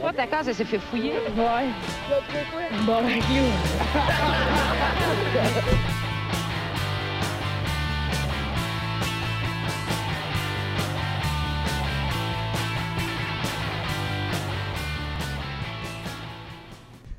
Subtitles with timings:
[0.00, 1.12] Toi, ta case, elle s'est fait fouiller.
[1.36, 1.66] Ouais.
[2.86, 3.02] Bon.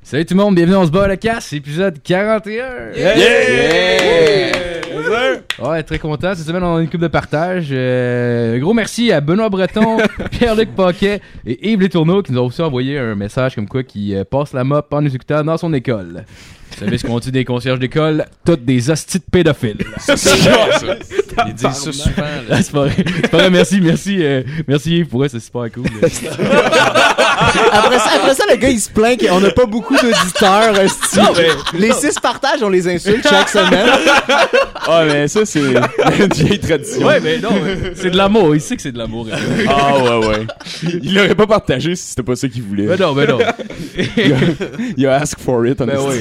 [0.02, 2.92] Salut tout le monde, bienvenue dans se bat la casse, épisode 41.
[5.62, 6.34] Ouais, très content.
[6.34, 7.68] Cette semaine, on a une coupe de partage.
[7.70, 9.98] Euh, gros merci à Benoît Breton,
[10.30, 14.14] Pierre-Luc Paquet et Yves Letourneau qui nous ont aussi envoyé un message comme quoi qui
[14.14, 16.24] euh, passe la mop en nous écoutant dans son école.
[16.70, 18.26] Vous savez ce qu'on dit des concierges d'école?
[18.44, 19.84] Toutes des hosties de pédophiles.
[21.46, 22.04] Ils disent ça souvent.
[22.62, 22.86] c'est pas
[23.38, 23.50] vrai.
[23.50, 25.06] Merci, merci, euh, merci Yves.
[25.06, 25.84] Pour eux, c'est super cool.
[27.72, 30.74] Après ça, après ça, le gars, il se plaint qu'on n'a pas beaucoup d'auditeurs.
[31.74, 33.88] Les six partages, on les insulte chaque semaine.
[34.86, 37.06] Ah, mais ça, c'est une vieille tradition.
[37.06, 38.54] ouais, mais non, mais c'est de l'amour.
[38.54, 39.26] Il sait que c'est de l'amour.
[39.32, 39.38] hein.
[39.68, 40.46] Ah, ouais, ouais.
[41.02, 42.84] Il l'aurait pas partagé si c'était pas ça qu'il voulait.
[42.84, 43.38] Mais non, mais non.
[44.16, 44.36] Il a,
[44.98, 45.80] il a ask for it.
[45.80, 46.16] en Ben oui.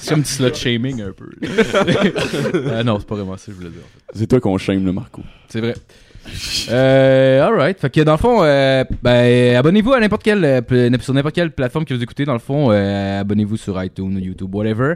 [0.00, 1.26] c'est un petit slut shaming un peu.
[2.74, 3.80] Ah non, c'est pas vraiment ça que je voulais dire.
[3.84, 4.18] en fait.
[4.18, 5.22] C'est toi qu'on shame, le Marco.
[5.48, 5.74] C'est vrai.
[6.70, 7.80] Euh, alright.
[7.80, 11.50] Fait que dans le fond, euh, ben, abonnez-vous à n'importe quelle, euh, sur n'importe quelle
[11.52, 12.26] plateforme que vous écoutez.
[12.26, 14.94] Dans le fond, euh, abonnez-vous sur iTunes, YouTube, whatever.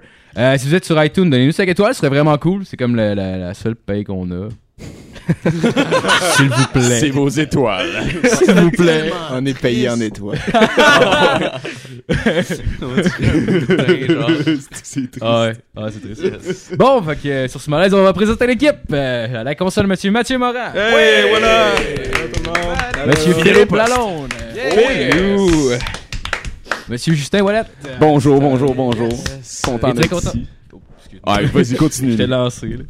[0.59, 2.67] Si vous êtes sur iTunes, donnez-nous 5 étoiles, ce serait vraiment cool.
[2.67, 4.49] C'est comme la, la, la seule paye qu'on a.
[6.37, 7.01] S'il vous plaît.
[7.01, 7.91] C'est vos étoiles.
[8.25, 9.13] S'il vous plaît.
[9.31, 10.39] On est payé en étoiles.
[14.83, 15.19] c'est triste.
[15.21, 16.77] Ah ouais, ah, c'est triste.
[16.77, 18.77] Bon, fait que euh, sur ce malaise, on va présenter l'équipe.
[18.93, 20.73] Euh, à la console, monsieur Mathieu Morin.
[20.75, 21.73] Hey, voilà!
[23.07, 24.33] Monsieur Philippe Lalonde.
[24.55, 25.73] You.
[26.89, 27.63] Monsieur Justin Wallet.
[28.01, 29.13] Bonjour, bonjour, bonjour.
[29.65, 30.31] Content est très d'être content.
[30.35, 30.47] ici.
[31.25, 32.13] Ah, vas-y, continue.
[32.13, 32.85] Je t'ai lancé, là.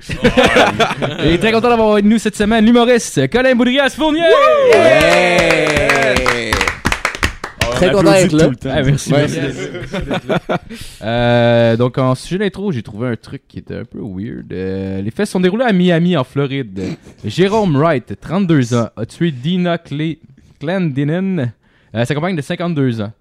[1.25, 4.23] Il est très content d'avoir avec nous cette semaine l'humoriste Colin Boudrias-Fournier.
[4.75, 6.51] Hey!
[7.67, 8.45] On Très content d'être là.
[8.45, 8.71] tout le temps.
[8.73, 9.27] Ah, merci, Ouais.
[9.29, 9.69] merci.
[11.03, 14.53] Euh, donc, en sujet d'intro, j'ai trouvé un truc qui était un peu weird.
[14.53, 16.81] Euh, les faits se sont déroulés à Miami, en Floride.
[17.25, 20.19] Jérôme Wright, 32 ans, a tué Dina Cle-
[20.61, 21.49] Clendenin,
[21.95, 23.13] euh, sa compagne de 52 ans.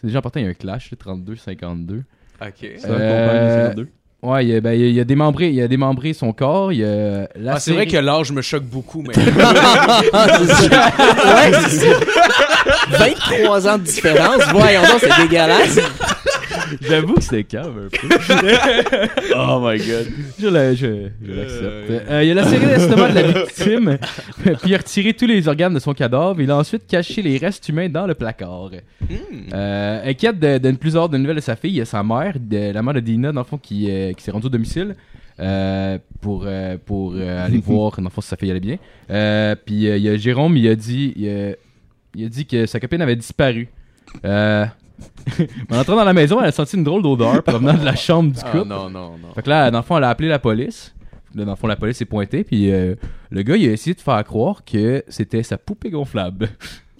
[0.00, 2.02] C'est déjà important, il y a un clash, là, 32-52.
[2.40, 2.70] Ok.
[2.78, 3.86] Ça, on Euh, compagne,
[4.22, 6.72] Ouais, il a, ben, il a, il a démembré, il a démembré son corps.
[6.72, 9.14] Il a Ah, c'est vrai que l'âge me choque beaucoup, mais.
[10.12, 11.98] Ouais, c'est ça.
[12.98, 14.42] 23 ans de différence.
[14.52, 15.78] Voyons donc, c'est dégueulasse.
[16.80, 18.08] J'avoue que c'était calme un peu.
[19.36, 20.06] Oh my god.
[20.38, 22.08] Je la- je- je l'accepte.
[22.10, 23.98] Euh, il a lacéré l'estomac de la victime,
[24.42, 26.40] puis il a retiré tous les organes de son cadavre.
[26.40, 28.70] Il a ensuite caché les restes humains dans le placard.
[29.52, 31.84] Euh, inquiète de, de ne plus avoir de nouvelles de sa fille, il y a
[31.84, 34.46] sa mère, de, la mère de Dina, dans le fond, qui, euh, qui s'est rendue
[34.46, 34.94] au domicile.
[35.40, 38.76] euh, pour euh, pour euh, aller voir dans le fond, si sa fille allait bien.
[39.10, 41.52] Euh, puis euh, il y a Jérôme, il a dit il a,
[42.14, 43.68] il a dit que sa copine avait disparu.
[45.70, 48.32] En entrant dans la maison, elle a senti une drôle d'odeur provenant de la chambre
[48.32, 48.68] du Ah, couple.
[48.68, 49.32] non, non, non.
[49.34, 50.94] Fait que là, dans le fond, elle a appelé la police.
[51.34, 52.94] Là, dans le fond, la police est pointée, puis euh,
[53.30, 56.50] le gars, il a essayé de faire croire que c'était sa poupée gonflable.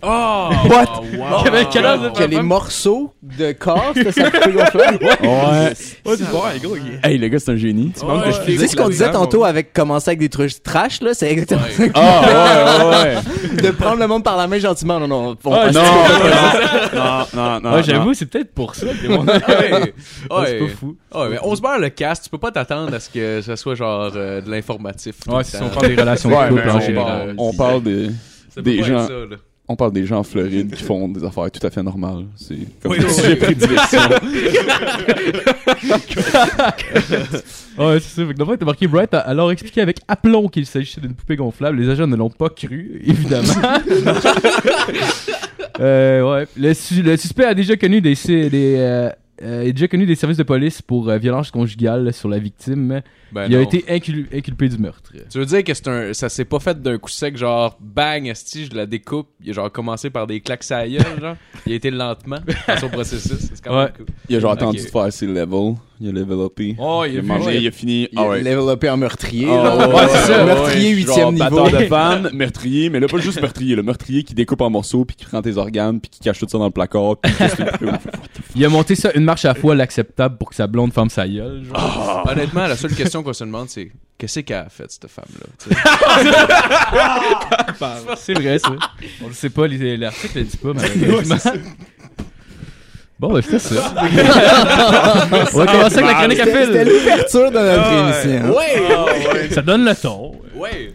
[0.05, 0.49] Oh!
[0.69, 1.01] What?
[1.17, 1.43] wow.
[1.45, 4.99] Il avait quel âge, Que les morceaux de corps, c'était ça gonflable.
[5.23, 5.73] Ouais.
[6.05, 7.93] Ouais, tu vois, gros, Hey, le gars, c'est un génie.
[7.97, 11.15] Tu manques de sais ce qu'on disait tantôt avec commencer avec des trucs trash, là?
[11.15, 11.85] C'est exactement ça.
[11.95, 13.17] Ah, ouais, ouais,
[13.57, 13.63] ouais.
[13.63, 14.99] De prendre le monde par la main gentiment.
[14.99, 15.37] Non, non.
[15.45, 15.83] on Ah, Non,
[16.95, 17.77] non, non, non.
[17.77, 19.93] Ouais, j'avoue, c'est peut-être pour ça que mon Ouais.
[20.47, 20.97] c'est pas fou.
[21.15, 23.57] Ouais, mais on se barre le cast, tu peux pas t'attendre à ce que ça
[23.57, 25.15] soit genre euh, de l'informatif.
[25.29, 27.07] Ouais, si on parle des relations de couple en on général.
[27.07, 28.09] parle, on parle des,
[28.57, 29.37] des gens, ça, là.
[29.69, 32.25] On parle des gens en Floride qui font des affaires tout à fait normales.
[32.37, 33.37] C'est comme Oui, un oui, sujet oui.
[33.37, 34.01] prédilection.
[37.79, 38.27] Ouais, c'est ça.
[38.27, 41.81] Fait que était marqué Bright a alors expliqué avec aplomb qu'il s'agissait d'une poupée gonflable.
[41.81, 43.49] Les agents ne l'ont pas cru, évidemment.
[45.81, 46.47] euh, ouais.
[46.57, 49.09] Le, su- le suspect a déjà connu des, euh,
[49.43, 53.01] euh, déjà connu des services de police pour euh, violence conjugale sur la victime.
[53.33, 53.65] Ben il a non.
[53.65, 55.11] été incul- inculpé du meurtre.
[55.31, 58.27] Tu veux dire que c'est un, ça s'est pas fait d'un coup sec, genre bang,
[58.27, 59.29] esti, je la découpe.
[59.43, 61.37] Il a genre commencé par des claques à gueule, genre.
[61.67, 62.39] Il a été lentement
[62.69, 63.39] dans son processus.
[63.55, 63.93] C'est quand même Ouais.
[63.97, 64.07] cool.
[64.29, 65.75] Il a genre attendu de faire ses levels.
[66.05, 66.75] Il a level upé.
[66.81, 67.63] Oh, il il a mangé, ouais.
[67.63, 68.09] il a fini.
[68.11, 68.43] Il Ah a ouais.
[68.43, 69.47] développé en meurtrier.
[69.49, 69.89] Ah, là.
[69.89, 70.45] ouais, ça.
[70.45, 71.39] Meurtrier huitième niveau.
[71.65, 75.05] batteur de fan, meurtrier, mais là pas juste meurtrier, le meurtrier qui découpe en morceaux
[75.05, 77.35] puis qui prend tes organes puis qui cache tout ça dans le placard puis
[78.57, 81.09] Il a monté ça une marche à la fois l'acceptable pour que sa blonde ferme
[81.09, 81.63] sa gueule.
[81.65, 82.27] Genre.
[82.29, 85.77] Honnêtement, la seule question qu'on se demande, c'est qu'est-ce qu'elle a fait, cette femme-là?
[88.17, 88.71] C'est vrai, ça.
[89.25, 91.37] On le sait pas, les- l'article le dit pas, malheureusement.
[93.21, 93.95] Bon, ben, c'était ça.
[95.55, 96.93] On va commencer avec la chronique à C'était c'était fil.
[96.93, 98.57] l'ouverture de notre émission.
[98.57, 99.49] Ouais!
[99.53, 100.33] Ça donne le ton.
[100.57, 100.93] Ouais!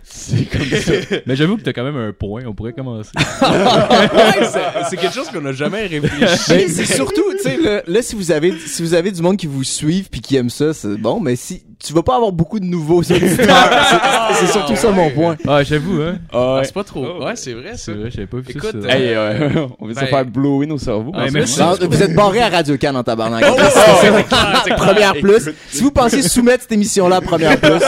[1.25, 2.41] Mais j'avoue que t'as quand même un point.
[2.45, 3.11] On pourrait commencer.
[3.15, 4.59] Ouais, c'est-
[4.89, 6.41] c'est quelque chose qu'on n'a jamais réfléchi.
[6.49, 9.37] Mais c'est surtout, tu sais, là, là, si vous avez, si vous avez du monde
[9.37, 12.31] qui vous suivent puis qui aime ça, c'est bon, mais si, tu vas pas avoir
[12.31, 13.19] beaucoup de nouveaux auditeurs.
[13.29, 15.35] C'est- C'est surtout ça mon point.
[15.47, 16.17] Ah, j'avoue, hein.
[16.31, 16.63] Ah Ah, ouais.
[16.65, 17.23] c'est pas trop.
[17.23, 17.77] Ouais, c'est vrai, ça.
[17.85, 18.89] C'est vrai, j'avais pas vu Écoute, ça.
[18.97, 21.11] Hey, ouais, on vient de se Ben- faire blower nos cerveaux.
[21.11, 21.53] Ouais, en merci.
[21.53, 21.75] ce moment.
[21.79, 23.43] Non, vous êtes barré à Radio Can en tabarnak.
[23.47, 24.75] Oh, C'est- c'est- c'est clair, c'est clair.
[24.77, 25.49] Première plus.
[25.69, 27.79] Si vous pensez soumettre cette émission-là à première plus,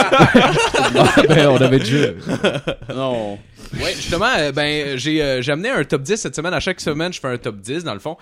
[1.28, 2.08] ben, on avait déjà.
[2.94, 3.38] Non.
[3.74, 6.52] Ouais, justement, euh, ben j'ai euh, j'ai amené un top 10 cette semaine.
[6.52, 8.16] À chaque semaine, je fais un top 10 dans le fond.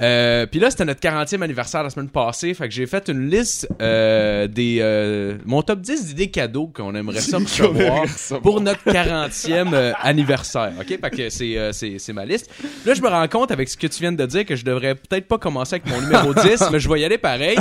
[0.00, 3.28] Euh, Puis là, c'était notre 40e anniversaire la semaine passée, fait que j'ai fait une
[3.30, 8.04] liste euh, des euh, mon top 10 d'idées cadeaux qu'on aimerait ça recevoir
[8.42, 10.72] pour notre 40e euh, anniversaire.
[10.80, 12.50] OK, fait que c'est euh, c'est c'est ma liste.
[12.86, 14.94] Là, je me rends compte avec ce que tu viens de dire que je devrais
[14.94, 17.56] peut-être pas commencer avec mon numéro 10, mais je vais y aller pareil.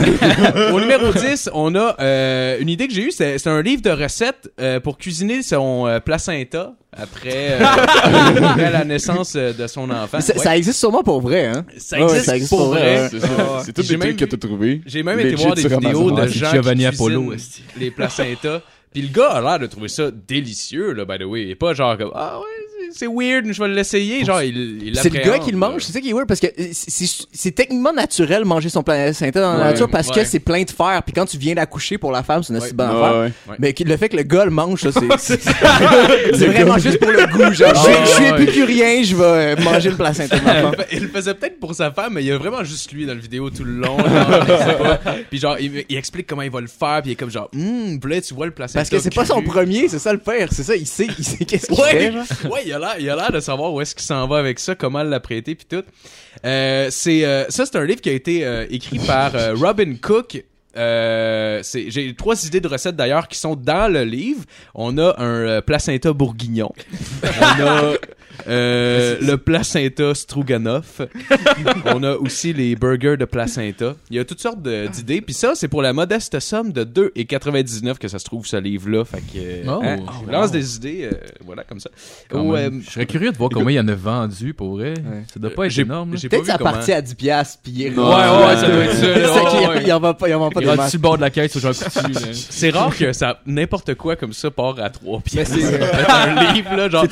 [0.74, 3.82] Au numéro 10, on a euh, une idée que j'ai eue, c'est c'est un livre
[3.82, 7.60] de recettes euh, pour cuisiner son euh, placenta après, euh,
[8.04, 10.20] après la naissance euh, de son enfant.
[10.22, 10.40] ça, Ouais.
[10.44, 11.64] ça existe sûrement pour vrai, hein?
[11.78, 13.10] Ça Ouais, existe ça existe pour pour vrai.
[13.66, 14.82] C'est tous J'ai des même trucs que t'as trouvé.
[14.86, 18.62] J'ai même été voir des vidéos de Ah, gens Giovanni qui Apollo, cuisinent les placentas.
[18.92, 21.48] Puis le gars a l'air de trouver ça délicieux, là, by the way.
[21.50, 22.46] Et pas genre comme, ah ouais,
[22.94, 24.24] c'est- weird, je vais l'essayer.
[24.26, 26.40] Genre, il, il C'est le gars qui le mange, c'est ça qui est weird parce
[26.40, 30.26] que euh, c'est- techniquement naturel manger son placenta dans la Ouais, nature parce que ouais.
[30.26, 32.74] c'est plein de fer puis quand tu viens d'accoucher pour la femme c'est une assez
[32.74, 33.20] bonne Ouais, affaire.
[33.22, 33.32] ouais.
[33.50, 33.56] Ouais.
[33.60, 35.36] Mais le fait que le gars le mange ça c'est
[36.48, 38.44] vraiment juste pour le goût genre je suis- Ah, je suis ouais.
[38.44, 40.76] épicurien, je vais manger le placenta de ma femme.
[40.92, 43.14] Il le faisait peut-être pour sa femme, mais il y a vraiment juste lui dans
[43.14, 43.98] la vidéo tout le long.
[43.98, 44.08] genre,
[44.48, 45.24] je.
[45.30, 47.50] Puis genre, il, il explique comment il va le faire, puis il est comme genre,
[47.56, 48.80] hum, tu vois le placenta.
[48.80, 51.24] Parce que c'est pas son premier, c'est ça le pire, c'est ça, il sait, il
[51.26, 52.48] sait qu'est-ce qu'il Ouais, fait.
[52.48, 54.76] ouais, il a il a l'air de savoir où est-ce qu'il s'en va avec ça,
[54.76, 55.84] comment l'apprêter puis tout.
[56.46, 60.44] Euh, c'est euh, ça, c'est un livre qui a été euh, écrit par Robin Cook.
[60.76, 64.44] J'ai trois idées de recettes d'ailleurs qui sont dans le livre.
[64.76, 66.72] On a un placenta bourguignon.
[67.24, 67.94] On a
[68.50, 71.02] euh, le placenta stroganoff.
[71.86, 73.96] On a aussi les burgers de placenta.
[74.10, 75.22] Il y a toutes sortes d'idées.
[75.22, 79.06] Puis ça, c'est pour la modeste somme de 2,99 que ça se trouve ce livre-là.
[79.06, 81.16] Fait que Oh, hein, je lance des idées, euh,
[81.46, 81.90] voilà comme ça.
[82.34, 84.94] Euh, Je serais curieux de voir combien il y en a vendu pour vrai.
[85.34, 86.12] Ça doit pas être énorme.
[86.12, 88.84] Peut-être vu ça comment- partit à 10 piastres puis il est Ouais, ouais, ça doit
[88.84, 89.84] être ça, ouais, ouais.
[89.86, 91.58] Il en va pas, il en vend pas le bord de la caisse.
[92.50, 95.50] C'est rare que ça n'importe quoi comme ça part à 3 pièces.
[95.56, 97.06] Mais c'est- un livre là genre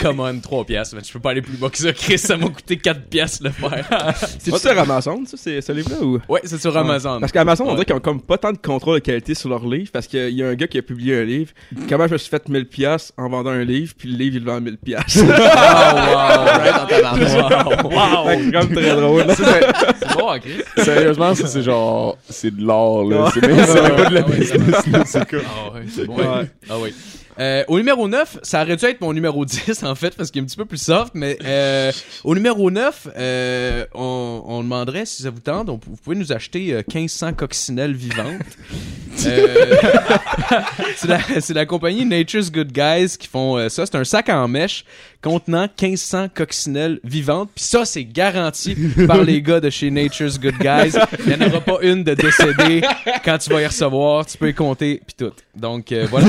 [0.00, 1.92] come on 3 pièces, mais je peux pas aller plus bas que ça.
[1.92, 3.86] Chris, ça m'a coûté 4 pièces le faire.
[4.38, 6.20] C'est sur Amazon, ça, c'est ce livre-là ou?
[6.28, 7.18] ouais, c'est sur Amazon.
[7.20, 9.66] Parce qu'Amazon, on dirait qu'ils ont comme pas tant de contrôle de qualité sur leur
[9.66, 11.52] livre parce qu'il y a un gars qui a publié un livre.
[11.88, 14.44] Comment je me suis fait 1000 pièces en vendant un livre, puis le livre il
[14.44, 15.16] vend 1000 pièces.
[15.16, 17.28] Right en tabarnak.
[17.28, 19.24] Fait que c'est comme très drôle.
[19.36, 20.84] C'est bon, hein, Chris.
[20.84, 23.30] Sérieusement, ça c'est genre, c'est de l'art là.
[23.32, 24.84] C'est même, c'est même pas de la Ah business.
[25.06, 25.40] C'est comme.
[25.46, 26.16] Ah ouais, c'est bon.
[26.16, 26.50] Ouais.
[26.68, 26.94] Ah oui.
[27.38, 30.40] Euh, au numéro 9, ça aurait dû être mon numéro 10 en fait parce qu'il
[30.40, 31.92] est un petit peu plus soft, mais euh,
[32.24, 36.32] au numéro 9, euh, on, on demanderait si ça vous tente, on- vous pouvez nous
[36.32, 38.42] acheter euh, 1500 coccinelles vivantes.
[39.26, 39.74] Euh,
[40.96, 41.18] c'est la,
[41.54, 43.86] la compagnie Nature's Good Guys qui font euh, ça.
[43.86, 44.84] C'est un sac en mèche
[45.26, 47.50] contenant 1500 coccinelles vivantes.
[47.54, 48.76] Puis ça, c'est garanti
[49.08, 50.92] par les gars de chez Nature's Good Guys.
[51.26, 52.82] Il n'y en aura pas une de décédée
[53.24, 54.24] quand tu vas y recevoir.
[54.26, 55.32] Tu peux y compter, puis tout.
[55.56, 56.28] Donc, euh, voilà.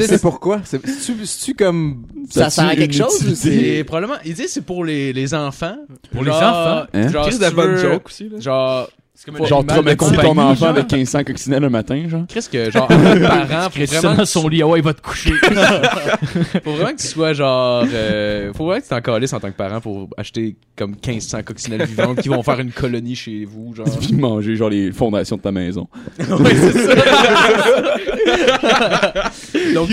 [0.06, 0.60] C'est pourquoi?
[0.64, 3.34] C'est- C'est-tu comme, ça Ça sert à quelque chose.
[3.34, 4.18] C'est probablement.
[4.24, 5.76] Il dit c'est pour les, les enfants.
[6.12, 6.84] Pour les enfants?
[6.92, 7.08] Hein?
[7.08, 8.38] Genre, Chris si de tu bonne veux- joke aussi, là.
[8.40, 8.90] Genre.
[9.18, 12.24] C'est comme Faut- un Genre, de traumatiser ton enfant avec 1500 coccinelles le matin, genre.
[12.28, 15.00] Qu'est-ce que, genre, que parent, faut vraiment, que, son lit, ah ouais, il va te
[15.00, 15.30] coucher.
[16.62, 17.86] faut vraiment que tu sois genre.
[17.90, 21.42] euh, faut vraiment que tu t'en calisses en tant que parent pour acheter comme 1500
[21.44, 23.74] coccinelles vivantes qui vont faire une colonie chez vous.
[23.74, 23.86] Genre.
[24.00, 25.88] Puis manger genre les fondations de ta maison.
[26.18, 26.94] ouais, c'est ça.
[29.74, 29.90] donc,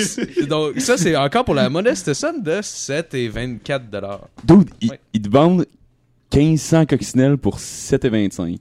[0.49, 4.27] donc, ça, c'est encore pour la modeste somme de 7 et 24 dollars.
[4.43, 4.99] Dude, ils, Ouais.
[5.13, 5.65] ils te vendent
[6.35, 8.41] 1500 coccinelles pour 7,25.
[8.41, 8.59] Ouais.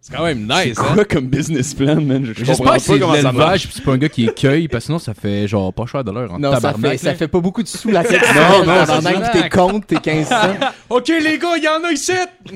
[0.00, 0.94] C'est quand même nice, C'est hein?
[0.94, 2.24] quoi comme business plan, man?
[2.24, 3.68] Je, je comprends J'espère pas que c'est comment ça marche.
[3.72, 6.10] c'est pas un gars qui écueille parce que sinon ça fait genre pas cher de
[6.12, 8.22] l'heure en Non, ça fait, ça fait pas beaucoup de sous la tête.
[8.34, 9.28] Non, non, pis ça.
[9.32, 10.34] t'es compte, t'es 15 cents.
[10.88, 12.12] Ok, les gars, il y en a ici!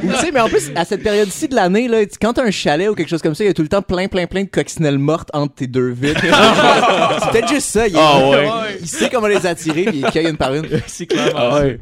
[0.00, 2.50] Tu sais, mais en plus, à cette période-ci de l'année, là, tu- quand t'as un
[2.50, 4.44] chalet ou quelque chose comme ça, il y a tout le temps plein, plein, plein
[4.44, 6.20] de coccinelles mortes entre tes deux vitres.
[6.22, 7.86] c'est peut-être juste ça.
[7.88, 8.48] Il, Ah ouais.
[8.80, 10.66] il sait comment les attirer puis il cueille une par une.
[10.86, 11.32] C'est clairement.
[11.36, 11.78] Ah ouais.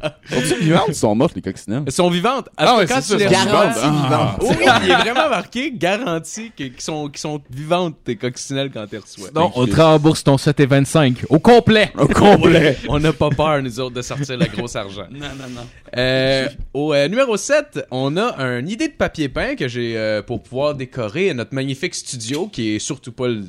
[1.09, 1.83] Sont mortes, les coccinelles.
[1.87, 2.49] Elles sont vivantes.
[2.55, 4.37] Ah ouais, quand c'est tu ça, les sont reçois- Garantie vivante.
[4.41, 8.85] Oui, il est vraiment marqué, garanti, que- qu'ils sont, qu'ils sont vivantes, tes coccinelles, quand
[8.87, 9.29] tu reçois.
[9.33, 11.91] Non, on te rembourse ton 7 et 25 au complet.
[11.97, 12.77] Au complet.
[12.89, 15.07] On n'a pas peur, nous autres, de sortir le gros argent.
[15.11, 16.47] Non, non, non.
[16.73, 20.43] au euh, numéro 7, on a une idée de papier peint que j'ai euh, pour
[20.43, 23.43] pouvoir décorer notre magnifique studio, qui est surtout pas le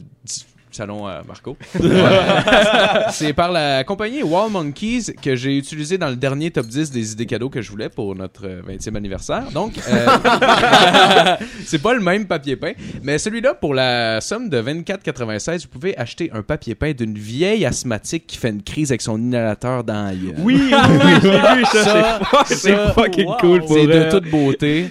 [0.75, 1.57] salon à Marco.
[3.11, 7.13] C'est par la compagnie Wall Monkeys que j'ai utilisé dans le dernier top 10 des
[7.13, 9.51] idées cadeaux que je voulais pour notre euh, 20e anniversaire.
[9.53, 10.07] Donc, euh,
[11.65, 12.73] c'est pas le même papier peint,
[13.03, 17.65] mais celui-là, pour la somme de 24,96, vous pouvez acheter un papier peint d'une vieille
[17.67, 20.35] asthmatique qui fait une crise avec son inhalateur dans la gueule.
[20.39, 21.85] Oui, oui, oui, j'ai vu ça.
[21.85, 24.91] Ça, c'est fucking cool pour C'est de toute beauté.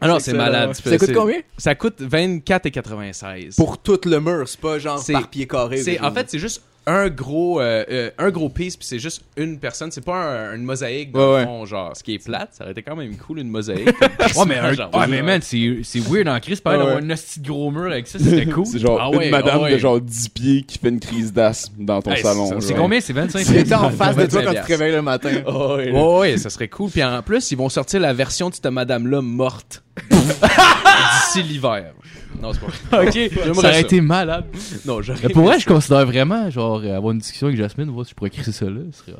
[0.00, 0.74] Ah non, c'est malade.
[0.74, 1.40] Ça coûte combien?
[1.56, 3.56] Ça coûte 24,96.
[3.56, 5.80] Pour tout le mur, c'est pas genre par pied carré.
[6.02, 9.58] En fait c'est juste un gros euh, euh, un gros piece puis c'est juste une
[9.58, 10.16] personne, c'est pas
[10.50, 11.44] un- une mosaïque dans Ouais, le ouais.
[11.44, 13.88] fond genre ce qui est plate, ça aurait été quand même cool une mosaïque.
[14.36, 17.10] Ouais, mais, un- Genre, ouais, mais man, c'est c'est weird en crise, Ouais, d'avoir un
[17.10, 18.66] hostie de gros mur avec ça, c'était cool.
[18.66, 19.72] C'est genre Ah ouais, une madame ah ouais.
[19.72, 22.46] de genre 10 pieds qui fait une crise d'asthme dans ton Hey, salon.
[22.48, 22.68] c'est-.
[22.68, 23.00] C'est combien?
[23.00, 25.30] C'est 25 C'était en face de toi 25 quand tu te réveilles le matin.
[25.46, 26.90] Ouais, ouais, ça serait cool.
[26.90, 31.92] Puis en plus, ils vont sortir la version de cette madame-là morte d'ici l'hiver.
[32.40, 33.08] Non, c'est pas vrai.
[33.08, 34.44] Ok, ça aurait été malade.
[34.86, 37.90] Non, j'aurais Mais pour vrai, je considère vraiment, genre, euh, avoir une discussion avec Jasmine,
[37.90, 38.80] voir si je pourrais écrire ça là.
[38.92, 39.12] ce serait.
[39.12, 39.18] Ouais,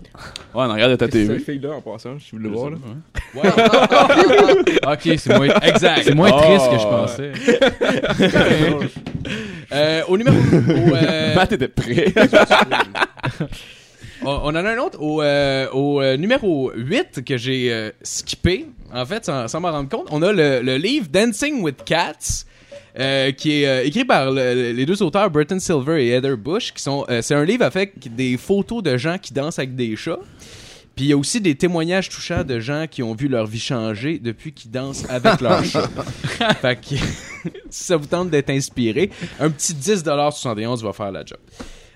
[0.54, 1.34] on regarde ta C'est TV.
[1.34, 2.76] cette fille-là en passant, je voulais le voir là?
[4.92, 6.02] Ok, c'est moins, Exact.
[6.04, 6.40] c'est moins Oh.
[6.40, 7.32] triste que je pensais.
[9.72, 10.36] Euh, au numéro.
[10.36, 12.12] au, euh, Matt était prêt.
[14.22, 17.90] on on en a un autre au, euh, au euh, numéro 8 que j'ai euh,
[18.02, 20.08] skippé, en fait, sans, sans m'en rendre compte.
[20.10, 22.44] On a le, le livre Dancing with Cats.
[22.98, 26.72] euh, qui est euh, écrit par le- les deux auteurs Burton Silver et Heather Bush
[26.74, 29.94] qui sont euh, c'est un livre avec des photos de gens qui dansent avec des
[29.94, 30.18] chats
[30.96, 33.60] puis il y a aussi des témoignages touchants de gens qui ont vu leur vie
[33.60, 35.88] changer depuis qu'ils dansent avec leurs chats.
[36.60, 37.04] fait que si
[37.84, 41.38] ça vous tente d'être inspiré, un petit 10$71 va faire la job.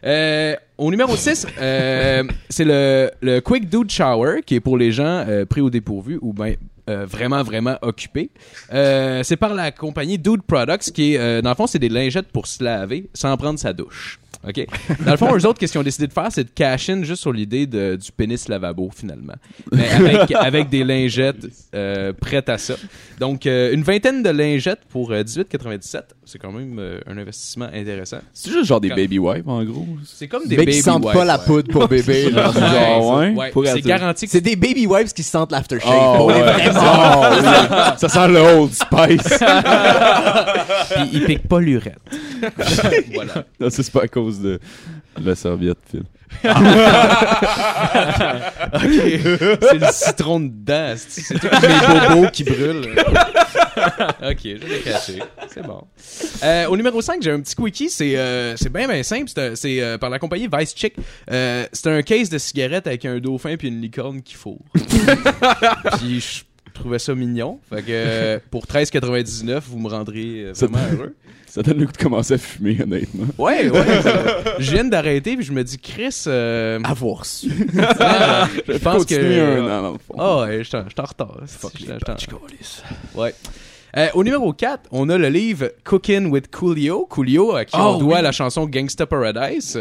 [0.07, 4.93] Euh, au numéro 6, euh, c'est le, le Quick Dude Shower, qui est pour les
[4.93, 6.55] gens euh, pris au dépourvu ou ben
[6.89, 8.31] euh, vraiment, vraiment occupés.
[8.73, 11.89] Euh, c'est par la compagnie Dude Products, qui est, euh, dans le fond, c'est des
[11.89, 14.19] lingettes pour se laver sans prendre sa douche.
[14.47, 14.67] OK?
[15.05, 17.03] Dans le fond, eux autres, qu'est-ce qu'ils ont décidé de faire, c'est de cash in
[17.03, 19.35] juste sur l'idée de- du pénis lavabo, finalement.
[19.73, 22.75] Mais avec, avec des lingettes euh, prêtes à ça.
[23.21, 26.03] Donc, euh, une vingtaine de lingettes pour euh, 18,97.
[26.27, 28.19] C'est quand même euh, un investissement intéressant.
[28.33, 29.87] C'est juste genre des baby wipes, en gros.
[30.05, 31.45] C'est comme des Mais baby qui sentent wipes, pas la ouais.
[31.47, 32.31] poudre pour bébé.
[32.31, 32.51] là.
[32.51, 32.61] Ouais.
[32.61, 33.87] Genre, ouais, pour C'est adulte.
[33.87, 35.93] garanti que C'est des baby wipes qui sentent l'aftershave.
[36.21, 36.35] Oh, ouais.
[36.37, 37.99] Oh, oui.
[37.99, 39.39] Ça sent le Old Spice.
[40.95, 41.99] Puis il pique pas l'urette.
[43.15, 43.45] voilà.
[43.61, 44.59] Non, ça, c'est pas à cause de
[45.23, 46.05] la serviette, Phil.
[46.43, 46.49] C'est
[49.79, 50.95] le citron dedans.
[50.97, 52.95] C'est c'est tous mes bobos qui brûlent.
[54.23, 55.23] ok, je l'ai caché.
[55.49, 55.85] C'est bon.
[56.43, 57.91] Euh, au numéro 5, j'ai un petit quickie.
[57.91, 59.31] C'est euh, c'est bien, bien simple.
[59.55, 60.95] C'est euh, par la compagnie Vice Chick.
[61.31, 64.61] Euh, c'est un case de cigarettes avec un dauphin puis une licorne qui fourre.
[65.99, 66.43] puis je
[66.75, 67.59] trouvais ça mignon.
[67.71, 71.15] Fait que euh, pour 13,99, vous me rendrez euh, Ça- vraiment heureux.
[71.47, 73.27] Ça donne le goût de commencer à fumer, honnêtement.
[73.39, 74.03] Ouais, ouais.
[74.03, 77.49] ça- je viens d'arrêter puis je me dis, Chris, euh, Avoir su.
[77.73, 79.15] je pense que.
[79.15, 80.15] Continuer un an, dans le fond.
[80.19, 81.39] Ah ouais, je suis en je retard.
[81.47, 83.35] Je Ouais.
[83.97, 87.07] Euh, au numéro 4, on a le livre Cooking with Coolio.
[87.07, 88.23] Coolio, à qui on Oh, doit oui.
[88.25, 89.79] la chanson Gangsta Paradise.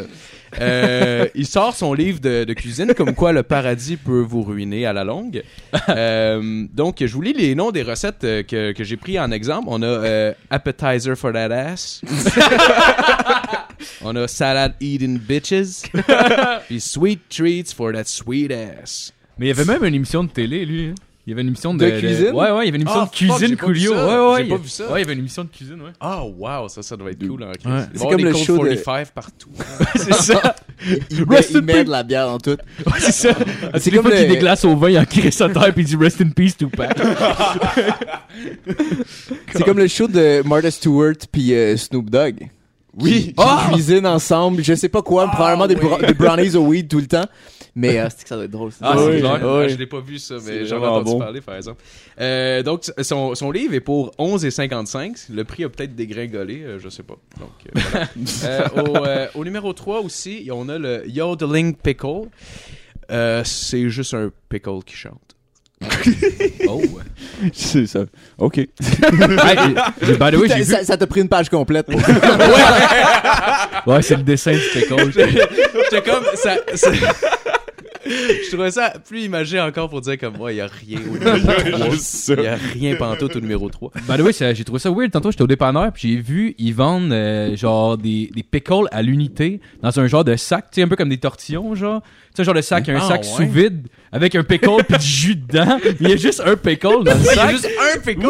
[0.61, 4.85] Euh, il sort son livre de, de cuisine, comme quoi le paradis peut vous ruiner
[4.85, 5.43] à la longue.
[5.89, 9.31] Euh, donc, je vous lis les noms des recettes euh, que, que j'ai pris en
[9.31, 9.65] exemple.
[9.67, 12.01] On a euh, Appetizer for that ass.
[14.01, 15.83] on a Salad Eating Bitches.
[16.67, 19.13] Puis Sweet Treats for that sweet ass.
[19.37, 20.87] Mais il y avait même une émission de télé, lui.
[20.89, 20.95] hein.
[21.25, 22.31] Il y avait une émission de, De cuisine?
[22.33, 23.93] Ouais, ouais, il y avait une émission Ah, de fuck, cuisine j'ai pas vu Coolio.
[23.93, 24.05] ça.
[24.05, 24.37] Ouais, ouais.
[24.39, 24.83] J'ai il y pas vu ça.
[24.91, 25.91] Ouais, il y avait une émission de cuisine, ouais.
[26.01, 27.65] Ah, wow, ça, ça doit être cool en crise.
[27.65, 27.81] Ouais.
[27.93, 29.49] C'est comme des le show de- 45 partout.
[29.95, 30.55] C'est ça.
[31.11, 32.57] Il met, il met de la bière dans tout.
[32.85, 33.29] Ouais, c'est ça.
[33.75, 35.83] C'est C'est comme comme le- qu'il déglace au vin, il en crisse à terre, puis
[35.83, 36.91] il dit Rest in peace, Tupac.
[39.53, 42.49] C'est comme le show de Martha Stewart puis euh, Snoop Dogg.
[42.95, 43.33] Oui.
[43.37, 46.99] Qui cuisinent ensemble, je sais pas quoi, probablement des, bro- des brownies au weed tout
[46.99, 47.25] le temps.
[47.75, 48.71] Mais euh, c'est que ça doit être drôle.
[48.71, 48.77] ça.
[48.83, 49.19] Ah, c'est oui.
[49.19, 49.39] clair.
[49.41, 49.69] Ah, Ouais.
[49.69, 51.19] Je l'ai pas vu ça, mais j'en ai entendu bon.
[51.19, 51.81] parler par exemple.
[52.21, 55.31] Euh, donc son, son livre est pour 11,55.
[55.33, 57.15] Le prix a peut-être dégringolé, euh, je sais pas.
[57.39, 58.07] Donc euh, voilà.
[58.45, 62.27] Euh, au, euh, au numéro 3 aussi, on a le Yodeling Pickle.
[63.11, 65.35] Euh, c'est juste un pickle qui chante.
[66.67, 66.81] Oh.
[67.53, 68.01] C'est ça.
[68.37, 68.57] OK.
[68.57, 68.67] Hey,
[70.01, 70.63] j'ai- by the way, j'ai vu.
[70.65, 71.85] ça ça t'a pris une page complète.
[71.87, 71.99] pour-
[73.93, 74.59] Ouais, c'est le dessin du.
[75.13, 76.89] J'étais comme ça, ça-
[78.05, 81.13] Je trouvais ça plus imagé encore pour dire comme moi, il y a rien au
[81.17, 82.33] numéro Juste ça.
[82.35, 82.43] 3.
[82.43, 83.91] Il y a rien pantoute au numéro 3.
[84.07, 85.11] By the way, j'ai trouvé ça weird.
[85.11, 89.01] Tantôt, j'étais au dépanneur, puis j'ai vu, ils vendent euh, genre des, des pickles à
[89.01, 92.01] l'unité dans un genre de sac, tu sais, un peu comme des tortillons, genre.
[92.01, 93.27] Tu sais, un genre de sac, un Ah, sac ouais.
[93.27, 95.77] sous vide avec un pickle puis du jus dedans.
[96.01, 97.51] Il y a juste un pickle dans le Il y a sac.
[97.51, 98.27] juste un pickle?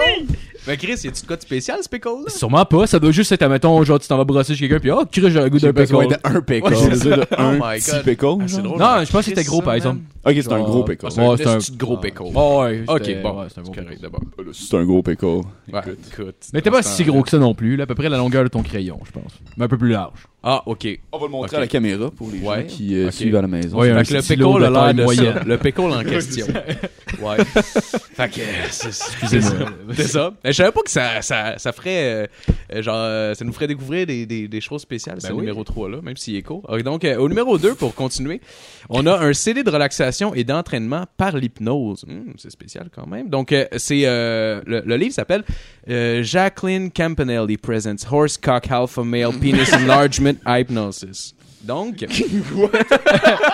[0.66, 2.30] Mais Chris, y a-tu de quoi de spécial ce pickle là?
[2.32, 4.92] Sûrement pas, ça doit juste être, mettons, genre, tu t'en vas brosser chez quelqu'un, puis
[4.92, 6.22] oh, Chris, j'ai le goût d'un besoin pickle.
[6.34, 6.68] d'un pickle.
[6.74, 8.04] Ouais, c'est ça, là, Oh un my petit God.
[8.04, 8.26] pickle.
[8.26, 8.64] Ah, c'est genre.
[8.64, 8.80] drôle.
[8.80, 10.00] Non, je pense que c'était gros, par exemple.
[10.26, 11.06] Ok, c'est un Genre- gros pickle.
[11.06, 12.24] Ah, c'est Ouais, un c'est un- de gros pickle?
[12.34, 13.42] Oh, ouais, Ok, bon.
[13.42, 14.02] ouais, c'est un gros correct pickle.
[14.02, 14.22] d'abord.
[14.54, 15.26] C'est un gros pickle.
[15.26, 15.44] Ouais,
[15.86, 16.00] Écoute.
[16.14, 16.36] écoute.
[16.54, 18.44] Mais t'es pas si gros que ça non plus, là, à peu près la longueur
[18.44, 19.34] de ton crayon, je pense.
[19.58, 20.28] Mais un peu plus large.
[20.46, 21.00] Ah, ok.
[21.14, 22.62] On va le montrer à la caméra pour les Ouais.
[22.62, 23.78] gens qui euh, suivent à la maison.
[23.80, 25.44] Ouais, Fait que le pickle de a l'air ça.
[25.46, 26.46] Le pickle en question.
[27.22, 27.46] ouais.
[27.46, 29.70] Fait que, euh, Excusez-moi.
[29.94, 30.34] c'est ça.
[30.44, 32.28] Mais je savais pas que ça, ça, ça ferait,
[32.74, 35.40] euh, genre, ça nous ferait découvrir des, des, des choses spéciales, ce Ben oui.
[35.42, 36.64] numéro 3 là, même s'il est court.
[36.84, 38.42] Donc, euh, au numéro 2, pour continuer,
[38.90, 42.04] on a un CD de relaxation et d'entraînement par l'hypnose.
[42.06, 43.30] Hmm, c'est spécial quand même.
[43.30, 45.44] Donc, euh, c'est, euh, le, le livre s'appelle
[45.90, 51.34] euh, Jacqueline Campanelli Presents Horse Cock Alpha Male Penis Enlargement Hypnosis.
[51.64, 52.06] Donc,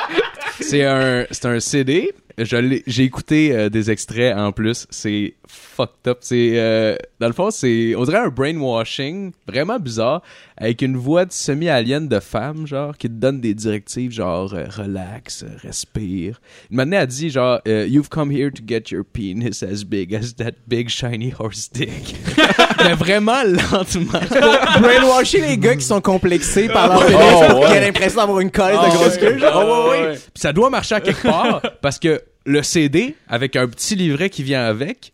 [0.59, 2.13] c'est un, un CD.
[2.45, 4.87] J'ai écouté euh, des extraits en plus.
[4.89, 6.17] C'est fucked up.
[6.21, 10.21] C'est euh, dans le fond, c'est on dirait un brainwashing vraiment bizarre
[10.57, 14.65] avec une voix de semi-alien de femme genre qui te donne des directives genre euh,
[14.69, 16.39] relax, respire.
[16.69, 20.13] Une manière a dit genre euh, you've come here to get your penis as big
[20.13, 22.15] as that big shiny horse dick.
[22.83, 24.19] Mais vraiment lentement.
[24.81, 27.67] Brainwasher les gars qui sont complexés par leur Oh, pénis ouais.
[27.71, 29.37] qui a l'impression d'avoir une colle de grosse queue.
[29.37, 29.89] genre.
[29.89, 30.13] Ouais, ouais.
[30.15, 34.29] Puis ça doit marcher à quelque part parce que le CD avec un petit livret
[34.29, 35.13] qui vient avec,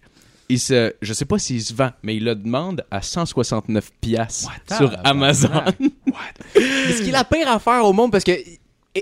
[0.50, 4.48] il se, je sais pas s'il se vend, mais il le demande à 169 pièces
[4.78, 4.96] sur.
[5.04, 5.50] Amazon.
[6.56, 8.32] Mais ce qui est la pire affaire au monde, parce que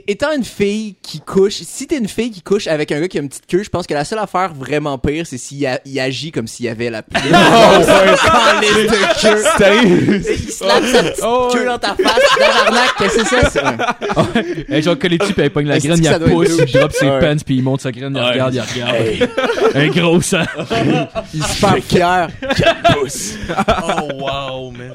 [0.08, 3.18] étant une fille qui couche, si t'es une fille qui couche avec un gars qui
[3.20, 5.80] a une petite queue, je pense que la seule affaire vraiment pire, c'est s'il a-
[5.86, 7.22] il agit comme s'il y avait la pire.
[7.22, 10.22] Calice de queue.
[10.46, 11.24] Il slappe sa petite
[11.54, 12.20] queue dans ta face.
[12.38, 13.98] Tabarnak, qu'est-ce que c'est ça?
[14.34, 16.20] c'est- Et genre collé dessus, puis elle pogne la Est-ce graine, que il ça la
[16.20, 17.20] doit être pousse, il drop ses Ouais.
[17.20, 19.30] pants, puis il monte sa graine, il regarde, il regarde.
[19.76, 20.44] Un gros sang.
[21.34, 22.28] Il se fait fier.
[23.84, 24.92] oh wow, man.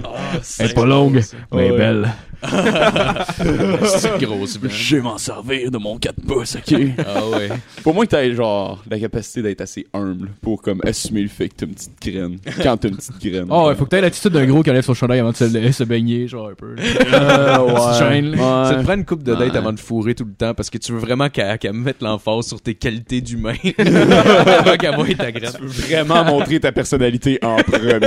[0.58, 2.08] Elle est pas longue, mais belle.
[3.84, 4.58] c'est une grosse.
[4.68, 6.80] Je vais m'en servir de mon 4 pouces, ok?
[7.06, 7.48] Ah ouais.
[7.82, 11.48] Faut moins que t'aies genre la capacité d'être assez humble pour comme assumer le fait
[11.48, 12.36] que t'as une petite graine.
[12.62, 13.46] Quand t'as une petite graine.
[13.50, 15.72] Oh, il faut que t'aies l'attitude d'un gros qui enlève son chandail avant de se,
[15.72, 16.76] se baigner, genre un peu.
[16.78, 17.76] Euh.
[17.98, 18.82] Ça te Ouais.
[18.84, 19.56] prend une coupe de date Ouais.
[19.56, 22.46] avant de fourrer tout le temps parce que tu veux vraiment qu'elle qu'elle mette l'emphase
[22.46, 25.50] sur tes qualités d'humain avant qu'elle voie ta graine.
[25.56, 27.98] Tu veux vraiment montrer ta personnalité en premier.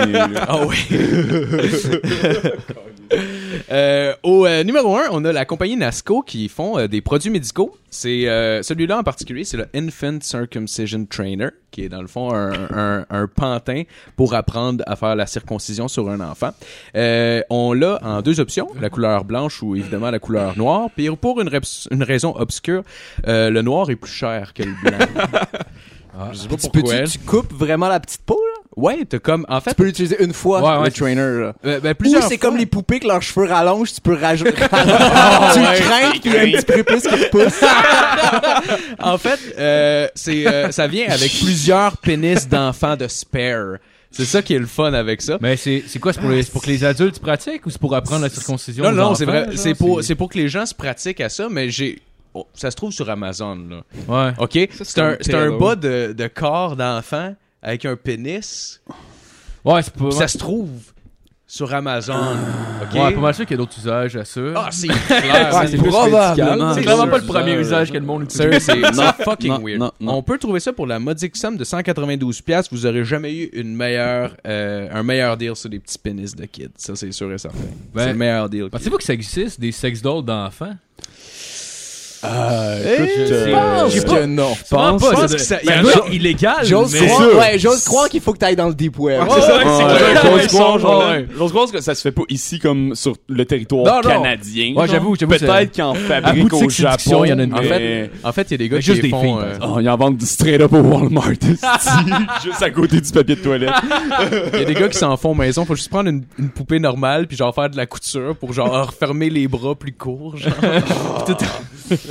[0.47, 0.77] Ah oui.
[3.71, 7.29] Euh, au euh, numéro 1, on a la compagnie Nasco qui font euh, des produits
[7.29, 7.77] médicaux.
[7.89, 12.33] C'est euh, celui-là en particulier, c'est le Infant Circumcision Trainer, qui est dans le fond
[12.33, 13.83] un, un, un pantin
[14.17, 16.51] pour apprendre à faire la circoncision sur un enfant.
[16.95, 20.89] Euh, on l'a en deux options, la couleur blanche ou évidemment la couleur noire.
[20.95, 21.49] Puis pour une,
[22.03, 22.83] raison obscure,
[23.27, 24.97] euh, le noir est plus cher que le blanc.
[26.33, 27.03] Je sais pas Tu pourquoi.
[27.03, 28.50] tu coupes vraiment la petite peau, là?
[28.77, 31.15] Ouais, t'as comme en fait Tu peux l'utiliser une fois, Ouais, ouais, le c'est- trainer,
[31.41, 31.53] là.
[31.65, 32.49] euh, ben, Ou plusieurs c'est fois.
[32.49, 34.51] comme les poupées que leurs cheveux rallongent, tu peux rajouter.
[34.53, 37.61] tu le crains, puis il y a un petit prépuce qui te pousse.
[38.99, 43.77] En fait, euh, c'est euh, ça vient avec plusieurs pénis d'enfants de spare.
[44.11, 45.37] C'est ça qui est le fun avec ça.
[45.41, 47.79] Mais c'est c'est quoi, c'est pour, les- c'est pour que les adultes pratiquent ou c'est
[47.79, 49.49] pour apprendre la circoncision Non, non, c'est vrai.
[49.55, 51.99] C'est pour, c'est pour que les gens se pratiquent à ça, mais j'ai.
[52.33, 53.81] oh, ça se trouve sur Amazon, là.
[54.07, 54.33] Ouais.
[54.37, 54.51] OK?
[54.71, 58.81] c'est C'est un, c'est un bas de, de corps d'enfant avec un pénis.
[59.63, 60.11] Ouais, c'est pas...
[60.11, 60.69] Ça se trouve
[61.51, 62.13] sur Amazon.
[62.81, 62.93] OK?
[62.93, 64.39] Ouais, pas mal sûr qu'il y a d'autres usages à ça.
[64.55, 65.53] Ah, c'est clair.
[65.53, 66.37] Ouais, c'est plus médical.
[66.39, 68.37] c'est c'est vraiment pas le premier usage que le monde utilise.
[68.37, 69.79] Sérieux, c'est Non, c'est fucking non, weird.
[69.79, 70.13] non, non.
[70.13, 72.67] On peut trouver ça pour la modique somme de 192 pièces.
[72.71, 76.45] Vous aurez jamais eu une meilleure, euh, un meilleur deal sur des petits pénis de
[76.45, 76.69] kids.
[76.77, 77.57] Ça, c'est sûr et certain.
[77.93, 78.69] Ben, c'est le meilleur deal.
[78.71, 80.75] Pensez-vous que ça existe, des sex dolls d'enfants?
[82.23, 84.53] Écoute, Je euh, pense que non.
[84.65, 86.93] Sûrement pense- pas, pense que ça- doit- il y a ça doit être illégal, J'ose
[86.99, 87.07] mais...
[87.07, 89.21] croire, ouais, j'ose croire qu'il faut que t'ailles dans le deep web.
[89.21, 91.25] Ouais, c'est ça, Ouais, c'est ouais, clair, j'ose croire, ouais.
[91.37, 94.21] j'ose croire que ça se fait pas ici comme sur le territoire Non, non.
[94.23, 94.73] canadien.
[94.75, 97.25] Ouais, j'avoue, j'avoue, Peut-être qu'ils en À fabriquent boutique au Japon.
[97.25, 98.77] il y en a une- En mais- fait, en fait, il y a des gars
[98.77, 99.21] qui juste des font.
[99.21, 101.31] filles, euh, par Oh, ils en vendent straight up au Walmart.
[102.43, 103.69] juste à côté du papier de toilette.
[104.53, 105.65] Il y a des gars qui s'en font maison.
[105.65, 108.87] Faut juste prendre une, une poupée normale puis genre faire de la couture pour genre
[108.87, 110.37] refermer les bras plus courts.
[110.37, 110.51] Genre.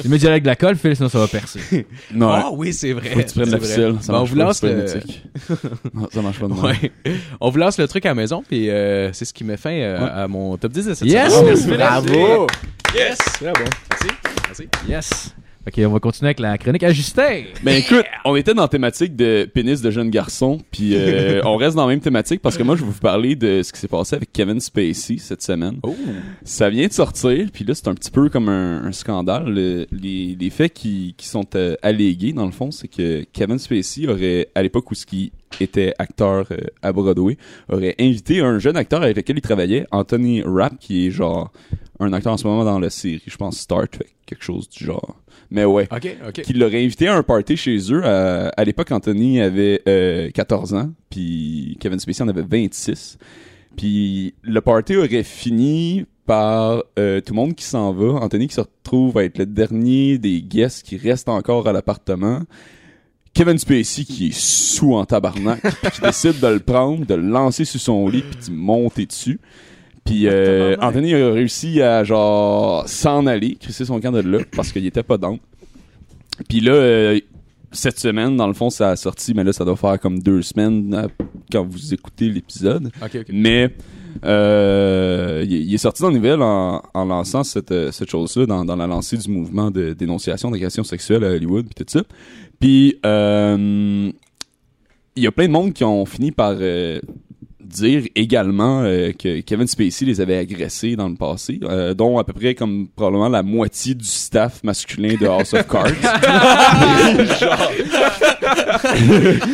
[0.05, 1.87] Mais dis avec de la colle, Phil, sinon ça va percer.
[2.13, 2.29] Non.
[2.31, 3.11] Ah oui, c'est vrai.
[3.11, 3.95] Faut que tu prennes la ficelle.
[4.01, 4.85] Ça on vous pas, lance le-.
[5.95, 6.53] Non, ça marche pas de.
[6.53, 6.93] Ouais.
[7.41, 9.73] On vous lance le truc à la maison, puis euh, c'est ce qui met fin
[9.73, 11.33] euh, à mon top 10 de cette Yes!
[11.33, 11.57] semaine.
[11.57, 11.77] Phil.
[11.77, 12.47] Bravo!
[12.95, 13.19] Yes!
[13.19, 13.65] Très bon.
[13.91, 14.09] Merci.
[14.47, 14.69] Merci.
[14.89, 15.35] Yes.
[15.67, 17.43] Ok, on va continuer avec la chronique à Justin.
[17.63, 21.57] Ben écoute, on était dans la thématique de pénis de jeunes garçons, puis euh, on
[21.57, 23.79] reste dans la même thématique parce que moi je vais vous parler de ce qui
[23.79, 25.79] s'est passé avec Kevin Spacey cette semaine.
[26.45, 29.51] Ça vient de sortir, puis là c'est un petit peu comme un, un scandale.
[29.53, 33.59] Le- les, les faits qui, qui sont euh, allégués dans le fond, c'est que Kevin
[33.59, 37.37] Spacey aurait, à l'époque où ce qui était acteur euh, à Broadway,
[37.69, 41.53] aurait invité un jeune acteur avec lequel il travaillait, Anthony Rapp, qui est genre
[41.99, 44.87] un acteur en ce moment dans la série, je pense Star Trek, quelque chose du
[44.87, 45.17] genre.
[45.51, 46.43] Mais ouais Ok, ok.
[46.43, 48.05] qui l'aurait invité à un party chez eux.
[48.05, 53.19] À, à l'époque, Anthony avait euh, 14 ans, puis Kevin Spacey en avait 26.
[53.77, 58.21] Puis le party aurait fini par euh, tout le monde qui s'en va.
[58.21, 62.43] Anthony qui se retrouve à être le dernier des guests qui restent encore à l'appartement.
[63.35, 67.23] Kevin Spacey qui est sous en tabarnak, puis qui décide de le prendre, de le
[67.29, 69.41] lancer sur son lit, puis d'y monter dessus.
[70.05, 74.73] Puis euh, Anthony a réussi à genre s'en aller, crisser son camp de là parce
[74.73, 75.39] qu'il était pas dans.
[76.49, 77.21] Puis là, euh,
[77.73, 80.43] cette semaine, dans le fond, ça a sorti, mais là, ça doit faire comme deux
[80.43, 81.07] semaines euh,
[81.53, 82.91] quand vous écoutez l'épisode.
[83.33, 83.71] Mais
[84.25, 88.65] euh, il, est- il est sorti dans nouvelle en, en lançant cette, cette chose-là, dans,
[88.65, 92.03] dans la lancée du mouvement de dénonciation d'agression sexuelle à Hollywood, puis tout ça.
[92.59, 92.97] Puis
[95.17, 96.55] il y a plein de monde qui ont fini par
[97.71, 102.25] dire également euh, que Kevin Spacey les avait agressés dans le passé, euh, dont à
[102.25, 105.91] peu près comme probablement la moitié du staff masculin de House of Cards.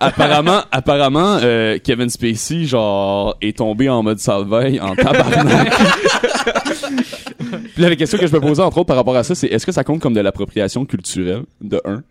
[0.00, 5.72] Apparemment, apparemment, euh, Kevin Spacey genre est tombé en mode salveille en tabarnak.
[7.74, 9.48] Puis là, la question que je me posais entre autres par rapport à ça, c'est
[9.48, 12.02] est-ce que ça compte comme de l'appropriation culturelle de un?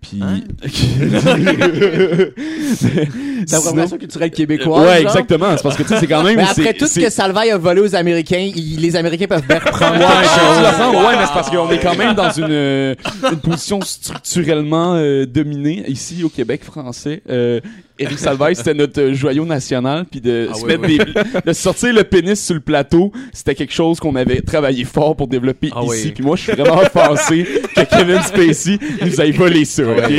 [0.00, 0.20] Puis
[2.74, 3.08] C'est
[3.52, 4.86] la programmation culturelle québécoise.
[4.86, 5.10] ouais, genre?
[5.10, 5.56] exactement.
[5.56, 6.36] C'est parce que tu sais, c'est quand même.
[6.36, 9.94] Mais après tout ce que Salvaille a volé aux Américains, les Américains peuvent bien reprendre.
[9.94, 12.94] Ouais, ouais, mais c'est parce qu'on est quand même dans une, euh,
[13.30, 17.22] une position structurellement euh, dominée ici au Québec français.
[17.30, 17.60] Euh,
[17.98, 21.52] Éric Salvaille, c'était notre euh, joyau national, puis de, Ah se ouais, mettre des- de
[21.52, 25.70] sortir le pénis sur le plateau, c'était quelque chose qu'on avait travaillé fort pour développer
[25.74, 26.12] Ah ici.
[26.12, 30.10] Puis moi, je suis vraiment offensé que Kevin Spacey nous ait volé ça, ok?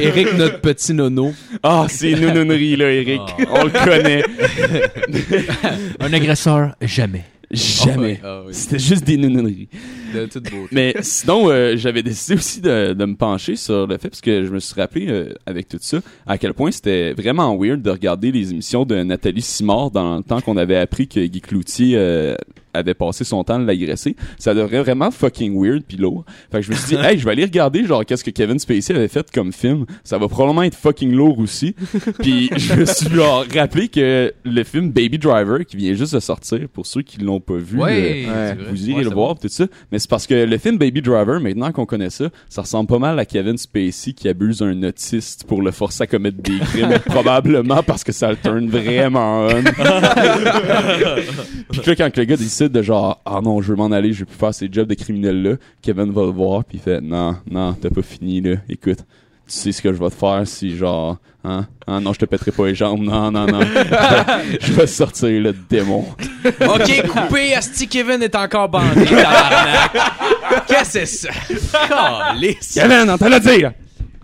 [0.00, 1.32] Eric, notre petit nono.
[1.62, 3.20] Ah, c'est nounounerie, là, Eric.
[3.50, 4.22] On le connaît.
[6.00, 7.24] Un agresseur, jamais.
[7.50, 8.20] Jamais.
[8.24, 8.52] Ah oui.
[8.54, 9.68] C'était juste des nounouneries.
[10.14, 10.68] De toute beauté.
[10.72, 14.44] Mais sinon, euh, j'avais décidé aussi de, de me pencher sur le fait, parce que
[14.44, 17.90] je me suis rappelé euh, avec tout ça, à quel point c'était vraiment weird de
[17.90, 21.96] regarder les émissions de Nathalie Simard dans le temps qu'on avait appris que Guy Cloutier
[21.96, 22.34] euh,
[22.72, 24.16] avait passé son temps de l'agresser.
[24.38, 26.24] Ça devrait vraiment fucking weird puis lourd.
[26.50, 28.58] Fait que je me suis dit, hey, je vais aller regarder genre qu'est-ce que Kevin
[28.58, 29.86] Spacey avait fait comme film.
[30.02, 31.74] Ça va probablement être fucking lourd aussi.
[32.18, 36.20] puis je me suis genre rappelé que le film Baby Driver, qui vient juste de
[36.20, 38.26] sortir, pour ceux qui l'ont pas vu, Ouais,
[38.70, 39.66] vous irez Ouais, le voir tout ça.
[39.92, 42.98] Mais c'est parce que le film Baby Driver, maintenant qu'on connaît ça, ça ressemble pas
[42.98, 46.98] mal à Kevin Spacey qui abuse un autiste pour le forcer à commettre des crimes,
[47.06, 49.62] probablement parce que ça le turn vraiment on.
[51.70, 54.20] puis là, quand le gars décide de genre, ah non, je veux m'en aller, je
[54.20, 57.00] veux plus faire ces jobs de criminel là, Kevin va le voir puis il fait,
[57.00, 58.98] non, non, t'as pas fini là, écoute.
[59.46, 61.66] Tu sais ce que je vais te faire si genre hein?
[61.86, 63.02] Ah non je te pèterai pas les jambes.
[63.02, 63.60] Non non non.
[64.60, 66.06] Je vais sortir le démon.
[66.44, 69.92] Ok, coupé, Asti Kevin est encore bandé, tabarnak.
[70.66, 71.28] Qu'est-ce que c'est
[71.60, 72.34] ça?
[72.74, 73.72] Kevin entends le dire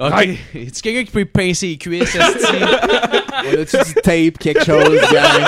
[0.01, 0.29] Ok.
[0.55, 2.17] Est-ce quelqu'un qui peut pincer les cuisses?
[2.19, 5.45] On a-tu du tape, quelque chose, gang?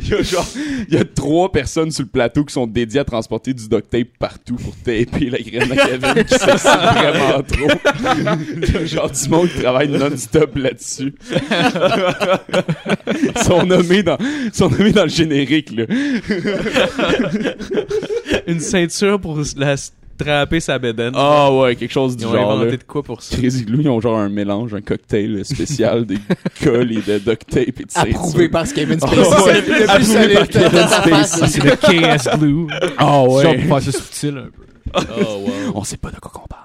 [0.00, 0.48] Il y a genre,
[0.88, 3.90] il y a trois personnes sur le plateau qui sont dédiées à transporter du duct
[3.90, 7.68] tape partout pour taper la graine à Kevin qui s'excite vraiment trop.
[8.56, 11.14] Il y a genre du monde qui travaille non-stop là-dessus.
[13.36, 15.84] Ils sont nommés dans, ils sont nommés dans le générique, là.
[18.46, 19.76] Une ceinture pour la
[20.22, 21.12] strapper sa bédaine.
[21.14, 22.76] Ah ouais, quelque chose du Ils ont genre, inventé là.
[22.78, 23.36] de quoi pour ça?
[23.36, 26.18] Crazy Glue, ils ont genre un mélange, un cocktail spécial des
[26.64, 29.42] cols et de duct tape et de Approuvé par Kevin Ah Spacey.
[29.44, 30.88] ouais, le approuvé par Kevin.
[30.88, 31.46] Spacey.
[31.48, 32.66] C'est le KS Glue.
[32.98, 33.58] Ah Genre ouais.
[33.66, 34.62] pour faire ça subtil un peu.
[34.94, 35.50] Oh, wow.
[35.76, 36.61] On sait pas de quoi qu'on parle.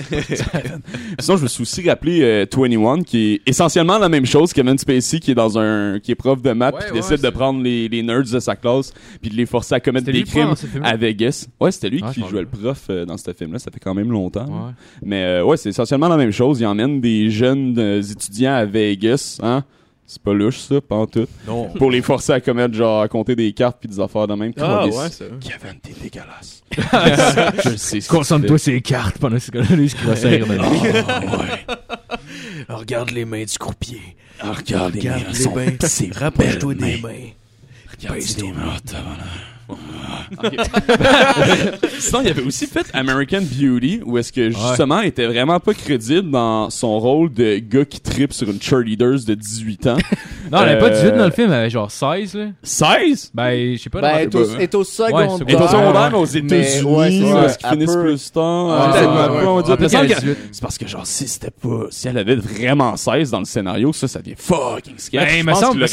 [1.18, 4.52] Sinon, je me suis aussi rappelé euh, 21, qui est essentiellement la même chose.
[4.52, 7.30] Kevin Spacey, qui est dans un, qui est prof de maths, Ouais, ouais, décide de
[7.30, 10.54] prendre les, les nerds de sa classe, puis de les forcer à commettre des crimes
[10.82, 11.46] à Vegas.
[11.60, 13.58] Ouais, c'était lui Ah, qui jouait le prof euh, dans ce film-là.
[13.58, 14.46] Ça fait quand même longtemps.
[14.46, 14.72] Ouais.
[15.02, 16.60] Mais euh, ouais, c'est essentiellement la même chose.
[16.60, 19.64] Il emmène des jeunes euh, étudiants à Vegas, hein.
[20.12, 21.28] C'est pas louche, ça, pas en tout.
[21.46, 21.68] Non.
[21.78, 24.52] Pour les forcer à commettre, genre, à compter des cartes puis des affaires de même.
[24.58, 25.26] Ah ouais, ça.
[25.40, 26.64] Kevin, t'es dégueulasse.
[27.64, 28.00] je sais.
[28.00, 28.64] ce que tu Concentre-toi fais.
[28.64, 30.58] sur les cartes pendant ce gars-là, lui, qui va servir de
[31.08, 31.76] Ah, ouais.
[32.68, 34.00] Regarde les mains du croupier.
[34.40, 35.76] Ah, regarde, les mains, les mains.
[35.82, 37.30] c'est Rapproche-toi des mains.
[37.96, 38.78] Regarde ces tes mains.
[40.38, 40.42] Ah.
[41.98, 45.74] Sinon, il avait aussi fait American Beauty, où est-ce que justement, il était vraiment pas
[45.74, 49.96] crédible dans son rôle de gars qui tripe sur une cheerleaders de 18 ans.
[50.50, 52.46] Non, elle avait pas 18 Euh, dans le film, elle avait genre 16, là.
[52.62, 53.30] 16?
[53.34, 54.00] Ben, je sais pas.
[54.00, 55.30] Ben, dans- elle est au- elle est au secondaire.
[55.32, 55.70] secondaire.
[55.70, 58.66] Secondaire, mais aux États-Unis, est-ce qu'ils finissent plus tard?
[58.66, 59.46] Ouais, ouais, peut-être ouais, pas, ouais.
[59.46, 59.72] on dirait.
[59.72, 60.38] En plus, Il me semble elle a que- 18.
[60.52, 63.92] C'est parce que, genre, si c'était pas, si elle avait vraiment 16 dans le scénario,
[63.92, 65.20] ça, ça devient fucking sketch.
[65.20, 65.44] Ben, Je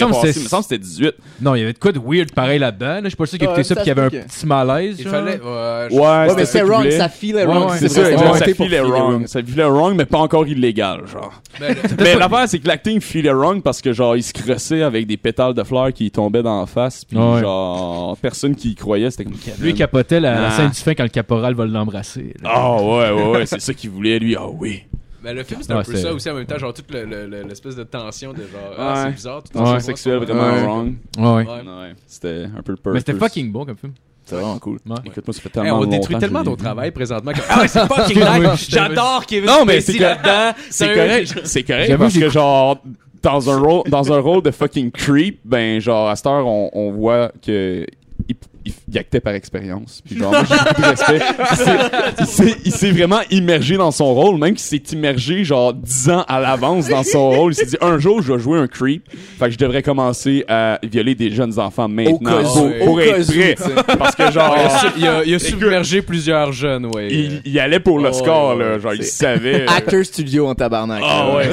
[0.06, 1.14] me pense que c'était 18.
[1.42, 2.86] Non, il y avait de quoi de weird pareil là-dedans.
[2.96, 3.02] Là.
[3.04, 4.96] Je suis pas sûr qu'il ça pis qu'il y avait un petit malaise.
[5.00, 5.14] Il genre.
[5.14, 5.32] fallait.
[5.34, 7.70] ouais, je- Ouais, Ouais, mais c'est wrong, ça filait Ouais, wrong.
[7.72, 7.78] ouais.
[7.80, 9.28] C'est ça, c'était exact, ça filait wrong.
[9.28, 11.34] Ça filait wrong, mais pas encore illégal, genre.
[11.60, 14.82] Ben, le- Mais l'affaire, c'est que l'acting filait wrong parce que, genre, il se crossait
[14.84, 17.42] avec des pétales de fleurs qui tombaient dans la face, puis Ouais.
[17.42, 19.34] genre, personne qui y croyait, c'était comme.
[19.60, 20.52] Lui, il capotait la, la Ah.
[20.52, 22.34] scène du fin quand le caporal va l'embrasser.
[22.44, 22.50] là.
[22.54, 24.36] Ah ouais, ouais, ouais, c'est ça qu'il voulait, lui.
[24.36, 24.84] Ah oui.
[25.28, 27.04] Ben, le film, c'est Ouais, un peu ça aussi en même temps, genre toute le-
[27.04, 29.66] le- le- l'espèce de tension de genre, ah, c'est bizarre, tout Ouais.
[29.66, 29.80] ça.
[29.82, 30.62] Sexuel vraiment Ouais.
[30.64, 30.94] wrong.
[31.18, 31.94] Ouais, ouais.
[32.08, 32.94] C'était un peu le purpose.
[32.94, 33.92] Mais c'était fucking bon comme film.
[34.24, 34.80] C'est vraiment cool.
[34.86, 34.96] Ouais.
[35.34, 37.32] Ça fait Hey, on détruit que tellement ton travail présentement.
[37.34, 38.70] Comme, ah ouais, c'est fucking nice.
[38.70, 40.58] J'adore Kevin Non, mais Spacey c'est que- là-dedans.
[40.70, 42.82] C'est correct, c'est correct J'avoue, parce que genre
[43.22, 46.70] dans un rôle dans un rôle de fucking creep, ben genre à cette heure on,
[46.72, 47.86] on voit que
[48.30, 48.36] il,
[48.66, 50.02] il, il actait par expérience.
[50.06, 52.58] Puis genre moi, j'ai beaucoup de respect.
[52.66, 56.40] Il s'est- vraiment immergé dans son rôle, même qu'il s'est immergé genre 10 ans à
[56.40, 57.52] l'avance dans son rôle.
[57.52, 59.04] Il s'est dit un jour je vais jouer un creep,
[59.38, 63.16] fait que je devrais commencer à violer des jeunes enfants maintenant cas pour, au être
[63.16, 63.56] cas où, prêt.
[63.98, 67.08] Parce que genre Il a, su- il a- il a submergé plusieurs jeunes, ouais.
[67.12, 69.62] il, il allait pour le Oh, score ouais, là, genre il savait.
[69.64, 71.04] euh, Actor studio en tabarnak.
[71.06, 71.50] Ah ouais.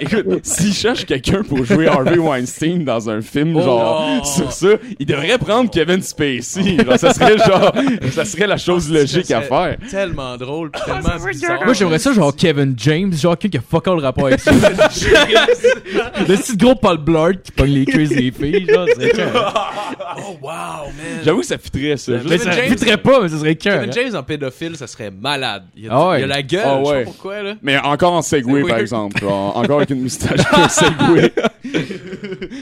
[0.00, 4.68] Écoute, s'il cherche quelqu'un pour jouer Harvey Weinstein dans un film Oh genre sur ça,
[4.98, 6.65] il devrait prendre Kevin Spacey.
[6.84, 7.72] Genre, ça serait genre,
[8.12, 9.76] ça serait la chose logique à faire.
[9.90, 11.64] Tellement drôle, pis tellement bizarre.
[11.64, 14.40] Moi, j'aimerais ça, genre Kevin James, genre quelqu'un qui a fuck all le rapport avec
[14.40, 14.50] ça.
[14.52, 18.86] le petit gros Paul Blart qui pogne les cuisses des filles, genre.
[20.18, 21.20] Oh wow, man.
[21.24, 22.12] J'avoue que ça fitterait ça.
[22.28, 23.80] Mais ça fitterait pas, mais ça serait cœur.
[23.80, 25.64] Kevin James en pédophile, ça serait malade.
[25.76, 27.54] Il a, Ah a la gueule, Ah je sais pas pourquoi, là.
[27.62, 29.20] Mais encore en Segway, par exemple.
[29.20, 31.32] Genre, encore avec une moustache en Segway.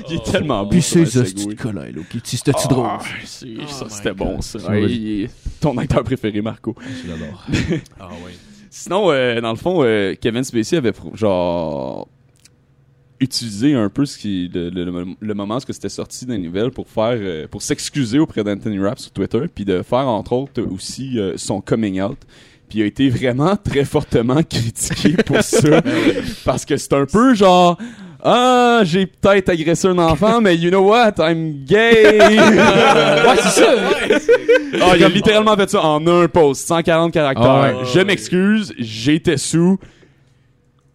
[0.09, 0.71] Il est tellement beau.
[0.71, 2.21] Puis c'est ça, c'est collègue, là, ok?
[2.25, 2.87] C'était-tu drôle?
[2.88, 2.99] Ah,
[3.69, 4.59] ça, c'était bon, ça.
[4.79, 5.29] Est-
[5.61, 6.75] Ton acteur préféré, Marco.
[7.05, 7.47] Je l'adore.
[8.01, 8.33] Ah ouais.
[8.71, 12.09] Sinon, euh, dans le fond, euh, Kevin Spacey avait genre
[13.21, 16.40] utilisé un peu ce qui le, le, le- le moment où c'était sorti dans les
[16.40, 20.33] nouvelles pour faire euh, pour s'excuser auprès d'Anthony Rapp sur Twitter puis de faire entre
[20.33, 22.19] autres aussi euh, son coming out
[22.69, 25.81] puis il a été vraiment très fortement critiqué pour ça
[26.45, 27.79] parce que c'est un peu genre
[28.27, 31.13] ah, j'ai peut-être agressé un enfant, mais you know what?
[31.19, 32.19] I'm gay!
[32.21, 33.75] ouais, c'est ça!
[34.81, 37.51] Ah, il a littéralement fait ça en un post, 140 caractères.
[37.51, 37.75] Ah ouais.
[37.93, 39.79] Je m'excuse, j'étais sous,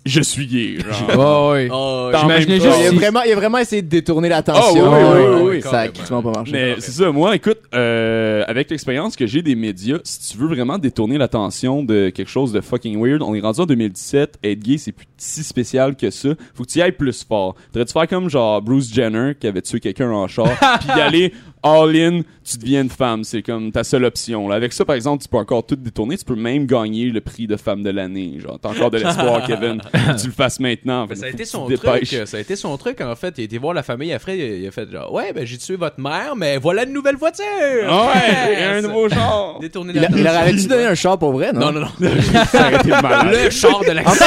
[0.09, 0.77] je suis gay.
[0.79, 1.09] genre.
[1.19, 1.67] Oh, ouais.
[1.71, 4.83] Oh, J'imaginais juste il, a vraiment, il a vraiment essayé de détourner l'attention.
[4.85, 6.51] Ah oui, oui, oui, oui, Ça a quasiment pas marché.
[6.51, 10.47] Mais c'est ça, moi, écoute, euh, avec l'expérience que j'ai des médias, si tu veux
[10.47, 14.59] vraiment détourner l'attention de quelque chose de fucking weird, on est rendu en 2017, être
[14.59, 16.29] gay, c'est plus si spécial que ça.
[16.53, 17.55] Faut que tu y ailles plus fort.
[17.73, 20.47] T'aurais dû faire comme genre Bruce Jenner qui avait tué quelqu'un en char,
[20.79, 23.23] puis y aller all in, tu deviens une femme.
[23.23, 24.47] C'est comme ta seule option.
[24.47, 24.55] Là.
[24.55, 26.17] Avec ça, par exemple, tu peux encore tout détourner.
[26.17, 28.37] Tu peux même gagner le prix de femme de l'année.
[28.39, 29.81] Genre, t'as encore de l'espoir, Kevin.
[30.19, 31.05] tu le fasses maintenant.
[31.07, 32.05] Ben, ça a été son truc.
[32.25, 33.33] Ça a été son truc en fait.
[33.37, 34.37] Il a été voir la famille après.
[34.37, 36.93] Il a, il a fait genre ouais ben j'ai tué votre mère, mais voilà une
[36.93, 37.43] nouvelle voiture.
[37.45, 39.57] Ouais, et un nouveau genre.
[39.59, 41.71] Détourner Il, a- il leur avait-tu donné un char pour vrai, non?
[41.71, 41.89] Non non non.
[41.99, 44.25] Le char de l'accident.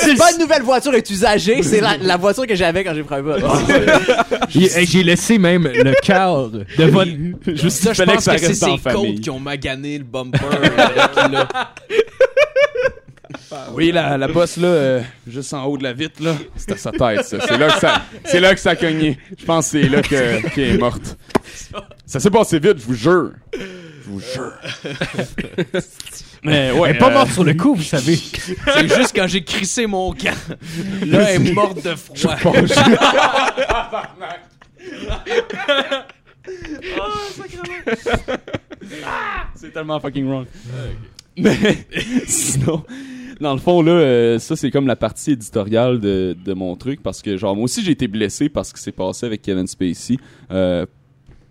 [0.00, 3.02] C'est pas- une nouvelle voiture est usagée, c'est la, la voiture que j'avais quand j'ai
[3.02, 3.42] pris un vote.
[4.48, 7.10] J'ai laissé même le cœur de votre.
[7.46, 10.38] Juste je pense que c'est ses côtes qui ont magané le bumper.
[13.74, 16.92] Oui, la, la bosse là, euh, juste en haut de la vitre là, c'était sa
[16.92, 17.24] tête.
[17.24, 17.38] ça.
[17.46, 19.18] C'est là que ça, c'est là que ça a cogné.
[19.38, 21.16] Je pense que c'est là que qu'elle est morte.
[22.06, 23.30] Ça s'est passé vite, je vous jure.
[23.52, 24.52] Je vous jure.
[26.42, 26.90] Mais ouais.
[26.90, 28.16] Elle est pas euh, morte sur le coup, vous savez.
[28.16, 30.36] C'est juste quand j'ai crissé mon camp.
[31.06, 32.36] Là, elle est morte de froid.
[39.54, 40.46] C'est tellement fucking wrong.
[41.36, 41.56] Mais
[42.26, 42.82] sinon,
[43.40, 47.02] dans le fond, là, euh, ça, c'est comme la partie éditoriale de, de mon truc
[47.02, 49.66] parce que, genre, moi aussi, j'ai été blessé par ce qui s'est passé avec Kevin
[49.66, 50.16] Spacey.
[50.50, 50.86] Euh,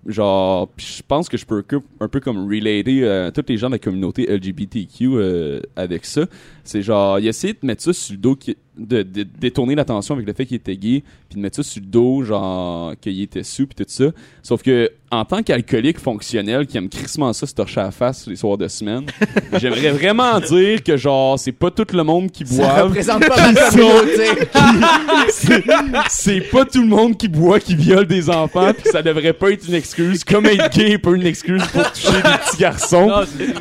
[0.06, 1.64] genre, pis je pense que je peux
[2.00, 6.26] un peu comme relater euh, tous les gens de la communauté LGBTQ euh, avec ça.
[6.64, 9.76] C'est genre, il a essayé de mettre ça sur le dos, qui- de, de détourner
[9.76, 12.94] l'attention avec le fait qu'il était gay, puis de mettre ça sur le dos, genre
[13.02, 14.06] qu'il était sous, puis tout ça.
[14.44, 18.28] Sauf que en tant qu'alcoolique fonctionnel qui aime crissement ça se torcher à la face
[18.28, 19.06] les soirs de semaine,
[19.60, 22.84] j'aimerais vraiment dire que genre c'est pas tout le monde qui Ça boit.
[22.84, 24.28] représente pas ma communauté.
[25.30, 25.64] C'est-
[26.10, 29.52] c'est pas tout le monde qui boit qui viole des enfants puis ça devrait pas
[29.52, 33.12] être une excuse comme être gay est pas une excuse pour toucher des petits garçons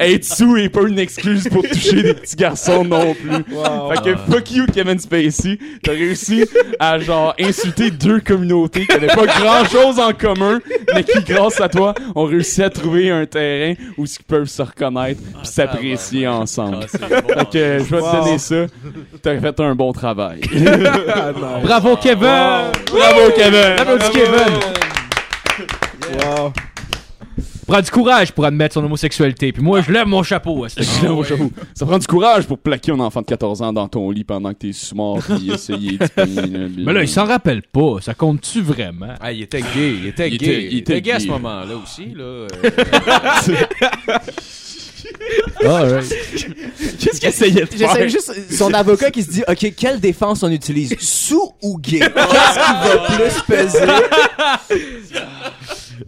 [0.00, 4.16] être sous est pas une excuse pour toucher des petits garçons non plus fait que
[4.31, 6.44] fuck you Kevin Spacey t'as réussi
[6.79, 10.59] à genre insulter deux communautés qui avaient pas grand chose en commun
[10.94, 14.61] mais qui grâce à toi ont réussi à trouver un terrain où ils peuvent se
[14.62, 17.29] reconnaître puis s'apprécier ensemble Ah, bon.
[17.29, 18.66] fait que je vais te donner ça
[19.23, 20.40] t'as fait un bon travail
[21.62, 22.21] Bravo, Kevin!
[22.92, 23.77] Bravo, Kevin!
[23.77, 24.59] Bravo, Kevin!
[26.12, 26.53] Wow.
[27.68, 29.52] Prends du courage pour admettre son homosexualité.
[29.52, 31.50] Puis moi, je lève mon chapeau à ce Je lève mon chapeau.
[31.74, 34.54] Ça prend du courage pour plaquer un enfant de 14 ans dans ton lit pendant
[34.54, 37.96] que t'es sous-mort pis essayer de Mais là, il s'en rappelle pas.
[38.00, 39.12] Ça compte-tu vraiment?
[39.20, 40.46] Ah, il était gay, il était Il gay.
[40.46, 42.24] était- il, était, gay à ce moment-là aussi, là.
[42.24, 42.48] euh.
[45.64, 46.09] Alright.
[46.98, 47.88] Qu'est-ce qu'il essayait de faire?
[47.94, 50.96] J'essaie juste son avocat qui se dit OK, quelle défense on utilise?
[51.00, 51.98] Sous ou gay?
[52.00, 53.87] Qu'est-ce qui va plus peser?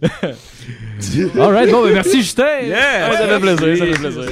[1.39, 2.43] Alright, bon, ben merci, Justin.
[2.73, 4.23] Ah, ça fait plaisir, ça fait plaisir.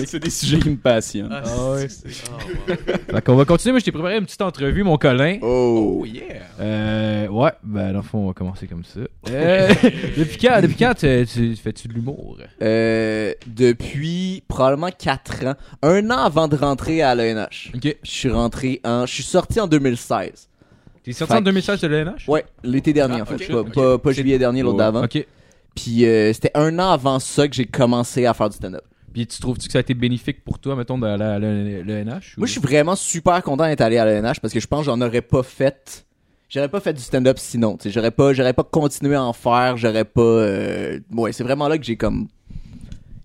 [0.00, 0.10] Yes.
[0.10, 1.30] C'est des sujets qui me passionnent.
[1.32, 1.88] Ah, ouais.
[1.88, 2.36] c'est- ah,
[2.70, 2.76] ouais.
[3.14, 3.72] Fait qu'on va continuer.
[3.72, 5.38] Moi, je t'ai préparé une petite entrevue, mon Colin.
[5.42, 6.22] Oh Oh, yeah.
[6.60, 9.00] Euh, ouais, ben, dans le fond, on va commencer comme ça.
[9.30, 9.68] Euh,
[10.16, 12.38] depuis quand, depuis quand tu, tu- fais-tu de l'humour?
[12.62, 17.72] Euh, depuis probablement 4 ans, un an avant de rentrer à l'ENH.
[17.74, 17.96] Ok.
[18.02, 20.48] Je suis rentré en je suis sorti en 2016.
[21.02, 22.28] T'es sorti Fait en que- 2016 de l'ENH?
[22.28, 23.74] Ouais, l'été dernier Ah, en fait, ok, pas, ok.
[23.74, 25.04] pas, pas juillet dernier l'autre d'avant.
[25.04, 25.26] Ok.
[25.74, 28.82] Puis euh, c'était un an avant ça que j'ai commencé à faire du stand-up.
[29.12, 32.34] Puis tu trouves-tu que ça a été bénéfique pour toi, mettons, d'aller à l'ENH?
[32.36, 34.86] Moi, je suis vraiment super content d'être allé à l'ENH parce que je pense que
[34.86, 36.04] j'en aurais pas fait.
[36.48, 37.76] J'aurais pas fait du stand-up sinon.
[37.76, 37.90] tu sais.
[37.90, 39.76] J'aurais pas, j'aurais pas continué à en faire.
[39.76, 40.20] J'aurais pas.
[40.20, 42.28] euh, Ouais, c'est vraiment là que j'ai comme.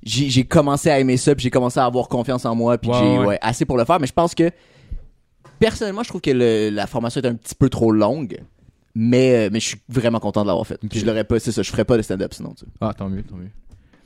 [0.03, 2.91] J'ai j'ai commencé à aimer ça, puis j'ai commencé à avoir confiance en moi, puis
[2.91, 3.25] Ouais, j'ai ouais.
[3.25, 3.99] ouais, assez pour le faire.
[3.99, 4.51] Mais je pense que
[5.59, 8.39] personnellement, je trouve que le- la formation est un petit peu trop longue.
[8.97, 10.75] Mais, euh, mais je suis vraiment content de l'avoir fait.
[10.81, 10.89] Ok.
[10.89, 12.53] Puis Je l'aurais pas, c'est ça, je ferais pas de stand-up sinon.
[12.57, 12.71] tu sais.
[12.79, 13.49] Ah, tant mieux, tant mieux.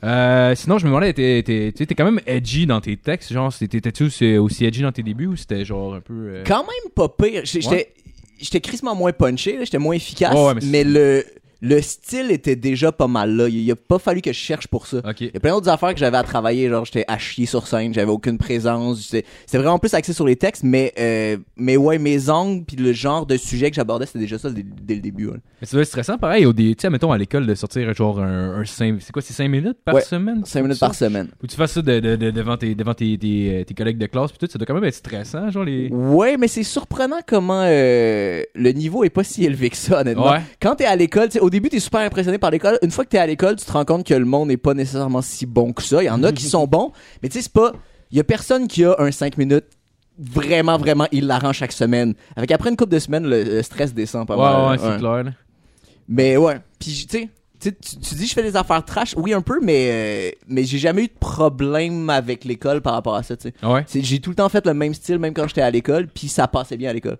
[0.02, 3.32] Euh, sinon, je me demandais, t'es, quand même edgy dans tes textes.
[3.32, 6.14] Genre, c'était- t'étais-tu aussi, aussi edgy dans tes débuts ou c'était genre un peu.
[6.14, 7.42] euh, Quand même pas pire.
[7.44, 7.92] J'ai- J'étais
[8.40, 11.24] j'étais crissement moins punché, là, j'étais moins efficace, Ouais, ouais, mais mais, le,
[11.62, 13.48] le style était déjà pas mal là.
[13.48, 15.02] Il, il a pas fallu que je cherche pour ça.
[15.20, 17.66] Il y a plein d'autres affaires que j'avais à travailler, genre j'étais à chier sur
[17.66, 19.24] scène, j'avais aucune présence, c'était
[19.58, 23.26] vraiment plus axé sur les textes, mais euh, mais ouais, mes angles puis le genre
[23.26, 25.26] de sujet que j'abordais, c'était déjà ça dès, dès le début.
[25.28, 25.36] ouais.
[25.60, 28.20] Mais ça doit être stressant, pareil, au tu sais, mettons à l'école de sortir genre
[28.20, 30.42] un, un 5, c'est quoi, c'est 5 minutes par Ouais, semaine?
[30.44, 30.86] Cinq minutes ça?
[30.86, 31.28] par semaine.
[31.42, 33.98] Ou tu fasses ça de, de- de- devant, tes, devant tes, tes, euh, tes collègues
[33.98, 35.88] de classe, puis tout, ça doit quand même être stressant, genre les.
[35.90, 40.30] Ouais, mais c'est surprenant comment euh, le niveau est pas si élevé que ça, honnêtement.
[40.32, 40.40] Ouais.
[40.60, 42.78] Quand t'es à l'école, tu au début t'es super impressionné par l'école.
[42.82, 44.72] Une fois que t'es à l'école, tu te rends compte que le monde n'est pas
[44.72, 46.00] nécessairement si bon que ça.
[46.00, 47.72] Il y en a qui sont bons, mais tu sais, c'est pas.
[48.12, 49.64] Il y a personne qui a un 5 minutes
[50.18, 52.14] vraiment, vraiment hilarant chaque semaine.
[52.36, 54.70] Avec après une couple de semaines, le, le stress descend pas Ouais, mal.
[54.70, 54.98] ouais, c'est Ouais.
[54.98, 55.24] clair.
[55.24, 55.30] là.
[56.08, 56.60] Mais ouais.
[56.78, 57.28] Puis tu sais.
[58.00, 61.02] tu dis je fais des affaires trash, oui un peu, mais euh, mais j'ai jamais
[61.04, 63.36] eu de problème avec l'école par rapport à ça.
[63.36, 63.66] tu sais.
[63.66, 66.06] Ouais, C'est- J'ai tout le temps fait le même style, même quand j'étais à l'école,
[66.08, 67.18] puis ça passait bien à l'école.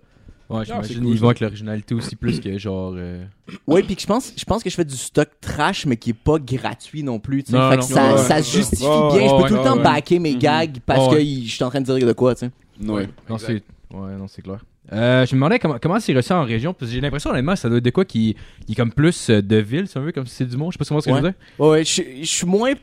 [0.59, 0.99] Ouais, j'imagine.
[0.99, 1.21] cool, Ils ça.
[1.21, 2.93] vont avec l'originalité aussi plus que genre.
[2.95, 3.23] euh,
[3.67, 6.11] Oui, puis que je pense, je pense que je fais du stock trash, mais qui
[6.11, 7.43] est pas gratuit non plus.
[7.43, 7.57] tu sais.
[7.57, 7.81] Non, fait non.
[7.81, 8.43] que ça, Ouais, ça ouais.
[8.43, 9.27] se justifie Ouais, bien.
[9.29, 9.83] je ouais, peux tout le ouais, temps ouais.
[9.83, 11.17] backer mes gags parce Ouais.
[11.17, 12.51] que je suis en train de dire de quoi, tu sais.
[12.87, 13.07] Ouais.
[13.29, 13.63] Non, c'est.
[13.93, 14.59] Ouais, non, c'est clair.
[14.93, 17.55] Euh, je me demandais comment, comment c'est reçu en région, parce que j'ai l'impression, honnêtement,
[17.55, 18.35] ça doit être de quoi qui,
[18.65, 20.71] qui est comme plus euh, de ville, si on veut, comme si c'est du monde.
[20.71, 21.33] Je sais pas comment ce que je veux dire.
[21.59, 22.73] Ouais, ouais, je je suis moins.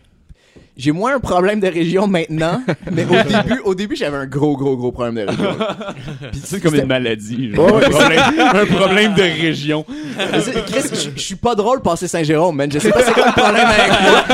[0.78, 2.62] J'ai moins un problème de région maintenant,
[2.92, 5.56] mais au début, au début, j'avais un gros, gros, gros problème de région.
[6.30, 7.52] Puis c'est comme une maladie.
[7.52, 7.66] genre.
[7.78, 9.84] Un, problème, un problème de région.
[10.68, 12.70] Chris, je- suis pas drôle passer Saint-Jérôme, man.
[12.72, 14.24] Je sais pas c'est quoi le problème avec moi.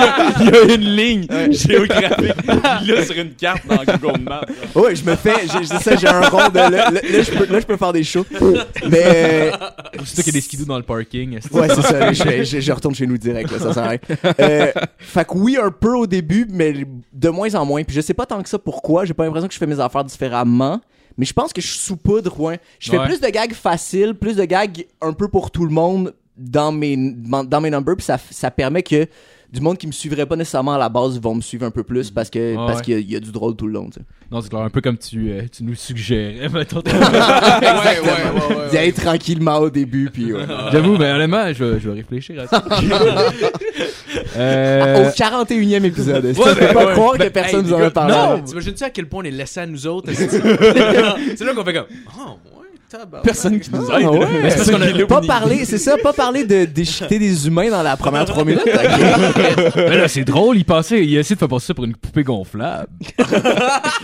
[0.41, 4.43] Il y a une ligne géographique là sur une carte dans Google Maps.
[4.75, 7.31] Ouais, je me fais, j'ai c'est ça, j'ai un rond de là, là, là, je
[7.31, 8.27] peux, là, je peux faire des shows.
[8.91, 9.51] Mais
[10.05, 11.39] C'est toi qui a des skidoo dans le parking.
[11.53, 12.13] Ouais, c'est ça.
[12.13, 13.99] Je, fais- je- je retourne chez nous direct, là, ça sert à rien.
[14.41, 14.67] Euh,
[14.99, 17.85] fait que oui, un peu au début, mais de moins en moins.
[17.85, 19.05] Puis je sais pas tant que ça pourquoi.
[19.05, 20.81] J'ai pas l'impression que je fais mes affaires différemment.
[21.17, 22.59] Mais je pense que je suis sous poudre, ouais.
[22.81, 23.07] Je fais Ouais.
[23.07, 26.97] plus de gags faciles, plus de gags un peu pour tout le monde dans mes,
[26.97, 27.95] dans mes numbers.
[27.97, 29.07] Puis ça, ça permet que
[29.55, 31.85] du monde qui me suivrait pas nécessairement à la base vont me suivre un peu
[31.85, 32.85] plus parce que parce ouais.
[32.85, 33.87] qu'il y, a- il y a du drôle tout le long.
[33.87, 34.07] tu sais.
[34.33, 36.49] Non, c'est clair, un peu comme tu, euh, tu nous suggérais.
[36.53, 36.79] mettons.
[36.85, 40.43] ouais, ouais, ouais, ouais, D'y aller tranquillement au début puis ouais.
[40.73, 42.65] J'avoue, mais honnêtement, je, vais- je vais réfléchir à ça.
[44.37, 46.27] euh, Au 41e épisode.
[46.35, 46.93] je peux ben, pas ouais.
[46.93, 48.15] croire Ben, que personne hey, vous en a parlé?
[48.15, 48.43] Non!
[48.43, 50.11] T'imagines-tu à quel point on est laissé à nous autres?
[50.13, 51.87] c'est là qu'on fait comme,
[52.19, 52.39] oh.
[53.25, 54.07] Personne qui nous Ah, aide.
[54.09, 54.27] ouais.
[54.43, 57.69] Mais c'est parce qu'on a pas parlé, c'est ça, pas parler de déchiqueter des humains
[57.71, 58.63] dans la première 3 minutes.
[59.77, 61.97] mais là, c'est drôle, il pensait, il a essayé de faire passer ça pour une
[61.97, 62.87] poupée gonflable.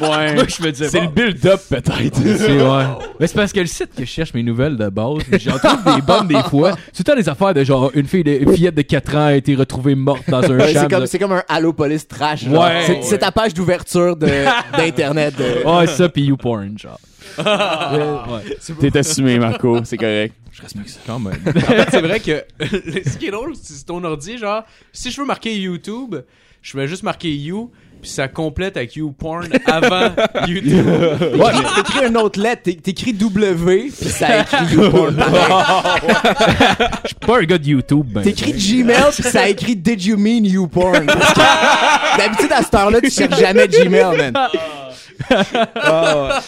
[0.01, 0.35] Ouais.
[0.35, 2.18] Moi, je me disais, C'est bon, le build-up, peut-être.
[2.22, 2.85] C'est ouais.
[3.18, 5.95] Mais c'est parce que le site que je cherche mes nouvelles de base, j'en trouve
[5.97, 6.72] des bonnes des fois.
[6.93, 9.16] C'est tout le temps des affaires de genre une fille de, une fillette de 4
[9.16, 10.81] ans a été retrouvée morte dans un Ouais, champ.
[10.83, 12.45] c'est comme, de- c'est comme un Allo Police trash.
[12.45, 13.01] Ouais, c'est, ouais.
[13.03, 14.26] c'est ta page d'ouverture de,
[14.76, 15.35] d'internet.
[15.37, 16.99] de- Ouais, ça pis YouPorn, genre.
[17.39, 18.57] Ouais.
[18.91, 19.78] T'es assumé, Marco.
[19.85, 20.35] C'est correct.
[20.53, 21.01] Je respecte ça.
[21.07, 21.39] Quand même.
[21.47, 22.45] En fait, c'est vrai que
[23.11, 26.16] ce qui est drôle, c'est ton ordi, genre, si je veux marquer YouTube,
[26.61, 27.70] je vais juste marquer You,
[28.03, 30.11] puis ça complète avec YouPorn avant
[30.49, 30.87] YouTube.
[30.87, 35.16] Ouais, mais t'écris une autre lettre, t'é- t'écris W, puis ça écrit YouPorn.
[37.05, 38.22] Je suis pas un gars de YouTube, ben.
[38.22, 41.07] T'écris Gmail, puis ça écrit Did you mean YouPorn?
[41.07, 44.33] Parce que d'habitude, à cette heure-là, tu cherches jamais Gmail, man.
[45.31, 46.41] Ah,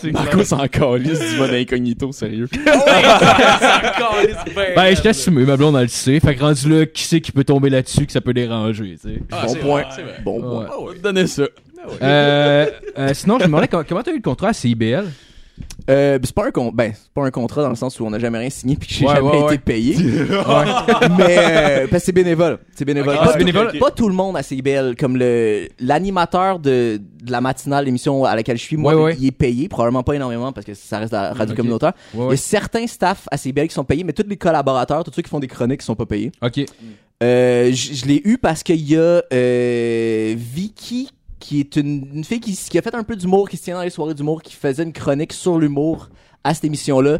[0.00, 2.48] c'est Marco s'en calisse du mode incognito, sérieux.
[4.74, 6.20] Ben, je t'assume, ma blonde, elle le sait.
[6.20, 9.08] Fait que rendu là, qui c'est qui peut tomber là-dessus, que ça peut déranger, tu
[9.08, 9.22] sais.
[9.30, 9.84] Ah, bon c'est point.
[9.94, 10.24] c'est.
[10.24, 10.66] Bon point.
[10.78, 10.98] Ouais.
[11.02, 11.44] Donner ça.
[12.02, 12.66] Euh,
[12.98, 15.06] euh, sinon, je me demandais comment comment t'as eu le contrat à CIBL?
[15.90, 18.10] Euh, c'est pas un con- ben, c'est pas un contrat dans le sens où on
[18.10, 19.96] n'a jamais rien signé puis que j'ai Ouais, jamais ouais, été payé.
[21.16, 23.16] Mais euh, parce que c'est bénévole, c'est bénévole.
[23.16, 23.78] Pas, tout- bénévole.
[23.78, 28.36] pas tout le monde à CBL comme le l'animateur de, de la matinale l'émission à
[28.36, 31.32] laquelle je suis, moi il est payé, probablement pas énormément parce que ça reste la
[31.32, 31.56] radio Ok.
[31.56, 31.92] communautaire.
[32.14, 35.12] Il y a certains staffs à CBL qui sont payés, mais tous les collaborateurs, tous
[35.14, 36.32] ceux qui font des chroniques, sont pas payés.
[36.42, 36.60] Ok.
[37.22, 41.08] Euh, je je l'ai eu parce qu'il y a euh, Vicky
[41.38, 43.76] qui est une, une fille qui, qui a fait un peu d'humour, qui se tient
[43.76, 46.08] dans les soirées d'humour, qui faisait une chronique sur l'humour
[46.44, 47.18] à cette émission-là,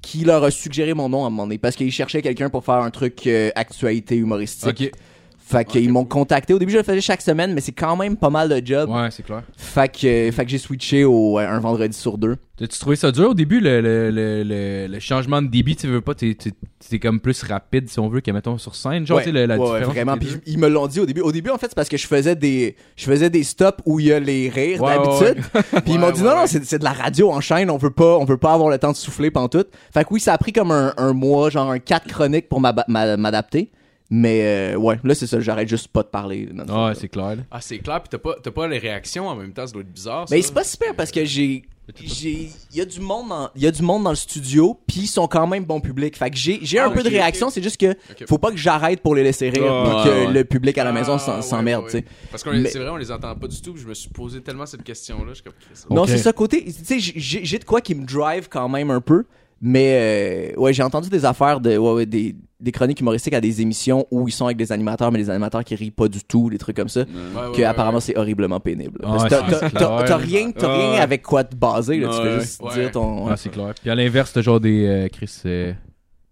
[0.00, 2.64] qui leur a suggéré mon nom à un moment donné parce qu'ils cherchaient quelqu'un pour
[2.64, 4.92] faire un truc euh, actualité humoristique.
[4.92, 5.00] Ok.
[5.38, 6.52] Fait qu'ils m'ont contacté.
[6.52, 8.90] Au début, je le faisais chaque semaine, mais c'est quand même pas mal de job.
[8.90, 9.42] Ouais, c'est clair.
[9.56, 12.36] Fait que, fait que j'ai switché au, euh, un vendredi sur deux.
[12.58, 15.76] T'as-tu trouvé ça dur au début, le, le, le, le, le changement de débit?
[15.76, 19.06] Tu veux pas, t'es, t'es, comme plus rapide, si on veut, que mettons sur scène,
[19.06, 19.94] genre, Ouais, tu sais, la, la ouais, différence.
[19.94, 20.16] vraiment.
[20.16, 21.20] Puis ils me l'ont dit au début.
[21.20, 24.00] Au début, en fait, c'est parce que je faisais des, je faisais des stops où
[24.00, 25.44] il y a les rires Ouais, d'habitude.
[25.84, 26.46] Puis ils m'ont Ouais, dit ouais, non, non, ouais.
[26.48, 27.70] c'est, c'est de la radio en chaîne.
[27.70, 29.68] On veut pas, on veut pas avoir le temps de souffler pantoute.
[29.94, 32.60] Fait que oui, ça a pris comme un, un mois, genre un 4 chroniques pour
[32.60, 33.70] m'adapter.
[34.10, 36.48] Mais euh, ouais, là c'est ça, j'arrête juste pas de parler.
[36.54, 36.92] là.
[36.98, 37.36] c'est clair.
[37.36, 37.42] là.
[37.50, 39.82] Ah, c'est clair, pis t'as pas, t'as pas les réactions en même temps, ça doit
[39.82, 40.24] être bizarre.
[40.30, 40.48] Mais ça.
[40.48, 41.64] c'est pas super parce que j'ai
[42.00, 45.00] il y a du monde dans il y a du monde dans le studio puis
[45.02, 46.16] ils sont quand même bon public.
[46.16, 47.94] Fait que j'ai j'ai Ah, un peu de réaction, c'est juste que
[48.28, 50.32] faut pas que j'arrête pour les laisser rire Ah, puis que ouais.
[50.32, 52.04] le public à la Ah, maison ouais, s'emmerde, ouais, tu sais.
[52.30, 54.10] Parce que Mais- c'est vrai, on les entend pas du tout, pis je me suis
[54.10, 55.84] posé tellement cette question-là, je suis comme Chris.
[55.90, 56.64] Non, c'est ça côté.
[56.64, 59.24] Tu sais, j'ai- de quoi qui me drive quand même un peu.
[59.60, 63.40] Mais euh, ouais, j'ai entendu des affaires de ouais, ouais, des, des chroniques humoristiques à
[63.40, 66.24] des émissions où ils sont avec des animateurs, mais les animateurs qui rient pas du
[66.24, 67.00] tout, des trucs comme ça.
[67.00, 68.02] Ouais, ouais, que ouais, apparemment ouais.
[68.02, 68.98] c'est horriblement pénible.
[69.04, 69.34] Ah, Parce que
[69.64, 69.70] ouais,
[70.06, 70.98] t'as- rien, t'as Ah, rien ouais.
[70.98, 71.98] avec quoi te baser.
[72.00, 72.74] Là, tu Ouais, fais juste ouais.
[72.74, 73.28] dire ton.
[73.28, 73.72] Ouais, c'est clair.
[73.80, 74.86] Puis à l'inverse, t'as genre des.
[74.86, 75.72] euh, Chris, euh...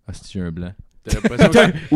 [0.09, 0.71] Ah, c'est un blanc?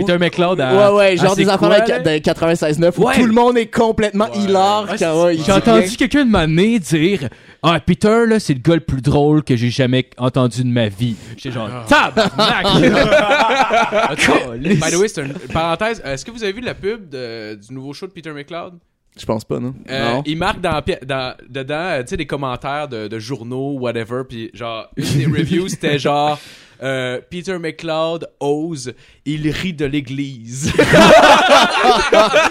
[0.09, 0.93] Un McLeod à.
[0.93, 1.99] Ouais, ouais, genre des affaires quoi, de, là?
[1.99, 3.16] de 96.9 où Ouais.
[3.18, 4.39] tout le monde est complètement Ouais.
[4.45, 4.87] hilar.
[4.89, 7.28] Ah, J'ai entendu quelqu'un de m'amener dire
[7.63, 10.89] Ah, Peter, là, c'est le gars le plus drôle que j'ai jamais entendu de ma
[10.89, 11.15] vie.
[11.37, 12.65] J'étais genre Tabarnak!
[14.61, 16.01] By the way, c'est une parenthèse.
[16.05, 18.79] Est-ce que vous avez vu la pub de- du nouveau show de Peter McLeod?
[19.19, 19.75] Je pense pas, non.
[19.91, 20.23] Euh, non.
[20.25, 24.23] il marque dans, pi- dans dedans, euh, tu sais, des commentaires de, de journaux, whatever,
[24.27, 26.39] puis genre, une des reviews, c'était genre,
[26.83, 28.95] euh, Peter McLeod ose,
[29.27, 30.73] il rit de l'église.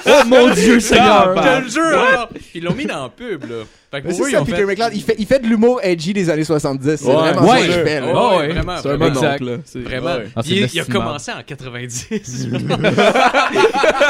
[0.05, 1.33] oh mon Dieu, Seigneur!
[1.37, 2.29] Je te le jure, alors.
[2.53, 3.63] Ils l'ont mis dans la pub, là.
[3.91, 4.65] Fait que Mais pour eux, c'est ils ça, ont Peter fait...
[4.67, 4.91] McLeod.
[4.93, 6.95] Il fait, il fait de l'humour edgy des années 70.
[6.95, 7.13] C'est Ouais.
[7.15, 7.61] vraiment Ouais.
[7.61, 7.83] ça là.
[7.83, 8.47] Ouais, Oh, ouais, ouais.
[8.49, 8.77] vraiment.
[8.77, 9.05] C'est un vraiment.
[9.13, 9.33] bon Exact.
[9.41, 9.57] oncle, là.
[9.65, 10.15] C'est- Vraiment.
[10.15, 10.27] Ouais.
[10.35, 10.93] Ah, c'est il, a l'estimable.
[10.93, 12.47] commencé en 90.
[12.51, 12.57] Là,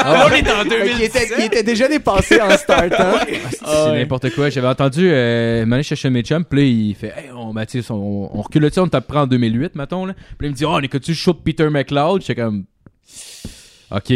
[0.04, 1.32] on est en Fait qu'il était, 2017.
[1.38, 3.14] il était déjà dépassé en startant.
[3.64, 4.50] C'est n'importe quoi.
[4.50, 8.38] J'avais entendu, euh, Mané chercher mes chums, puis là, il fait, hey, on, sais, on,
[8.38, 10.12] on recule là-dessus, on t'a pris en 2008, mettons, là.
[10.14, 12.20] Puis là, il me dit, oh, on écoute-tu le show de Peter McLeod?
[12.20, 12.64] J'étais comme,
[13.90, 14.12] ok.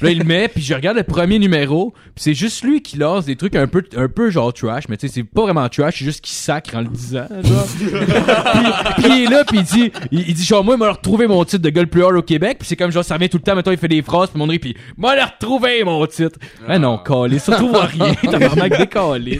[0.00, 2.96] Là, il le met, puis je regarde le premier numéro, puis c'est juste lui qui
[2.96, 5.68] lance des trucs un peu, un peu genre trash, mais tu sais, c'est pas vraiment
[5.68, 7.66] trash, c'est juste qu'il sacre en le disant, genre.
[7.78, 10.90] puis, puis il est là, puis il dit, il, il dit genre, moi, il m'a
[10.90, 13.28] retrouvé mon titre de gueule plus hard au Québec, puis c'est comme genre, ça revient
[13.28, 16.04] tout le temps, mettons, il fait des phrases, puis mon rit, puis m'a retrouvé mon
[16.06, 16.38] titre.
[16.68, 19.38] Ah non, calé, ça trouve rien, t'as vraiment décalé.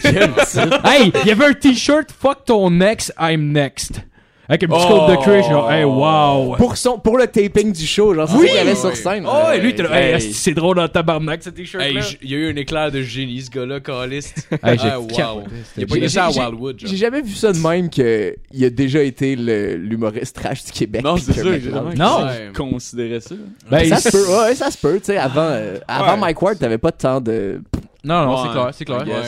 [0.85, 4.03] hey, il y avait un t-shirt, fuck ton ex, I'm next.
[4.49, 4.83] Avec un petit Oh!
[4.85, 6.57] scope de cuir, je suis genre, hey, wow!
[6.57, 8.43] Pour, son, pour le taping du show, genre, c'est Oui!
[8.43, 8.77] ça qu'il y avait Oui.
[8.77, 9.27] sur scène.
[9.27, 10.33] Oh, et lui, t'es là, hey, Hey.
[10.33, 11.89] c'est drôle dans le tabarnak, ce t-shirt-là?
[11.89, 14.49] Hey, il y a eu un éclair de génie, ce gars-là, caliste.
[14.65, 15.45] Hey, j'ai ah, wow.
[15.77, 16.91] Il a pas eu J'ai- ça à Wildwood, genre.
[16.91, 21.03] J'ai jamais vu ça de même que il a déjà été l'humoriste trash du Québec.
[21.05, 22.25] Non, c'est j'ai Non.
[22.27, 22.51] Ouais.
[22.57, 23.35] considérais ça.
[23.71, 26.21] Ben, ça se peut, ouais, ça se peut, tu sais, avant, euh, avant Ouais.
[26.21, 27.61] Mike Ward, t'avais pas tant de...
[28.05, 28.39] Non, non, Ouais.
[28.43, 29.25] c'est clair, c'est clair.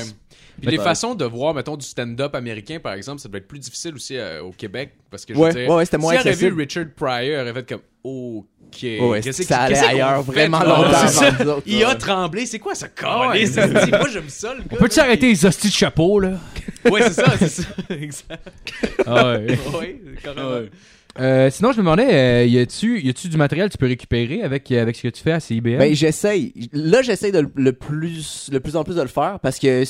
[0.61, 0.85] Puis les Peut-être.
[0.85, 4.17] façons de voir, mettons, du stand-up américain, par exemple, ça doit être plus difficile aussi
[4.17, 4.93] euh, au Québec.
[5.11, 6.61] Parce que je Ouais, veux dire, ouais, c'était moins si aurait vu accessible.
[6.61, 8.83] Richard Pryor, il aurait fait comme, OK.
[8.83, 11.85] Ouais, qu'est-ce ça que- allait ailleurs vraiment longtemps Il ouais.
[11.85, 12.91] a tremblé, c'est quoi ce ouais.
[12.95, 13.57] caliste?
[13.91, 14.67] Moi, j'aime ça, le gars.
[14.73, 16.33] On peut-tu là, arrêter les hosties de chapeau, là?
[16.91, 17.69] Ouais, c'est ça, c'est ça.
[17.91, 18.49] exact.
[19.07, 19.59] Ah ouais.
[19.79, 20.61] Ouais, carrément.
[21.21, 23.87] Euh, sinon, je me demandais, euh, y a-tu y a-tu du matériel que tu peux
[23.87, 25.79] récupérer avec, euh, avec ce que tu fais à CIBL?
[25.79, 26.53] Ben j'essaye.
[26.73, 29.85] Là j'essaye de le- plus le plus en plus de le faire parce que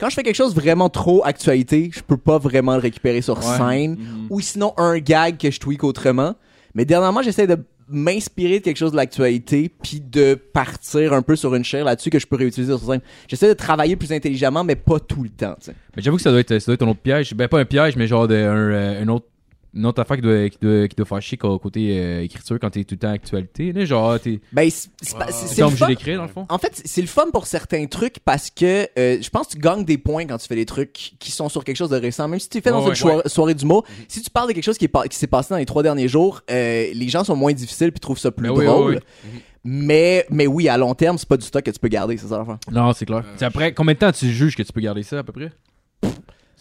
[0.00, 3.36] quand je fais quelque chose vraiment trop actualité, je peux pas vraiment le récupérer sur
[3.38, 3.56] Ouais.
[3.58, 3.98] scène
[4.30, 6.36] ou sinon un gag que je tweak autrement.
[6.74, 7.58] Mais dernièrement, j'essaie de
[7.88, 12.08] m'inspirer de quelque chose de l'actualité puis de partir un peu sur une chair là-dessus
[12.08, 13.00] que je peux réutiliser sur scène.
[13.28, 15.74] J'essaie de travailler plus intelligemment mais pas tout le temps, tu sais.
[15.94, 17.34] Mais j'avoue que ça doit, être, ça doit être un autre piège.
[17.34, 19.26] Ben, pas un piège, mais genre de, un, euh, un autre,
[19.74, 22.68] une autre affaire qui doit, qui doit, qui doit faire chier côté euh, écriture quand
[22.70, 23.72] t'es tout le temps actualité.
[23.72, 25.86] Là, genre, t'es Ben c'est pas- c'est- le obligé fun.
[25.88, 26.46] d'écrire, dans le fond?
[26.50, 29.58] En fait, c'est le fun pour certains trucs parce que euh, je pense que tu
[29.58, 32.28] gagnes des points quand tu fais des trucs qui sont sur quelque chose de récent.
[32.28, 32.94] Même si tu fais dans Ouais, une ouais.
[32.96, 35.48] soirée, soirée d'humour, si tu parles de quelque chose qui est pas- qui s'est passé
[35.54, 38.48] dans les trois derniers jours, euh, les gens sont moins difficiles puis trouvent ça plus
[38.48, 39.00] Ben oui, drôle.
[39.24, 39.30] oui,
[39.64, 42.26] Mais mais oui, à long terme, c'est pas du stock que tu peux garder, c'est
[42.26, 42.58] ça l'affaire.
[42.70, 43.24] Non, c'est clair.
[43.40, 45.50] Après, combien de temps tu juges que tu peux garder ça, à peu près?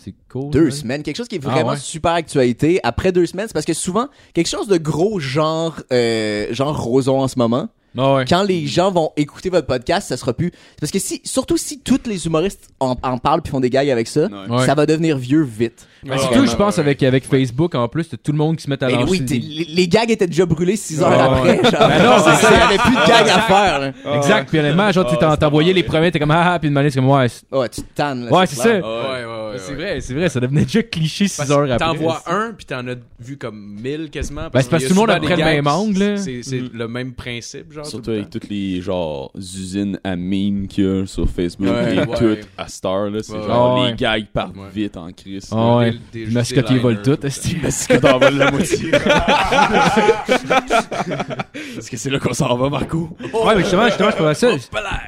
[0.04, 0.49] C'est cool.
[0.49, 0.72] Deux ouais.
[0.72, 1.78] semaines, quelque chose qui est Ah, vraiment ouais.
[1.78, 2.80] super actualité.
[2.84, 7.20] Après deux semaines, c'est parce que souvent quelque chose de gros genre euh, genre Roson
[7.20, 7.70] en ce moment.
[7.97, 8.25] Ah ouais.
[8.27, 10.51] quand les gens vont écouter votre podcast, ça sera plus.
[10.79, 13.89] Parce que si, surtout si tous les humoristes en, en parlent puis font des gags
[13.89, 14.55] avec ça, Ouais.
[14.57, 14.65] Ouais.
[14.65, 15.87] ça va devenir vieux vite.
[16.03, 18.69] Ben, surtout, je pense, avec, avec Facebook, en plus, t'as tout le monde qui se
[18.69, 21.49] met à Mais lancer oui, les, les gags étaient déjà brûlés 6 heures Ouais, après.
[21.61, 21.71] ouais.
[21.71, 23.79] Genre, Ben non, c'est ça, il y avait plus de gags à faire.
[23.79, 24.15] là.
[24.17, 26.73] Exact, puis honnêtement, genre, tu t'en- t'envoyais les premiers, t'es comme, ah, ah, puis une
[26.73, 28.25] manière, c'est comme, ouais, Ouais, tu te tannes.
[28.25, 28.69] là, ouais, c'est ça.
[28.69, 29.57] Ouais, ouais, ouais.
[29.57, 29.75] C'est ouais.
[29.75, 31.77] vrai, c'est vrai, ça devenait déjà cliché 6 Parce heures après.
[31.77, 34.47] T'en vois un, puis t'en as vu comme 1000 quasiment.
[34.51, 36.17] Ben, c'est parce que tout le monde a souvent le même angle.
[36.17, 36.69] C'est Mhm.
[36.73, 37.88] le même principe, genre.
[37.91, 41.99] Surtout avec toutes les genre usines à memes qu'il y a sur Facebook Ouais, et
[41.99, 42.17] ouais.
[42.17, 43.89] tout à Star là, c'est Ouais, genre ouais.
[43.91, 44.69] les gags partent Ouais.
[44.73, 45.49] vite en crise.
[45.51, 45.93] Ah ouais.
[46.13, 47.17] Des- des- mascotte, des vole tout.
[47.25, 48.91] Est-ce que t'en voles la moitié?
[51.77, 53.09] Est-ce que c'est là qu'on s'en va, Marco?
[53.21, 54.49] Ouais, mais justement, justement, je parlais ça.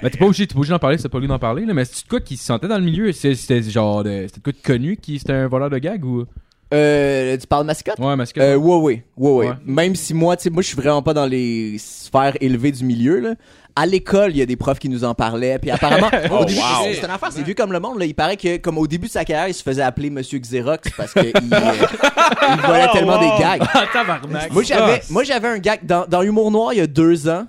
[0.02, 1.74] Ben, t'es pas obligé, t'es pas obligé d'en parler, c'est pas lui d'en parler, là,
[1.74, 3.12] mais c'est de quoi qui se sentait dans le milieu?
[3.12, 6.26] C'était genre, de- c'était de quoi de connu qui c'était un voleur de gag ou?
[6.74, 8.00] Euh, tu parles mascotte?
[8.00, 8.44] Ouais, mascotte.
[8.44, 9.54] Euh, ouais, ouais, ouais.
[9.66, 12.84] Même si moi, tu sais, moi, je suis vraiment pas dans les sphères élevées du
[12.84, 13.36] milieu, là.
[13.76, 16.08] À l'école, il y a des profs qui nous en parlaient, puis apparemment,
[16.40, 16.94] au début, wow.
[16.94, 18.06] c'est une affaire, c'est vu comme le monde, là.
[18.06, 20.90] Il paraît que, comme au début de sa carrière, il se faisait appeler Monsieur Xerox
[20.96, 21.60] parce que il, euh,
[22.56, 23.64] il volait tellement des gags.
[24.52, 27.46] Moi, j'avais, moi, j'avais un gag dans, dans Humour Noir il y a deux ans.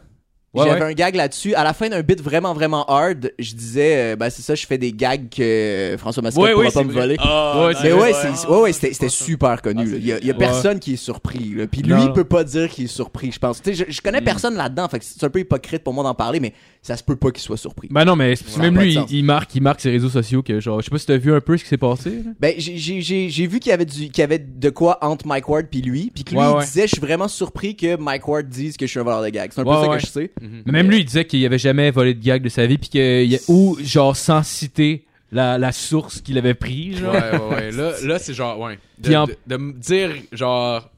[0.54, 0.86] Ouais, J'avais ouais.
[0.90, 1.54] un gag là-dessus.
[1.54, 4.64] À la fin d'un bit vraiment, vraiment hard, je disais, euh, ben, c'est ça, je
[4.66, 7.00] fais des gags que François Mascotte Ouais, pourra pas me vrai.
[7.00, 7.16] voler.
[7.18, 8.12] Ouais, Mais ouais,
[8.48, 9.82] ouais, ouais, c'était, super connu.
[9.92, 10.38] Ah, Il y a, il y a Ouais.
[10.38, 11.54] personne qui est surpris.
[11.56, 11.66] Là.
[11.66, 12.04] Puis lui, Non.
[12.06, 13.60] il peut pas dire qu'il est surpris, je pense.
[13.60, 16.04] Tu sais, je, je connais personne là-dedans, fait que c'est un peu hypocrite pour moi
[16.04, 16.52] d'en parler, mais
[16.86, 17.88] ça se peut pas qu'il soit surpris.
[17.90, 20.84] Ben non, mais même lui, il, marque, il marque ses réseaux sociaux que genre, je
[20.84, 22.10] sais pas si t'as vu un peu ce qui s'est passé.
[22.24, 22.30] là.
[22.38, 24.98] Ben, j'ai, j'ai, j'ai, j'ai vu qu'il y avait du, qu'il y avait de quoi
[25.02, 26.64] entre Mike Ward puis lui, puis que lui, Ouais, il ouais.
[26.64, 29.30] disait, je suis vraiment surpris que Mike Ward dise que je suis un voleur de
[29.30, 29.50] gags.
[29.54, 30.30] C'est un peu Ouais, ça que je sais.
[30.66, 33.00] Mais même lui, il disait qu'il avait jamais volé de gag de sa vie, puis
[33.34, 37.14] a- ou genre sans citer la, la source qu'il avait pris, genre.
[37.14, 37.70] Ouais, ouais, ouais.
[37.72, 38.78] Là, là c'est genre, ouais.
[38.98, 40.90] De, en- de, de me dire, genre,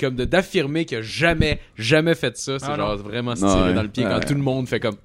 [0.00, 3.68] comme de d'affirmer qu'il a jamais, jamais fait ça, c'est Ah, genre vraiment se tirer
[3.68, 3.74] Ouais.
[3.74, 4.24] dans le pied quand Ouais.
[4.24, 4.96] tout le monde fait comme,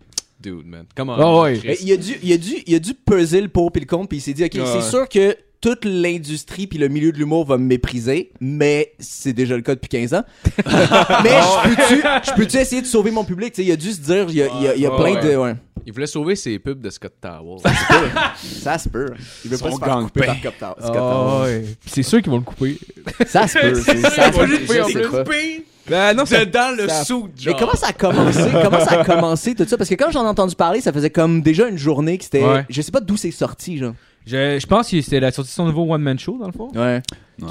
[0.41, 3.71] dude, man, comment il a dû, il a dû, il a dû peser le pour
[3.71, 4.65] puis le contre puis il s'est dit ok Ouais.
[4.65, 9.33] c'est sûr que toute l'industrie puis le milieu de l'humour va me mépriser, mais c'est
[9.33, 10.23] déjà le cas depuis 15 ans.
[10.57, 13.91] mais je peux-tu, je peux-tu essayer de sauver mon public, tu sais, il a dû
[13.91, 15.31] se dire, il y a, il y a, il y a Ouais, plein ouais.
[15.33, 15.55] de, ouais.
[15.85, 17.59] Il voulait sauver ses pubs de Scott Towell.
[18.61, 19.07] Ça se peut.
[19.43, 21.65] Il veut pas Son se faire couper par Scott Tower- Scott Ah ouais.
[21.87, 22.77] C'est sûr qu'ils vont le couper.
[23.25, 23.73] Ça se peut.
[23.75, 25.63] Ça se peut.
[25.89, 28.39] Ben non, c'est dans le Ça- sou, Mais comment ça a commencé?
[28.63, 29.77] comment ça a commencé tout ça?
[29.77, 32.43] Parce que quand j'en ai entendu parler, ça faisait comme déjà une journée que c'était,
[32.43, 32.65] Ouais.
[32.69, 33.93] je sais pas d'où c'est sorti, genre.
[34.27, 36.69] Je, je pense que c'était la sortie de son nouveau one-man show, dans le fond.
[36.75, 37.01] Ouais.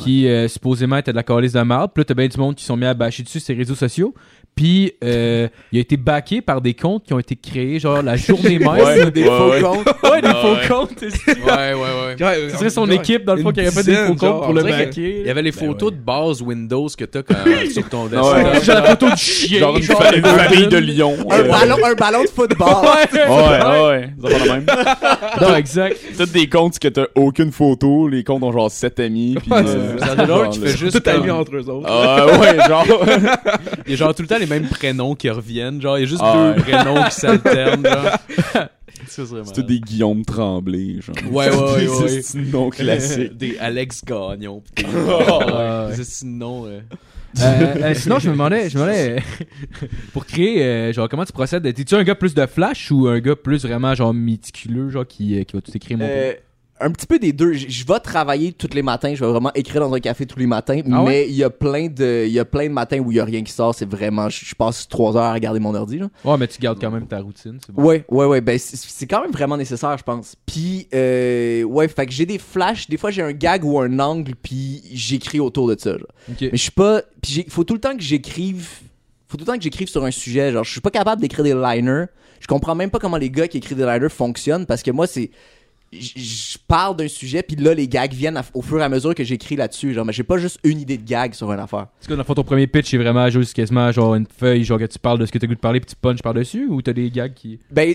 [0.05, 1.91] Qui euh, supposément était de la calice de marde.
[1.93, 4.15] Puis là, t'as bien du monde qui sont mis à bâcher dessus ses réseaux sociaux.
[4.57, 8.17] Puis euh, il a été backé par des comptes qui ont été créés genre la
[8.17, 8.69] journée même.
[8.69, 9.61] Ouais, Des ouais, faux ouais.
[9.63, 9.87] comptes.
[10.05, 11.03] Ouais, des Ah faux comptes.
[11.03, 12.49] Ouais, ouais, ouais.
[12.51, 14.63] Ce serait son équipe dans le fond qui aurait fait des faux comptes pour le
[14.63, 15.21] backer.
[15.21, 17.35] Il y avait les photos de base Windows que t'as quand,
[17.73, 18.11] sur ton Ouais.
[18.11, 18.63] desktop.
[18.65, 19.61] J'ai la photo du chien.
[19.61, 21.17] Genre une, genre, famille de lions.
[21.31, 22.69] Un euh, ballon, un ballon de football.
[22.83, 24.67] Ouais, Ouais, ouais, va la même.
[25.41, 25.97] Non, exact.
[26.17, 29.63] Peut-être des comptes que t'as aucune photo, les comptes ont genre 7 amis, pis Ouais,
[29.67, 31.87] euh, Ça genre, qui fait juste Tout amis entre eux autres.
[31.89, 32.87] Ah ouais, genre.
[33.87, 35.81] Il y a genre tout le temps les mêmes prénoms qui reviennent.
[35.81, 36.69] Genre, il y a juste Ah deux ouais.
[36.73, 37.87] prénoms qui s'alternent.
[39.09, 41.17] C'est des Guillaume Tremblay, genre.
[41.33, 42.09] Ouais, ouais, ouais, ouais.
[42.09, 43.33] C'est c'est un nom classique.
[43.37, 44.63] Des Alex Gagnon.
[44.75, 45.97] pis des- ouais.
[45.97, 46.67] Des sinon.
[46.67, 46.81] euh,
[47.41, 51.25] Euh, euh, sinon, je me demandais, je me demandais euh, pour créer, euh, genre, comment
[51.25, 51.63] tu procèdes?
[51.73, 55.39] T'es-tu un gars plus de flash ou un gars plus vraiment, genre, méticuleux, genre, qui,
[55.39, 56.33] euh, qui va tout écrire mon Euh,
[56.81, 57.53] un petit peu des deux.
[57.53, 59.15] Je je vais travailler tous les matins.
[59.15, 60.81] Je vais vraiment écrire dans un café tous les matins.
[60.93, 63.17] Ah mais il y a plein de, il y a plein de matins où il
[63.17, 63.75] y a rien qui sort.
[63.75, 65.99] C'est vraiment, je, je passe trois heures à regarder mon ordi.
[65.99, 66.09] Là.
[66.25, 67.83] Ouais, mais tu gardes quand même ta routine, c'est bon.
[67.85, 68.41] Ouais, ouais, ouais.
[68.41, 70.37] Ben c'est- quand même vraiment nécessaire, je pense.
[70.47, 72.89] Puis, euh, ouais, fait que j'ai des flashs.
[72.89, 75.93] Des fois, j'ai un gag ou un angle, puis j'écris autour de ça.
[75.93, 76.07] genre.
[76.31, 76.37] Ok.
[76.43, 77.03] Mais je suis pas.
[77.23, 78.69] Puis faut tout le temps que j'écrive.
[79.29, 80.53] Faut tout le temps que j'écrive sur un sujet.
[80.53, 82.07] Genre, je suis pas capable d'écrire des liners.
[82.41, 85.07] Je comprends même pas comment les gars qui écrivent des liners fonctionnent parce que moi,
[85.07, 85.31] c'est.
[85.93, 89.13] Je parle d'un sujet, puis là, les gags viennent à- au fur et à mesure
[89.15, 89.93] que j'écris là-dessus.
[89.93, 91.89] Genre, mais j'ai pas juste une idée de gag sur une affaire.
[92.01, 94.63] Est-ce que dans le fond, ton premier pitch, c'est vraiment juste quasiment, genre, une feuille,
[94.63, 96.67] genre, que tu parles de ce que t'as goût de parler, puis tu punches par-dessus,
[96.69, 97.59] ou t'as des gags qui.
[97.71, 97.95] Ben.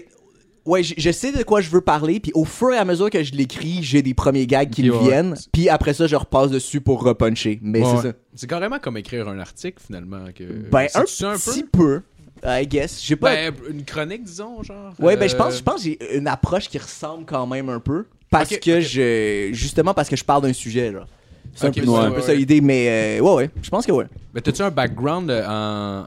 [0.65, 3.21] Ouais, je, sais de quoi je veux parler, puis au fur et à mesure que
[3.21, 5.03] je l'écris, j'ai des premiers gags qui me ouais.
[5.03, 7.59] viennent, puis après ça, je repasse dessus pour repuncher.
[7.61, 8.01] Mais Ouais, c'est ouais.
[8.01, 8.17] ça.
[8.33, 10.25] C'est carrément comme écrire un article finalement.
[10.33, 10.43] Que...
[10.71, 12.01] Ben, un, ça petit peu,
[12.43, 13.01] I guess.
[13.03, 13.33] J'ai pas.
[13.35, 14.93] Ben, une chronique, disons, genre.
[14.99, 17.69] Ouais, ben euh, je pense, je pense que j'ai une approche qui ressemble quand même
[17.69, 18.05] un peu.
[18.29, 18.81] Parce Ok, que ok.
[18.81, 19.49] je.
[19.53, 21.05] Justement parce que je parle d'un sujet, là.
[21.53, 23.69] C'est Ok, un peu, ouais, un peu ouais, ça l'idée, mais euh, ouais, ouais, je
[23.69, 24.07] pense que ouais.
[24.33, 26.05] Mais t'as-tu un background euh, en,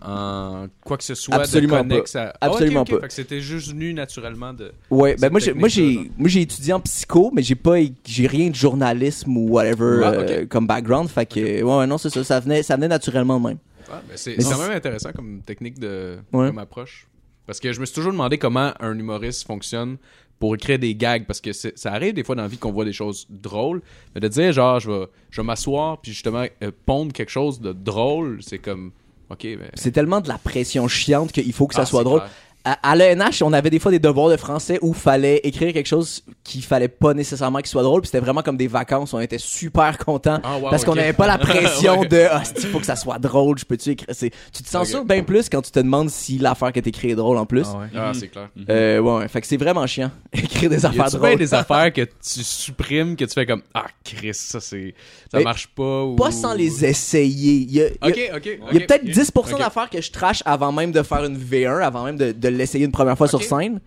[0.64, 2.34] en quoi que ce soit Absolument de connexe à...
[2.38, 2.94] Absolument Ah, ok, ok.
[2.96, 3.00] pas.
[3.02, 4.72] Fait que c'était juste venu naturellement de...
[4.90, 8.26] Ouais, ben moi j'ai, moi j'ai, moi j'ai étudié en psycho, mais j'ai pas, j'ai
[8.26, 12.10] rien de journalisme ou whatever Ah, euh, comme background, fait que ouais, ouais, non c'est
[12.10, 13.58] ça, ça venait, ça venait naturellement de même.
[13.90, 16.48] Ah, ben c'est Mais quand même intéressant comme technique de Ouais.
[16.48, 17.06] comme approche.
[17.46, 19.96] Parce que je me suis toujours demandé comment un humoriste fonctionne
[20.38, 21.24] pour écrire des gags.
[21.26, 23.82] Parce que ça arrive des fois dans la vie qu'on voit des choses drôles.
[24.14, 27.60] Mais de dire, genre, je vais, je vais m'asseoir puis justement euh, pondre quelque chose
[27.60, 28.92] de drôle, c'est comme,
[29.30, 29.70] ok, ben.
[29.74, 32.20] C'est tellement de la pression chiante qu'il faut que ça ah, soit drôle.
[32.20, 32.30] clair.
[32.64, 36.22] À, l'ENH, on avait des fois des devoirs de français où fallait écrire quelque chose
[36.44, 39.38] qu'il fallait pas nécessairement qu'il soit drôle, puis c'était vraiment comme des vacances, on était
[39.38, 42.08] super contents Ah, wow, parce qu'on n'avait pas la pression Ouais.
[42.08, 44.08] de ah, il faut que ça soit drôle, je peux-tu écrire?
[44.12, 45.08] C'est- tu te censures Ok.
[45.08, 47.64] bien plus quand tu te demandes si l'affaire que t'écris est drôle en plus.
[47.72, 47.86] Ah ouais.
[47.96, 48.48] Ah, c'est clair.
[48.68, 51.36] Euh, ouais, ouais, fait que c'est vraiment chiant écrire des Y affaires drôles.
[51.38, 54.94] des affaires que tu supprimes, que tu fais comme, ah, Chris, ça c'est.
[55.32, 56.16] Ça Mais marche pas ou.
[56.16, 57.52] Pas sans les essayer.
[57.54, 58.58] Il y a, il y a- Ok, ok.
[58.72, 59.10] Il y a peut-être ok.
[59.10, 59.58] 10% Ok.
[59.58, 62.84] d'affaires que je trash avant même de faire une V1, avant même de, de l'essayer
[62.84, 63.80] une première fois sur scène.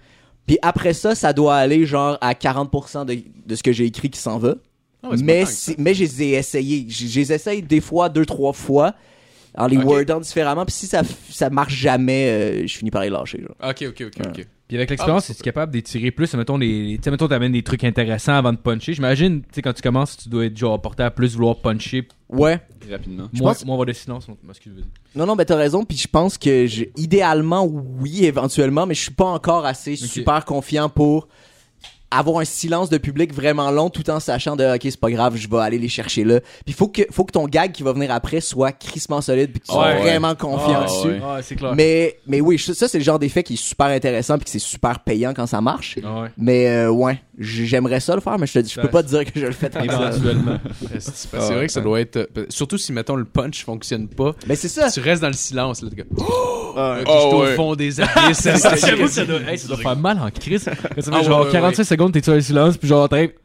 [0.47, 4.09] Puis après ça, ça doit aller genre à 40% de, de ce que j'ai écrit
[4.09, 4.55] qui s'en va.
[5.03, 5.45] Ah mais
[5.77, 6.85] mais je les ai essayés.
[6.87, 8.93] Je les essaye des fois, deux, trois fois,
[9.57, 9.85] en les Ok.
[9.85, 10.65] wordant différemment.
[10.65, 13.39] Puis si ça, ça marche jamais, euh, je finis par les lâcher.
[13.41, 13.55] genre.
[13.69, 14.47] Ok, ok, ok, ok.
[14.67, 16.33] Puis avec l'expérience, Ah, es-tu capable d'étirer plus?
[16.33, 18.93] Mettons, les, tu sais, mettons, t'amènes des trucs intéressants avant de puncher.
[18.93, 22.07] J'imagine, tu sais, quand tu commences, tu dois être genre porté à plus vouloir puncher.
[22.29, 22.61] Ouais.
[22.89, 23.27] Rapidement.
[23.33, 24.27] Moi, pense- moi, on va de silence.
[24.29, 24.85] on- Excuse, vas-y.
[25.19, 25.83] Non, non, ben t'as raison.
[25.83, 30.45] Puis je pense que je- idéalement, oui, éventuellement, mais je suis pas encore assez super
[30.45, 31.27] confiant pour
[32.11, 35.35] avoir un silence de public vraiment long tout en sachant de ok c'est pas grave
[35.37, 37.93] je vais aller les chercher là puis faut que faut que ton gag qui va
[37.93, 40.01] venir après soit crissement solide puis que tu sois Ouais.
[40.01, 41.21] vraiment confiant Ah, dessus ouais.
[41.23, 41.73] Ah, clair.
[41.75, 44.59] mais mais oui ça c'est le genre d'effet qui est super intéressant puis que c'est
[44.59, 46.27] super payant quand ça marche Ah ouais.
[46.37, 49.07] mais euh, ouais j'aimerais ça le faire mais je te dis je peux pas te
[49.09, 50.09] dire que je le fais tant que ça.
[50.09, 50.57] Éventuellement.
[50.99, 51.01] C'est
[51.39, 52.17] c'est vrai que ça doit être.
[52.17, 54.33] euh, Surtout si, mettons, le punch fonctionne pas.
[54.47, 56.17] mais c'est ça Tu restes dans le silence, là, t'es comme,
[56.77, 57.51] Ah, euh, Oh, ouais.
[57.53, 58.43] au fond des abysses.
[58.85, 60.63] J'avoue, ça doit, hey, ça doit faire mal en crise.
[60.63, 60.71] Ça
[61.11, 63.35] Ah, genre ouais, 45 secondes, t'es sur le silence, puis genre, t'es.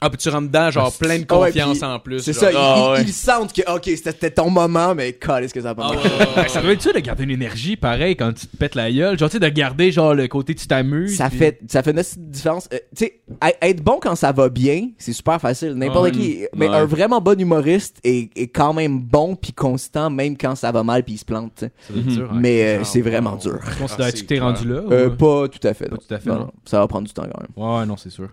[0.00, 2.20] Ah, puis tu rentres dedans, genre, plein de Ah ouais, confiance puis en plus.
[2.20, 2.42] c'est genre.
[2.42, 3.02] ça ils, Ah, ils- ouais.
[3.08, 6.48] ils sentent que ok c'était ton moment mais est-ce que ça a pas Ah, ouais.
[6.48, 9.18] Ça doit être ça de garder une énergie pareil quand tu te pètes la gueule.
[9.18, 11.16] Genre, tu sais, de garder genre le côté tu t'amuses.
[11.16, 13.20] ça puis- fait ça fait une petite différence Euh, tu sais
[13.62, 16.10] être bon quand ça va bien c'est super facile n'importe Ouais.
[16.12, 16.76] qui mais Ouais.
[16.76, 20.82] un vraiment bon humoriste est, est quand même bon puis constant même quand ça va
[20.82, 21.72] mal puis il se plante tu sais.
[21.86, 22.38] Ça doit être dur, hein.
[22.40, 24.82] mais euh, c'est vraiment dur Tu Ah, que t'es rendu là?
[24.90, 26.00] Euh, ou- pas tout à fait Pas non.
[26.06, 26.40] tout à fait, Non, non?
[26.42, 28.28] non, ça va prendre du temps quand même Ouais, non, c'est sûr.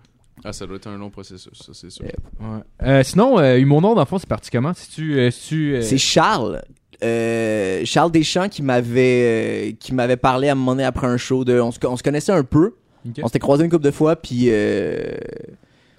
[0.47, 2.05] Ah, ça doit être un long processus, ça, c'est sûr.
[2.05, 2.59] Ouais.
[2.83, 4.73] Euh, sinon, euh, Humour Noir, dans le fond, c'est parti comment?
[4.75, 5.17] Si tu.
[5.19, 6.61] euh, si tu euh, c'est Charles
[7.03, 11.17] euh, Charles Deschamps qui m'avait euh, qui m'avait parlé à un moment donné après un
[11.17, 12.75] show de on se, on se connaissait un peu
[13.21, 15.03] on s'était croisé une couple de fois puis euh,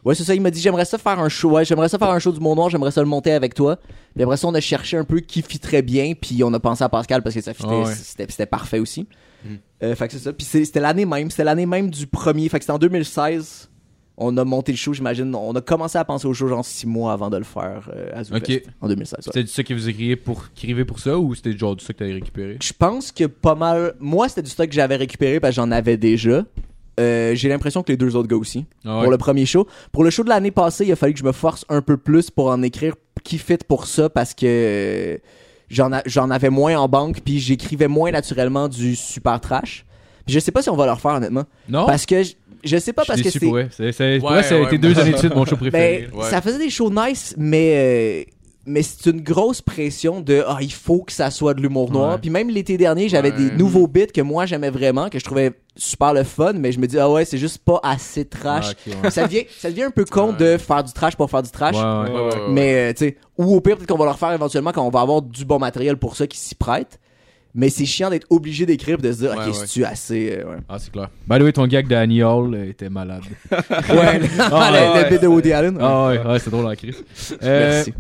[0.05, 0.36] Ouais, c'est ça.
[0.36, 1.51] Il m'a dit j'aimerais ça faire un show.
[1.51, 2.70] Ouais, j'aimerais ça faire un show du Mont Noir.
[2.70, 3.76] J'aimerais ça le monter avec toi.
[4.14, 6.12] Puis après ça, on a cherché un peu qui fitterait bien.
[6.14, 7.92] Puis on a pensé à Pascal parce que ça fitait, Ah ouais.
[7.92, 9.09] c'était, c'était parfait aussi.
[9.82, 10.32] Euh, fait que c'est ça.
[10.32, 11.28] Puis c'est- c'était l'année même.
[11.30, 12.49] C'était l'année même du premier.
[12.49, 13.68] Fait que c'était en 2016.
[14.18, 15.34] On a monté le show, j'imagine.
[15.34, 18.10] On a commencé à penser au show genre six mois avant de le faire euh,
[18.14, 19.18] à Zoufest, en 2016.
[19.18, 19.22] ouais.
[19.24, 21.84] C'était du ça que vous écrivez pour, qui écrivait pour ça ou c'était genre du
[21.84, 22.56] ça que t'avais récupéré?
[22.62, 23.94] Je pense que pas mal.
[24.00, 26.44] Moi, c'était du stock que j'avais récupéré parce que j'en avais déjà.
[26.98, 28.64] Euh, j'ai l'impression que les deux autres gars aussi.
[28.86, 29.02] Ah ouais.
[29.02, 29.66] Pour le premier show.
[29.92, 31.98] Pour le show de l'année passée, il a fallu que je me force un peu
[31.98, 35.20] plus pour en écrire qui fit pour ça parce que
[35.68, 39.84] j'en avais moins en banque puis j'écrivais moins naturellement du super trash.
[40.27, 41.45] Je sais pas si on va le refaire honnêtement.
[41.68, 41.87] Non?
[41.87, 42.33] Parce que je,
[42.64, 43.39] je sais pas parce que c'est.
[43.41, 43.68] pour vrai.
[43.70, 45.45] C'est- c'est- pour Ouais, vrai, ça a ouais, été moi- deux années de suite mon
[45.45, 46.09] show préféré.
[46.12, 46.29] Ben, Ouais.
[46.31, 48.31] ça faisait des shows nice, mais euh,
[48.68, 52.14] mais c'est une grosse pression de ah il faut que ça soit de l'humour noir.
[52.14, 52.18] Ouais.
[52.20, 53.37] Puis même l'été dernier, j'avais Ouais.
[53.37, 56.81] des nouveaux bits que moi j'aimais vraiment, que je trouvais super le fun, mais je
[56.81, 58.66] me dis ah ouais c'est juste pas assez trash.
[58.70, 59.11] Ah, ok, ouais.
[59.12, 60.37] Ça devient ça devient un peu con Ouais.
[60.55, 61.77] de faire du trash pour faire du trash.
[61.77, 62.11] Ouais, ouais.
[62.11, 62.41] Ouais, ouais, ouais.
[62.51, 64.91] Mais euh, tu sais, ou au pire peut-être qu'on va le refaire éventuellement quand on
[64.91, 66.99] va avoir du bon matériel pour ça qui s'y prête.
[67.59, 69.52] Mais c'est chiant d'être obligé d'écrire pis de se dire Ouais, ok ouais.
[69.54, 70.57] c'est tu assez euh, ouais.
[70.68, 71.09] Ah, c'est clair.
[71.26, 73.22] By the way, ton gag de Annie Hall euh, était malade.
[73.50, 75.11] ouais, le, Ah, le- le ouais.
[75.11, 75.78] bit de Woody Allen.
[75.80, 77.02] Ah ouais, ouais c'est drôle en crise.
[77.42, 77.94] Euh, Merci.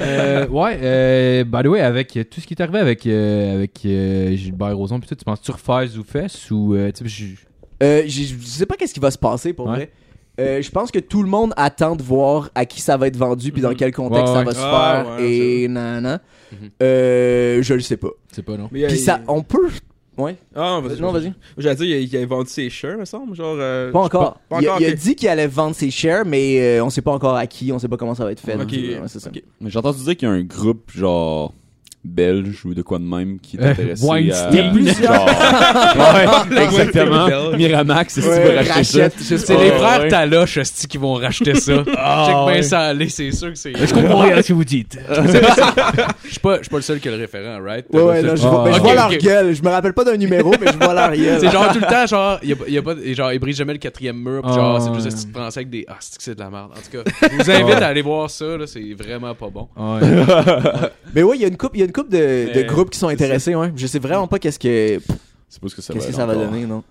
[0.00, 3.54] euh, ouais, euh, by the way, avec euh, tout ce qui est arrivé avec, euh,
[3.56, 5.84] avec euh, Gilbert Rozon, pis tout, tu penses-tu refaire
[6.50, 6.74] ou.
[6.74, 7.46] Euh, tu sais, je-
[7.82, 9.74] Euh, j'ai- je sais pas qu'est-ce qui va se passer pour Ouais.
[9.76, 9.90] vrai.
[10.38, 13.16] Euh, je pense que tout le monde attend de voir à qui ça va être
[13.16, 16.20] vendu puis dans quel contexte Ouais, ça va se Ah, faire ouais, et nanana.
[16.52, 16.70] Mhm.
[16.82, 18.10] Euh, je le sais pas.
[18.32, 18.68] c'est pas non.
[18.70, 19.68] Mais a- Puis ça, on peut.
[20.18, 20.36] Ouais.
[20.54, 21.00] Ah, vas-y.
[21.00, 21.32] Non, vas-y.
[21.58, 23.34] J'allais dire, il a- il avait vendu ses shirts, me semble.
[23.36, 23.56] Genre.
[23.58, 24.38] euh, Pas encore.
[24.48, 24.80] Pas, il, a, encore.
[24.82, 24.94] il a ok.
[24.94, 27.78] dit qu'il allait vendre ses shares, mais euh, on sait pas encore à qui, on
[27.78, 28.54] sait pas comment ça va être fait.
[28.54, 28.60] Ok.
[28.60, 29.28] donc, ouais, c'est ça.
[29.30, 29.42] Ok.
[29.60, 31.52] Mais j'ai entendu dire qu'il y a un groupe, genre,
[32.06, 34.18] belge ou de quoi de même qui est Euh, intéressé à...
[34.18, 35.12] Il y a plusieurs.
[35.26, 36.14] Genre-
[36.50, 37.26] ouais, exactement.
[37.56, 38.98] Miramax, c'est ce Ouais, qui va racheter ça?
[38.98, 40.08] rachète, je sais C'est les Ouais, frères ouais.
[40.08, 41.72] Taloche, qui vont racheter ça.
[41.84, 43.72] Check bien ça aller, c'est sûr que c'est.
[43.76, 44.98] Je comprends rien à ce que vous dites.
[46.24, 47.86] Je suis pas, je suis pas le seul qui a le référent, right?
[47.92, 48.94] Ouais, je Ah, vois, ok.
[48.94, 49.54] leur gueule.
[49.54, 51.38] Je me rappelle pas d'un numéro, mais je vois leur gueule.
[51.40, 53.56] C'est genre tout le temps, genre, il y a, y a pas, genre, il brise
[53.56, 56.16] jamais le quatrième mur, genre, Ah, c'est juste un petit français avec des, ah, c'est
[56.18, 56.70] que c'est de la merde.
[56.72, 59.68] En tout cas, je vous invite à aller voir ça, là, c'est vraiment pas bon.
[59.76, 60.00] Ouais.
[61.14, 61.76] Mais ouais, il y a une coupe,
[62.10, 63.72] il y a une coupe de, de groupes qui sont intéressés, ouais.
[63.76, 65.00] Je sais vraiment pas qu'est-ce que,
[65.48, 66.46] C'est pas ce que ça qu'est-ce va que ça va encore.
[66.50, 66.82] donner, non.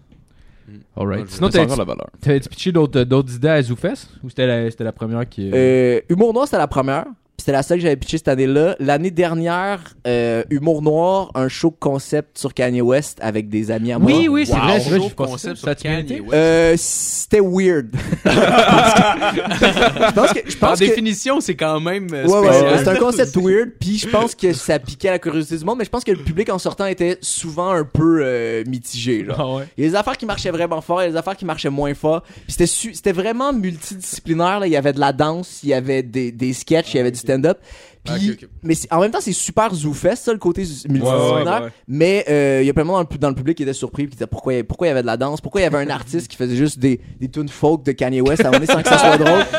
[0.97, 1.19] Alright.
[1.21, 2.41] Ouais, je Sinon, C'est t'avais- encore la valeur.
[2.49, 4.09] pitché d'autres d'autres idées à Zoufest?
[4.23, 5.51] Ou c'était la, c'était la première qui.
[5.53, 7.05] Euh, Humour Noir, c'était la première.
[7.45, 8.75] C'était la seule que j'avais pitché cette année-là.
[8.79, 13.99] L'année dernière, euh, Humour Noir, un show concept sur Kanye West avec des amis à
[13.99, 14.11] moi.
[14.11, 14.97] Oui, oui, c'est Wow, vrai, c'est vrai.
[14.99, 16.21] show je concept sur Kanye?
[16.21, 16.33] West.
[16.33, 17.89] Euh, c'était weird.
[18.25, 22.79] je pense que, je Par pense que, définition, c'est quand même euh, Ouais, ouais, spécial.
[22.79, 25.85] c'est un concept weird, puis je pense que ça piquait la curiosité du monde, mais
[25.85, 29.23] je pense que le public en sortant était souvent un peu euh, mitigé.
[29.23, 29.35] Genre.
[29.39, 29.63] Ah ouais.
[29.77, 31.45] Il y a des affaires qui marchaient vraiment fort, il y a des affaires qui
[31.45, 32.23] marchaient moins fort.
[32.23, 34.61] Puis c'était su- c'était vraiment multidisciplinaire.
[34.61, 34.65] Là.
[34.67, 37.11] Il y avait de la danse, il y avait des, des sketchs, il y avait
[37.11, 37.59] du stand-up.
[38.03, 41.33] Puis, Ah, mais en même temps, c'est super zoufest, ça, le côté multidisciplinaire.
[41.33, 41.69] Ouais, ouais, ouais.
[41.87, 43.63] Mais euh, il y a plein de monde dans le, pu- dans le public qui
[43.63, 45.63] était surpris, qui disait pourquoi, il y- pourquoi y avait de la danse, pourquoi il
[45.63, 48.49] y avait un artiste qui faisait juste des, des tunes folk de Kanye West à
[48.49, 49.43] un moment donné sans que ça soit drôle?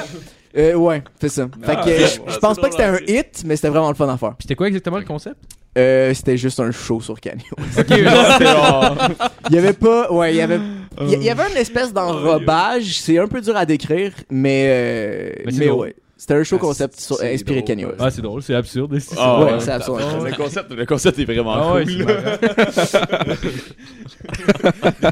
[0.58, 1.48] Euh, ouais, c'est ça.
[1.64, 3.94] Fait que euh, je je pense pas que c'était un hit, mais c'était vraiment le
[3.94, 4.30] fun à faire.
[4.30, 5.36] Puis c'était quoi exactement le concept?
[5.76, 7.78] Euh, c'était juste un show sur Kanye West.
[7.90, 8.96] Ok, genre,
[9.50, 10.58] Il y avait pas, ouais, il y avait,
[11.02, 13.00] il y, avait une espèce d'enrobage.
[13.00, 15.94] C'est un peu dur à décrire, mais, euh, Mais mais ouais.
[16.18, 17.96] C'était un show Ah, concept sur- inspiré de Kanye West.
[18.00, 18.98] Ah, c'est drôle, c'est absurde.
[18.98, 19.60] c'est- Ah, ouais, ouais.
[19.60, 20.00] c'est absurde.
[20.24, 21.92] Le concept, le concept est vraiment Ah ouais, cool.
[21.92, 23.36] c'est marrant.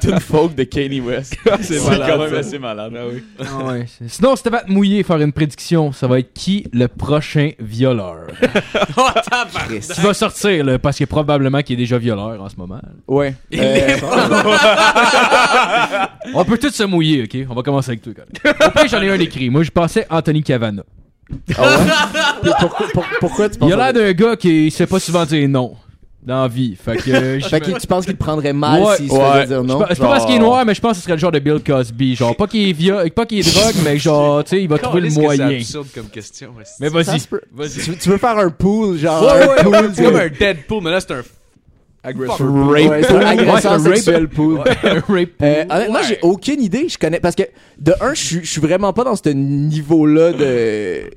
[0.01, 1.37] C'est une folk de Kanye West.
[1.61, 2.39] c'est malade, quand même ça.
[2.39, 2.93] assez malade.
[3.39, 5.93] Ah ouais, c'est- Sinon, c'était pas mouiller faire une prédiction.
[5.93, 8.27] Ça va être qui le prochain violeur?
[8.97, 9.81] Oh, tabarnak.
[9.81, 12.81] Qui va sortir, là, parce que probablement qu'il est déjà violeur en ce moment.
[13.07, 13.35] Ouais.
[13.55, 13.97] Euh,
[16.35, 17.47] On peut tous se mouiller, ok?
[17.51, 18.55] On va commencer avec toi, Colin.
[18.67, 19.51] Au pire, j'en ai un écrit.
[19.51, 20.83] Moi, je pensais Anthony Cavana.
[21.57, 22.51] Ah ouais?
[22.61, 25.49] Pourquoi, pour- pourquoi tu penses Il a l'air d'un gars qui sait pas souvent dire
[25.49, 25.75] non
[26.23, 26.75] dans la vie.
[26.83, 27.11] Fait que.
[27.11, 29.33] euh, je- Fait que tu penses qu'il te prendrait mal Ouais, s'il se ouais.
[29.33, 29.79] faisait dire je non?
[29.79, 31.33] pense- C'est pas parce qu'il est noir, mais je pense que ce serait le genre
[31.33, 32.15] de Bill Cosby.
[32.17, 34.79] Genre, pas qu'il est viol, pas qu'il est drogue, mais genre, tu sais, il va
[34.79, 35.49] trouver le moyen.
[35.49, 36.49] C'est absurde comme question.
[36.57, 36.65] ouais.
[36.81, 37.21] Mais vas-y.
[37.85, 40.83] Tu, tu veux faire un pool, genre Ouais, un ouais, pool c'est comme un Deadpool,
[40.83, 41.23] mais là, c'est un
[42.05, 42.43] Ouais, c'est
[43.13, 43.95] un Ouais, agresseur un rape.
[43.95, 44.61] sexuel pool.
[44.61, 45.29] Un rape.
[45.43, 46.01] Euh, honnêtement, Ouais.
[46.09, 46.89] j'ai aucune idée.
[46.89, 47.45] Je connais parce que
[47.79, 51.11] de un, je suis- vraiment pas dans ce niveau-là de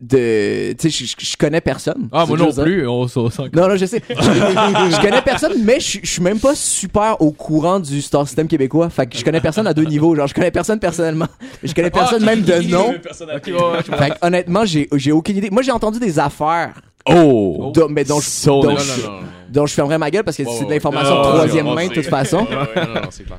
[0.00, 0.72] de.
[0.74, 2.08] Tu sais, je- connais personne.
[2.12, 2.62] Ah, moi non ça.
[2.62, 2.86] plus.
[2.86, 3.44] On s'en sent.
[3.54, 4.02] Non, non, je sais.
[4.08, 8.90] je connais personne, mais je suis même pas super au courant du star system québécois.
[8.90, 10.14] Fait que je connais personne à deux niveaux.
[10.14, 11.28] Genre, je connais personne personnellement.
[11.62, 12.90] Je connais personne même de nom.
[12.90, 13.00] Ouais,
[13.46, 15.48] ouais, Fait que, honnêtement, j'ai j'ai aucune idée.
[15.50, 16.74] Moi, j'ai entendu des affaires.
[17.06, 17.72] Oh!
[17.90, 19.18] mais dont je- So dont Non, non, non.
[19.54, 22.06] Donc, je fermerais ma gueule parce que c'est de l'information de troisième main de toute
[22.06, 22.44] façon.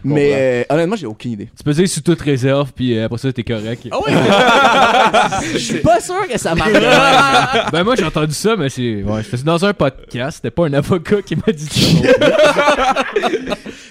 [0.03, 1.49] Mais euh, honnêtement, j'ai aucune idée.
[1.57, 3.85] Tu peux dire sous toute réserve, puis euh, après ça, t'es correct.
[3.91, 4.13] Ah ouais,
[5.53, 6.71] Je suis pas sûr que ça marche.
[7.71, 9.03] ben moi, j'ai entendu ça, mais c'est...
[9.03, 13.03] Ouais, c'était dans un podcast, c'était pas un avocat qui m'a dit ça.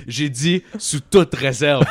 [0.09, 1.85] j'ai dit sous toute réserve.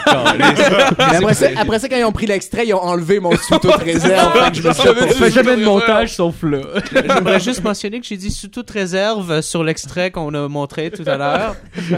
[0.97, 3.75] après, ça, après ça, quand ils ont pris l'extrait, ils ont enlevé mon sous toute
[3.75, 4.33] réserve.
[4.53, 6.61] Je fait jamais de montage sauf là.
[6.91, 11.03] J'aimerais juste mentionner que j'ai dit sous toute réserve sur l'extrait qu'on a montré tout
[11.07, 11.55] à l'heure.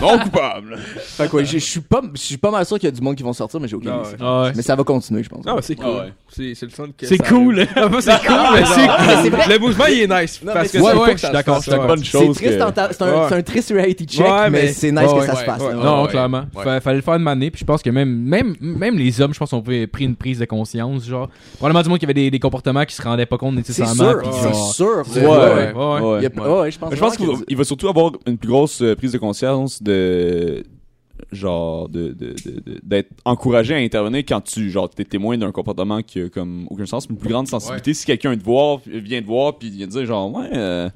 [0.00, 0.76] Non coupable.
[0.98, 2.94] Fait que ouais, je je suis pas, je suis pas mal sûr qu'il y a
[2.94, 4.08] du monde qui vont sortir, mais j'ai aucune Ah idée.
[4.10, 4.16] ouais.
[4.20, 4.52] Ah ouais.
[4.56, 5.44] Mais ça va continuer, je pense.
[5.46, 5.86] Ah, c'est cool.
[5.86, 6.12] Ah ouais.
[6.28, 7.60] C'est c'est le fun que C'est ça cool.
[7.76, 9.48] Ah, c'est cool, mais c'est c'est vrai.
[9.48, 10.40] Le mouvement, il est nice.
[10.44, 11.86] Non, parce que c'est- c'est ouais, pas je que suis d'accord, c'est une ouais.
[11.86, 12.36] bonne C'est chose.
[12.36, 13.26] triste, que- en ta- c'est un, Ouais.
[13.28, 15.26] c'est un triste reality check, Ouais, mais mais- c'est nice Ouais, que ouais.
[15.26, 15.40] ça se.
[15.40, 15.58] Ouais, là.
[15.58, 15.74] ouais.
[15.84, 16.08] Non, ouais.
[16.08, 16.42] clairement.
[16.54, 16.64] Ouais.
[16.64, 19.34] Fa- fallait le faire de maner, puis je pense que même, même, même les hommes,
[19.34, 21.28] je pense, ont pris pris une prise de conscience, genre.
[21.58, 24.10] Probablement du monde qui avait des, des comportements qui se rendaient pas compte C'est nécessairement.
[24.10, 25.02] sûr, puis c'est genre- sûr.
[25.14, 25.72] Ouais, ouais, ouais.
[25.74, 26.00] ouais.
[26.00, 26.18] Ouais.
[26.20, 26.90] Il y a- ouais, ouais, je pense.
[26.90, 29.12] Mais je pense vraiment qu'il va, il va surtout avoir une plus grosse euh, prise
[29.12, 30.62] de conscience de
[31.32, 32.16] genre de
[32.82, 36.86] d'être encouragé à intervenir quand tu genre t'es témoin d'un comportement qui a comme aucun
[36.86, 37.06] sens.
[37.10, 37.92] Une plus grande sensibilité.
[37.92, 40.88] Si quelqu'un te voit vient te voir puis vient te dire genre ouais euh,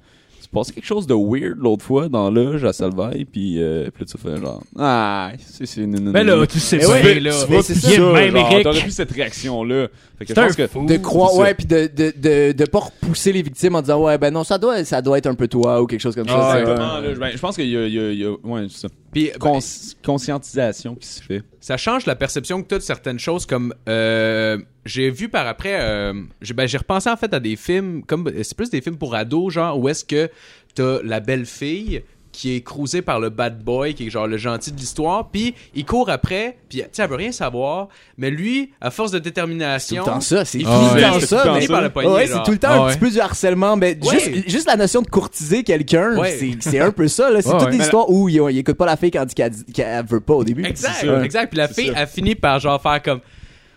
[0.54, 4.06] passé quelque chose de weird l'autre fois dans l'âge à Salvaille puis euh, puis là
[4.10, 7.20] tu fais genre ah c'est c'est non, non, Mais non, là, tu sais bien, ouais,
[7.20, 7.30] là.
[7.44, 8.12] tu vois c'est plus ça.
[8.12, 9.88] même, genre, t'aurais plus cette réaction là
[10.18, 10.86] fait que je C'est un pense que fou.
[10.86, 14.16] de croire ouais puis de, de, de, de pas repousser les victimes en disant ouais
[14.16, 16.34] ben non ça doit ça doit être un peu toi ou quelque chose comme ça
[16.38, 18.24] Ah, c'est- exactement, là, ben, je pense qu'il y a, il y a- il y
[18.24, 21.42] a- ouais c'est ça Puis ben, Cons- conscientisation qui se fait.
[21.60, 25.46] ça change la perception que tu as de certaines choses comme euh, j'ai vu par
[25.46, 26.12] après euh,
[26.42, 29.14] j'ai ben, j'ai repensé en fait à des films comme c'est plus des films pour
[29.14, 30.28] ados genre où est-ce que
[30.74, 32.02] t'as la belle fille
[32.34, 35.54] qui est cruisée par le bad boy qui est genre le gentil de l'histoire puis
[35.74, 37.86] il court après puis tu sais elle veut rien savoir
[38.18, 41.20] mais lui à force de C'est tout détermination le temps ça, c'est tout le temps
[41.20, 41.54] ça.
[41.60, 44.18] c'est tout le temps un petit peu du harcèlement, mais Ouais.
[44.18, 46.36] juste, juste la notion de courtiser quelqu'un, Ouais.
[46.38, 47.30] c'est c'est un peu ça.
[47.30, 47.40] là.
[47.40, 47.76] C'est Ouais, toute ouais.
[47.78, 50.20] l'histoire où il, il écoute pas la fille quand il dit qu'elle dit- qu'elle veut
[50.20, 50.64] pas au début.
[50.64, 51.48] Exact, exact.
[51.50, 53.20] Puis la fille a fini par genre faire comme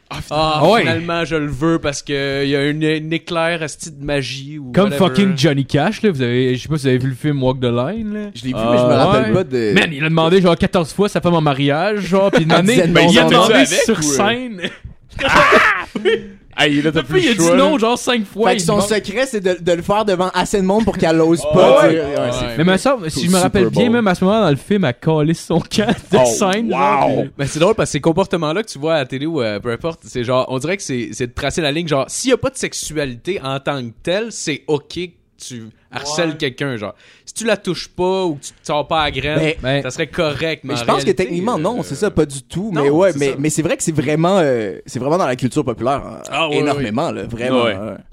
[0.09, 0.81] ah, Ah ouais.
[0.81, 4.57] finalement je le veux parce que il y a une, une éclair asti de magie
[4.57, 5.07] ou Comme whatever.
[5.09, 6.11] fucking Johnny Cash, là.
[6.11, 8.19] Vous avez, je sais pas si vous avez vu le film Walk the Line, là.
[8.33, 9.33] Je l'ai vu, Ah, mais je me rappelle ouais.
[9.33, 9.73] pas de.
[9.73, 12.83] Man, il a demandé genre 14 fois sa femme en mariage, genre, pis une année,
[12.87, 14.01] ben, il a demandé sur euh?
[14.01, 14.61] scène.
[16.59, 18.49] Hey, là, t'as Puis il a dit non genre 5 fois.
[18.51, 21.21] Fait que son secret, c'est de, de le faire devant assez de monde pour qu'elle
[21.21, 21.81] ose Ah pas.
[21.83, 21.89] ouais.
[21.89, 22.01] tu sais.
[22.19, 23.91] Ouais, c'est- Mais me semble, si je me Super rappelle bien, Bowl.
[23.93, 26.69] même à ce moment dans le film, elle calisse son camp de Oh, scène.
[27.37, 29.59] Ben, c'est drôle parce que ces comportements-là que tu vois à la télé ou euh,
[29.59, 32.31] peu importe, c'est genre, on dirait que c'est, c'est de tracer la ligne, genre, s'il
[32.31, 36.75] y a pas de sexualité en tant que telle, c'est ok que tu harcèles quelqu'un,
[36.77, 36.93] genre.
[37.25, 39.81] Si tu la touches pas ou que tu te sors pas à graine, Mais- Ben,
[39.83, 42.41] ça serait correct, mais, Mais je pense que techniquement, non, euh, c'est ça, pas du
[42.43, 42.71] tout.
[42.73, 43.35] non, mais ouais, c'est mais, ça.
[43.39, 46.49] mais c'est vrai que c'est vraiment, euh, c'est vraiment dans la culture populaire, euh, Ah,
[46.49, 47.63] ouais, énormément, là, vraiment.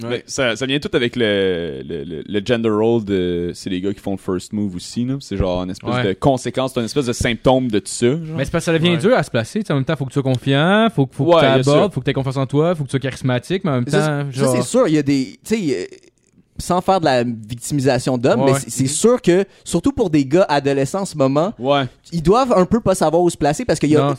[0.03, 0.23] Ouais.
[0.27, 3.53] ça, ça vient tout avec le, le, le, le gender role de.
[3.55, 5.15] C'est les gars qui font le first move aussi, là.
[5.21, 6.05] C'est genre une espèce Ouais.
[6.05, 8.07] de conséquence, c'est une espèce de symptôme de tout ça.
[8.07, 8.19] Genre.
[8.37, 8.97] Mais c'est parce que ça devient Ouais.
[8.99, 9.61] dur à se placer.
[9.61, 11.69] tu sais, En même temps, faut que tu sois confiant, faut, faut Ouais, que tu
[11.71, 13.75] abordes, faut que tu aies confiance en toi, faut que tu sois charismatique, mais en
[13.75, 13.93] même temps,
[14.33, 15.89] c'est- ça, c'est sûr, il y a des, tu sais,
[16.59, 18.53] sans faire de la victimisation d'hommes, Ouais.
[18.53, 21.87] mais c'est- c'est sûr que, surtout pour des gars adolescents en ce moment, Ouais.
[22.13, 24.15] ils doivent un peu pas savoir où se placer parce qu'il y a Non.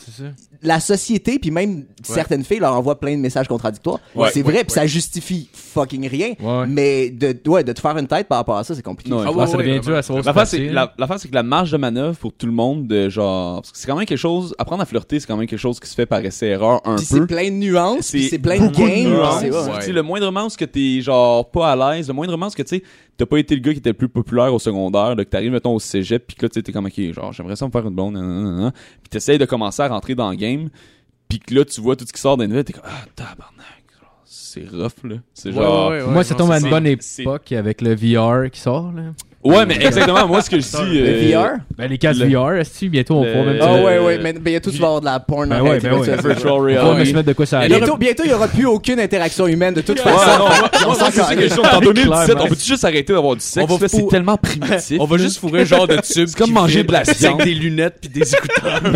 [0.62, 4.00] La société puis même certaines filles leur envoient plein de messages contradictoires.
[4.14, 4.30] Ouais.
[4.32, 6.34] c'est vrai, puis ça justifie fucking rien.
[6.40, 6.66] Ouais.
[6.66, 9.12] Mais de, ouais, de te faire une tête par rapport à ça, c'est compliqué.
[9.12, 9.22] Ouais.
[9.26, 9.86] Ah ouais, Ouais, ça ouais, devient vraiment.
[9.86, 10.86] dur à savoir où se L'affaire, c'est, la,
[11.28, 13.60] que la marge de manœuvre pour tout le monde, de genre.
[13.62, 14.54] Parce que c'est quand même quelque chose.
[14.58, 17.06] Apprendre à flirter, c'est quand même quelque chose qui se fait par essai-erreur un Puis
[17.06, 17.26] c'est peu.
[17.26, 19.92] plein de nuances, c'est plein de games.
[19.94, 22.82] Le moindrement où que t'es genre pas à l'aise, le moindrement où que tu sais,
[23.16, 25.52] t'as pas été le gars qui était le plus populaire au secondaire, là, que t'arrives
[25.52, 27.94] mettons au cégep, puis que là t'es comme ok, genre j'aimerais ça me faire une
[27.94, 28.72] blonde, nan, nan, nan, nan.
[29.02, 30.68] puis t'essayes de commencer à rentrer dans le game,
[31.28, 33.84] puis que là tu vois tout ce qui sort des nouvelles, t'es comme ah tabarnak,
[34.00, 35.90] genre, c'est rough là, c'est Ouais, genre.
[35.90, 38.92] ouais, ouais, Moi, ça tombe à c'est- une bonne époque avec le VR qui sort,
[38.92, 39.02] là.
[39.46, 40.98] Ouais, mais exactement, moi ce que je dis.
[40.98, 41.56] Le euh, VR?
[41.76, 44.32] Ben, les casques Le- VR, est bientôt on Le- pourra même Ah ouais, ouais, mais
[44.32, 45.48] bientôt tu vas avoir de la porn.
[45.48, 47.10] Ben en ouais, ben Virtual on reality.
[47.10, 47.76] se mettre de quoi ça arrive.
[47.76, 50.44] Bientôt, bientôt, il y aura plus aucune interaction humaine de toute façon.
[50.86, 51.20] On s'en que
[51.76, 52.44] en 2017, Clairement.
[52.44, 54.98] on peut juste arrêter d'avoir du sexe, On va c'est tellement primitif.
[55.00, 56.26] On va juste fourrer un genre de tube.
[56.28, 57.42] C'est comme manger de la avec viande.
[57.42, 58.80] des lunettes puis des écouteurs.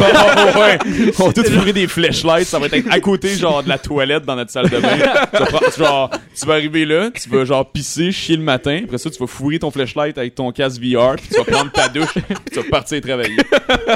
[0.60, 0.78] Ouais.
[1.18, 4.24] On va tout fourrer des flashlights, ça va être à côté genre de la toilette
[4.24, 4.88] dans notre salle de bain.
[5.32, 8.80] tu, vas prendre- genre, tu vas arriver là, tu vas genre pisser, chier le matin,
[8.84, 11.70] après ça tu vas fourrer ton flashlight avec ton casque VR, puis tu vas prendre
[11.70, 12.22] ta douche, puis
[12.52, 13.36] tu vas partir travailler.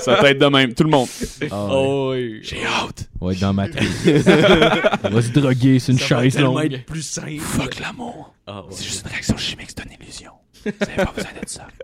[0.02, 1.08] Ça va être de même, tout le monde.
[1.50, 1.70] Ah ouais.
[1.72, 2.40] Oh, oui.
[2.42, 3.08] J'ai hâte.
[3.20, 3.82] On va être dans ma tête.
[5.04, 6.72] on va se droguer sur une Ça va chaise longue.
[6.74, 7.40] être plus simple.
[7.40, 8.34] Fuck l'amour.
[8.46, 8.66] Ah, ouais.
[8.70, 10.32] C'est juste une réaction chimique, c'est une illusion.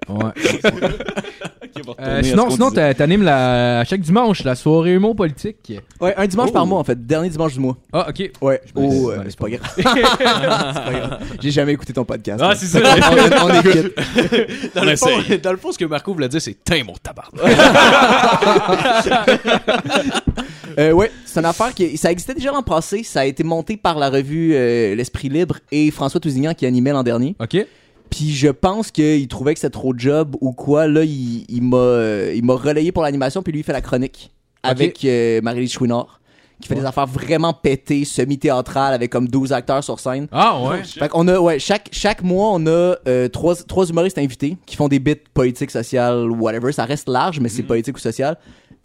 [0.09, 0.33] Ouais.
[2.01, 5.73] Euh, sinon, sinon t'a- t'animes la, à chaque dimanche la soirée humour politique.
[6.01, 6.53] Ouais, un dimanche Oh.
[6.53, 7.77] par mois en fait, dernier dimanche du mois.
[7.93, 8.31] Ah, ok.
[8.43, 8.61] Ouais.
[8.75, 9.71] Oh, euh, c'est pas grave.
[9.77, 11.19] c'est pas grave.
[11.41, 12.43] J'ai jamais écouté ton podcast.
[12.45, 12.81] Ah, c'est ça.
[12.81, 13.95] on, on est quitte.
[14.75, 15.09] Dans le, fond,
[15.43, 17.41] dans le fond, ce que Marco voulait dire, c'est Tain mon tabarnak.
[20.79, 23.03] Euh, ouais, c'est une affaire qui ça existait déjà l'an passé.
[23.03, 26.93] Ça a été monté par la revue euh, L'Esprit Libre et François Tousignan qui animait
[26.93, 27.35] l'an dernier.
[27.41, 27.57] Ok.
[28.11, 30.87] Puis je pense qu'il trouvait que c'était trop de job ou quoi.
[30.87, 33.81] Là, il, il m'a euh, il m'a relayé pour l'animation puis lui il fait la
[33.81, 34.31] chronique
[34.63, 36.21] avec euh, Marie-Lise Chouinard
[36.61, 40.29] qui fait des affaires vraiment pétées, semi-théâtrales avec comme 12 acteurs sur scène.
[40.31, 40.85] Ah, ouais.
[40.85, 44.77] Fait qu'on a, ouais, chaque, chaque mois, on a euh, trois, trois humoristes invités qui
[44.77, 46.71] font des bits politiques, sociales, whatever.
[46.73, 48.37] Ça reste large, mais c'est politique ou social.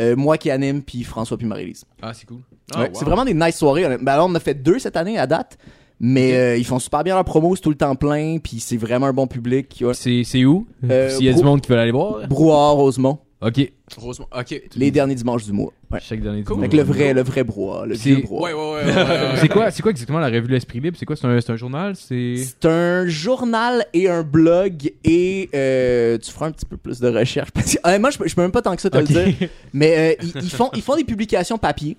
[0.01, 1.83] Euh, moi qui anime, puis François, puis Marie-Lise.
[2.01, 2.39] Ah, c'est cool.
[2.77, 3.97] Ouais, C'est vraiment des nice soirées.
[4.01, 5.57] Ben, alors, on en a fait deux cette année à date.
[5.99, 8.77] Mais euh, ils font super bien leur promo, c'est tout le temps plein, puis c'est
[8.77, 9.81] vraiment un bon public.
[9.81, 9.93] Ouais.
[9.93, 10.67] C'est c'est où?
[10.89, 12.27] Euh, S'il y a du monde qui veut aller voir?
[12.27, 13.71] Brouhaha, Rosemont, Ok.
[13.97, 14.27] Heureusement.
[14.35, 14.59] Ok.
[14.75, 15.71] les derniers dimanches du mois.
[15.91, 15.99] Ouais.
[16.01, 16.55] Chaque dernier Cool.
[16.57, 16.65] dimanche.
[16.65, 18.43] Avec le vrai, le vrai brouhaha, le C'est- vieux brouhaha.
[18.43, 18.91] Ouais, ouais, ouais.
[18.91, 19.35] ouais, ouais, ouais.
[19.41, 20.97] C'est quoi, c'est quoi exactement la revue L'Esprit Libre?
[20.99, 21.15] C'est quoi?
[21.15, 21.95] C'est un, c'est un journal?
[21.95, 22.35] C'est.
[22.37, 27.07] C'est un journal et un blog et euh, tu feras un petit peu plus de
[27.07, 27.51] recherche.
[27.51, 29.27] Parce que, honnêtement, je, peux- je peux même pas tant que ça te le dire.
[29.73, 31.95] Mais euh, ils, ils font, ils font des publications papier.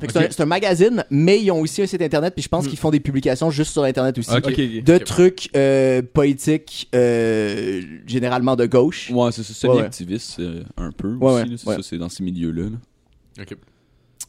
[0.00, 0.24] C'est Ok.
[0.24, 2.34] un- C'est un, magazine, mais ils ont aussi un site internet.
[2.34, 4.30] Puis je pense qu'ils font des publications juste sur internet aussi.
[4.30, 4.46] Ok.
[4.48, 4.84] Ok, ok.
[4.84, 9.10] De trucs euh, politiques, euh, généralement de gauche.
[9.10, 9.86] Ouais, c'est ça, c'est Ouais, des ouais.
[9.86, 11.50] activistes euh, un peu Ouais, aussi.
[11.50, 11.76] là, c'est ouais.
[11.76, 12.64] ça, c'est dans ces milieux-là.
[12.64, 13.44] là.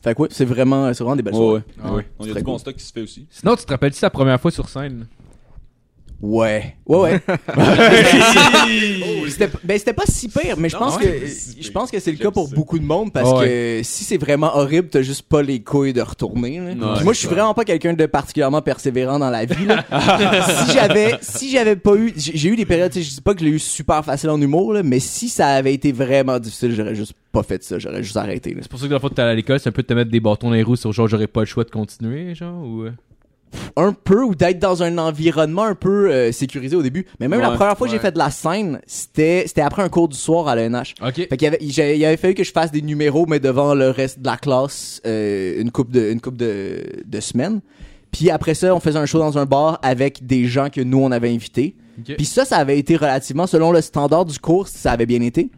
[0.03, 1.61] Fait que ouais, c'est vraiment, c'est vraiment des belles ouais.
[1.83, 2.07] Ah ouais.
[2.21, 2.53] Il y a du cool.
[2.53, 3.27] constat qui se fait aussi.
[3.29, 5.05] Sinon, tu te rappelles-tu ta première fois sur scène?
[6.21, 7.19] Ouais, ouais, ouais.
[9.29, 11.99] C'était ben, c'était pas si pire, mais je pense ouais, que si je pense que
[11.99, 12.55] c'est le cas pour ça.
[12.55, 13.47] beaucoup de monde parce Ouais.
[13.47, 16.59] que si c'est vraiment horrible, t'as juste pas les couilles de retourner.
[16.59, 16.65] là.
[16.65, 19.65] Ouais, Puis moi, je suis vraiment pas quelqu'un de particulièrement persévérant dans la vie.
[19.65, 19.83] là.
[20.65, 23.39] si j'avais si j'avais pas eu j'ai j'ai eu des périodes, je dis pas que
[23.39, 26.73] je l'ai eu super facile en humour là, mais si ça avait été vraiment difficile,
[26.75, 28.51] j'aurais juste pas fait ça, j'aurais juste arrêté.
[28.53, 28.59] là.
[28.61, 29.93] C'est pour ça que le fond, t'es allé à l'école, c'est un peu de te
[29.93, 32.61] mettre des bâtons dans les roues sur genre j'aurais pas le choix de continuer, genre,
[32.63, 32.85] ou.
[33.75, 37.05] Un peu ou d'être dans un environnement un peu euh, sécurisé au début.
[37.19, 39.89] Mais même la première fois que j'ai fait de la scène, c'était c'était après un
[39.89, 40.95] cours du soir à l'ENH.
[41.27, 43.73] Fait qu'il y avait, j'ai- il avait fallu que je fasse des numéros, mais devant
[43.75, 47.61] le reste de la classe, euh, une coupe de, une coupe de, de semaines.
[48.11, 50.99] Puis après ça, on faisait un show dans un bar avec des gens que nous
[50.99, 51.75] on avait invités.
[52.15, 55.49] Puis ça, ça avait été relativement, selon le standard du cours, ça avait bien été.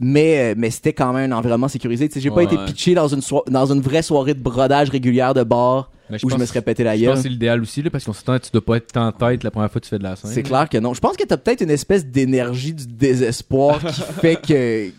[0.00, 2.08] Mais, euh, mais c'était quand même un environnement sécurisé.
[2.08, 5.34] Tu sais, j'ai pas été pitché dans une, dans une vraie soirée de brodage régulière
[5.34, 7.16] de bar Mais où je me serais pété la Je pense gueule.
[7.16, 9.42] que c'est l'idéal aussi, là, parce qu'on s'entend que tu dois pas être en tête
[9.42, 10.30] la première fois que tu fais de la scène.
[10.32, 10.92] C'est clair que non.
[10.92, 14.90] Je pense que t'as peut-être une espèce d'énergie du désespoir qui fait que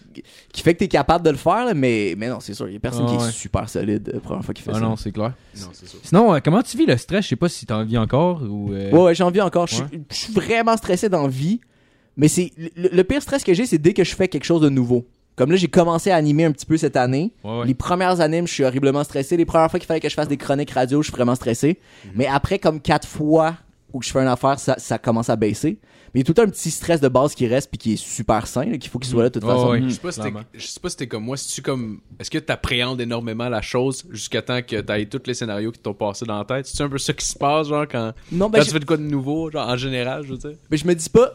[0.51, 2.74] qui fait que t'es capable de le faire, là, mais mais non, c'est sûr, il
[2.74, 3.30] y a personne Ah qui ouais.
[3.30, 4.80] est super solide la première fois qu'il fait Ah ça.
[4.80, 5.34] non, c'est clair.
[5.60, 5.97] Non, c'est ça.
[6.03, 7.26] Sinon, euh, comment tu vis le stress?
[7.26, 8.74] Je sais pas si t'en vis encore ou.
[8.74, 9.68] euh, Ouais, ouais, j'ai envie encore.
[9.68, 10.01] Je suis- Ouais.
[10.10, 11.60] je suis vraiment stressé dans la vie,
[12.18, 14.62] mais c'est le, le pire stress que j'ai, c'est dès que je fais quelque chose
[14.62, 15.06] de nouveau.
[15.36, 17.34] Comme là, j'ai commencé à animer un petit peu cette année.
[17.44, 17.66] Ouais, ouais.
[17.68, 19.36] Les premières animes, je suis horriblement stressé.
[19.38, 21.80] Les premières fois qu'il fallait que je fasse des chroniques radio, je suis vraiment stressé.
[22.06, 22.12] Mhm.
[22.16, 23.56] Mais après, comme quatre fois
[23.94, 25.78] où je fais une affaire, ça, ça commence à baisser.
[26.14, 27.98] Mais il y a tout un petit stress de base qui reste puis qui est
[27.98, 29.70] super sain, qu'il faut qu'il soit là de toute Ouais, façon.
[29.72, 29.82] ouais.
[29.84, 30.22] Je sais pas si
[30.54, 33.62] je sais pas si t'es comme moi, si tu comme est-ce que t'appréhendes énormément la
[33.62, 36.68] chose jusqu'à temps que t'ailles tous les scénarios qui t'ont passé dans la tête?
[36.68, 38.80] C'est un peu ça qui se passe genre quand, Non, ben, quand je- tu fais
[38.80, 40.54] de quoi de nouveau, genre en général, je veux dire?
[40.72, 41.34] Mais je me dis pas.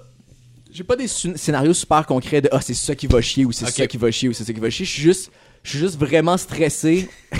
[0.72, 3.66] J'ai pas des scénarios super concrets de ah c'est ça qui va chier ou c'est
[3.66, 4.84] ça qui va chier ou c'est ça qui va chier.
[4.84, 5.30] Je suis juste
[5.62, 7.08] je suis juste vraiment stressé.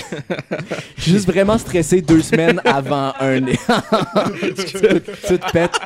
[0.97, 3.41] Je suis juste vraiment stressé deux semaines avant un.
[3.41, 3.55] tu,
[5.27, 5.79] tu te pètes.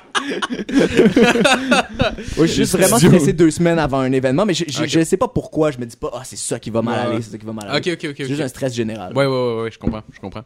[2.38, 5.16] Ouais, je suis juste vraiment stressé deux semaines avant un événement, mais je, je, sais
[5.16, 5.72] pas pourquoi.
[5.72, 7.54] Je me dis pas ah c'est ça qui va mal aller, c'est ça qui va
[7.54, 7.78] mal aller.
[7.78, 8.16] Ok, ok, ok.
[8.18, 9.16] C'est juste un stress général.
[9.16, 10.44] Ouais, ouais, ouais, ouais, je comprends, je comprends.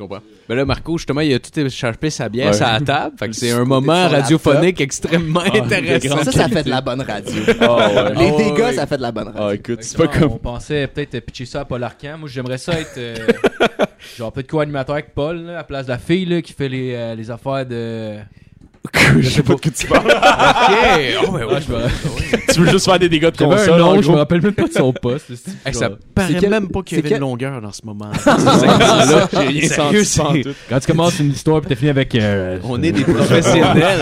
[0.00, 0.22] Je comprends.
[0.48, 2.52] Ben là, Marco, justement, il a tout échappé sa bière Ouais.
[2.54, 3.16] sur la table.
[3.18, 6.24] Fait que c'est un moment radiophonique extrêmement intéressant.
[6.24, 7.42] Ça, ça fait de la bonne radio.
[7.60, 8.14] Ah ouais.
[8.14, 8.72] Les Ah, dégâts, ouais.
[8.72, 9.42] ça fait de la bonne radio.
[9.42, 10.32] Ah écoute, c'est pas comme.
[10.32, 12.16] On pensait peut-être pitcher ça à Paul Arcan.
[12.18, 12.96] Moi, j'aimerais ça être.
[12.96, 13.14] euh,
[14.16, 16.68] genre, peut-être co-animateur avec Paul, là, à la place de la fille là, qui fait
[16.70, 18.16] les, euh, les affaires de.
[19.20, 20.06] Je sais pas de quoi tu parles.
[20.10, 20.76] Ok!
[21.26, 21.52] Oh, ben ouais.
[21.56, 24.02] Ah, je me- tu veux juste faire des dégâts de J'avais un console, nom, en
[24.02, 25.28] je me rappelle même pas de son poste.
[25.28, 25.98] là, c'est- Hey, ça genre.
[26.14, 28.10] paraît quel- même pas qu'il y c'est avait quel- une longueur dans ce moment.
[28.24, 30.44] là, j'ai rien Sérieux, senti.
[30.68, 32.14] Quand tu commences une histoire puis t'as fini avec.
[32.14, 34.00] euh, On est des professionnels.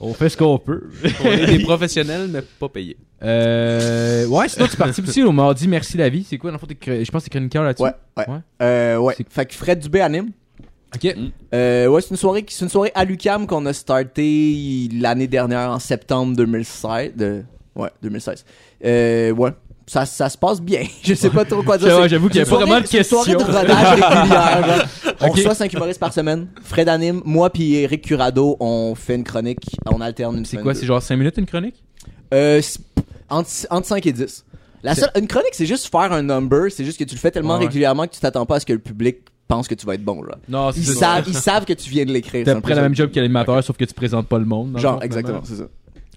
[0.00, 0.82] On fait ce qu'on peut.
[1.24, 2.96] On est des professionnels, mais pas payés.
[3.22, 6.26] Euh, ouais, sinon tu participes aussi au mardi Merci la vie.
[6.28, 7.82] C'est quoi dans le fond, t'es cr- Je pense que t'es chroniqueur là-dessus?
[7.84, 8.24] Ouais, ouais.
[8.28, 8.38] Ouais.
[8.62, 9.14] Euh, ouais.
[9.16, 10.30] C'est- Fait que Fred Dubé anime.
[10.96, 11.14] Ok.
[11.54, 15.26] Euh, ouais, c'est une soirée, qui- c'est une soirée à l'UCAM qu'on a starté l'année
[15.28, 17.12] dernière en septembre 2016.
[17.16, 17.42] De,
[17.76, 18.44] ouais, 2016.
[18.84, 19.50] Euh, ouais.
[19.88, 20.82] Ça, ça se passe bien.
[21.04, 21.86] Je sais pas trop quoi dire.
[21.96, 24.66] Ouais, C'est- j'avoue qu'il y a pas vraiment de c'est une soirée de rodage régulière.
[24.66, 25.14] genre.
[25.20, 26.48] On reçoit 5 humoristes par semaine.
[26.62, 29.64] Fred anime, moi puis Eric Curado, on fait une chronique.
[29.86, 30.64] On alterne une C'est semaine.
[30.64, 30.80] quoi, deux.
[30.80, 31.76] c'est genre 5 minutes une chronique?
[32.34, 32.80] Euh, c'est-
[33.30, 34.44] entre, entre 5 et 10.
[34.82, 36.70] La seule, une chronique, c'est juste faire un number.
[36.70, 37.66] C'est juste que tu le fais tellement Ouais, ouais.
[37.66, 39.18] régulièrement que tu t'attends pas à ce que le public
[39.48, 40.22] pense que tu vas être bon.
[40.22, 40.36] Là.
[40.48, 42.44] Non, Ils, savent, ils savent que tu viens de l'écrire.
[42.44, 43.94] T'as c'est un à peu peu près la même job que l'animateur, sauf que tu
[43.94, 44.78] présentes pas le monde.
[44.78, 45.64] Genre, exactement, c'est ça.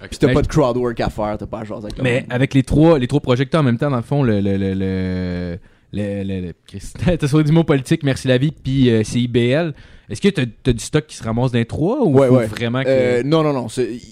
[0.10, 2.22] Puis t'as pas de crowd work à faire, t'as pas à jaser avec le Mais
[2.22, 2.30] monde.
[2.32, 4.40] avec les trois, les trois projecteurs en même temps, dans le fond, le.
[4.40, 5.60] le, le, le,
[5.92, 6.84] le, le, le- Chris,
[7.20, 9.74] t'as sur du mot politique, merci la vie, puis euh, CIBL.
[10.10, 12.46] Est-ce que t'as as du stock qui se ramasse d'un trois ou Ouais, faut ouais.
[12.48, 12.88] vraiment que.
[12.90, 13.68] Euh, non, non, non.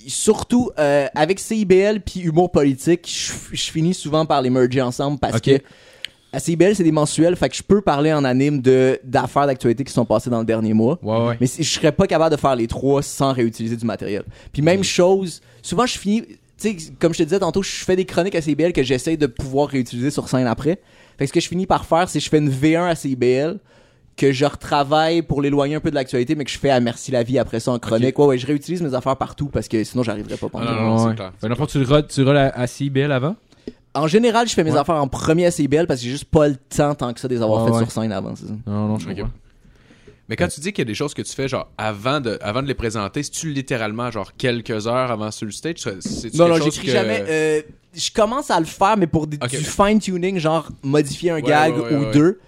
[0.07, 3.07] Surtout, euh, avec CIBL puis humour politique,
[3.51, 5.59] je finis souvent par les merger ensemble parce que
[6.33, 9.83] à CIBL, c'est des mensuels, fait que je peux parler en anime de d'affaires d'actualité
[9.83, 10.99] qui sont passées dans le dernier mois.
[11.01, 11.37] Ouais, ouais.
[11.39, 14.23] Mais si- je serais pas capable de faire les trois sans réutiliser du matériel.
[14.51, 14.65] Puis Mm.
[14.65, 18.05] même chose, souvent je finis, tu sais, comme je te disais tantôt, je fais des
[18.05, 20.79] chroniques à CIBL que j'essaie de pouvoir réutiliser sur scène après.
[21.17, 22.95] Fait que ce que je finis par faire, c'est que je fais une V1 à
[22.95, 23.57] CIBL
[24.17, 27.11] que je retravaille pour l'éloigner un peu de l'actualité, mais que je fais à Merci
[27.11, 28.17] la vie après ça en chronique.
[28.17, 30.65] Ouais, ouais, je réutilise mes affaires partout parce que sinon j'arriverais pas Ah, pendant.
[30.71, 31.15] non, non, c'est Ouais.
[31.15, 31.31] clair.
[31.39, 33.35] Fait, dans le fond, tu rodes, tu à, à CIBL avant?
[34.01, 34.77] En général, je fais mes Ouais.
[34.77, 37.27] affaires en premier à CIBL parce que j'ai juste pas le temps tant que ça
[37.27, 37.83] de les avoir faites ouais.
[37.83, 38.35] sur scène avant.
[38.35, 38.45] ça.
[38.65, 39.15] Non, non, je Ok.
[39.15, 39.31] comprends.
[40.29, 42.37] Mais quand tu dis qu'il y a des choses que tu fais genre avant de,
[42.41, 46.33] avant de les présenter, si tu littéralement genre quelques heures avant sur le stage, c'est
[46.35, 47.23] Non, non, j'écris que- jamais.
[47.29, 47.61] euh,
[47.95, 51.75] je commence à le faire, mais pour des- du fine-tuning, genre modifier un Ouais, gag
[51.77, 52.11] ouais, ouais, ou ouais.
[52.11, 52.39] deux.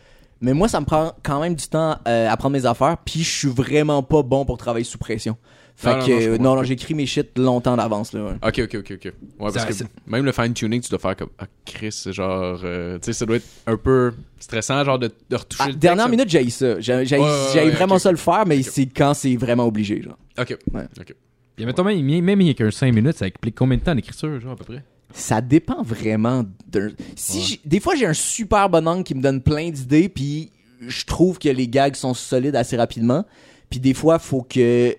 [0.41, 3.23] Mais moi, ça me prend quand même du temps euh, à prendre mes affaires, puis
[3.23, 5.37] je suis vraiment pas bon pour travailler sous pression.
[5.81, 8.25] Fait Non, que, non, euh, non, non, j'écris mes shit longtemps d'avance, là.
[8.25, 8.33] ouais.
[8.45, 9.05] Ok, ok, ok, ok.
[9.05, 11.93] Ouais, parce Ça- que ça- même le fine tuning, tu dois faire comme ah Chris,
[11.93, 15.63] c'est genre, euh, tu sais, ça doit être un peu stressant, genre de, de retoucher
[15.63, 15.81] Ah, le texte.
[15.81, 16.81] dernière minute, j'ai ça.
[16.81, 20.17] J'ai Ouais, vraiment ça le faire, mais c'est quand c'est vraiment obligé, genre.
[20.37, 20.57] Ok.
[20.73, 20.83] Ouais.
[20.99, 21.15] Ok.
[21.55, 23.95] Puis, mettons, même, même il y a qu'un 5 minutes, ça implique combien de temps
[23.95, 24.83] d'écriture, genre, à peu près?
[25.13, 26.89] Ça dépend vraiment d'un.
[27.15, 27.59] Si Ouais.
[27.65, 30.51] des fois j'ai un super bon angle qui me donne plein d'idées, puis
[30.85, 33.25] je trouve que les gags sont solides assez rapidement.
[33.69, 34.93] Puis des fois faut que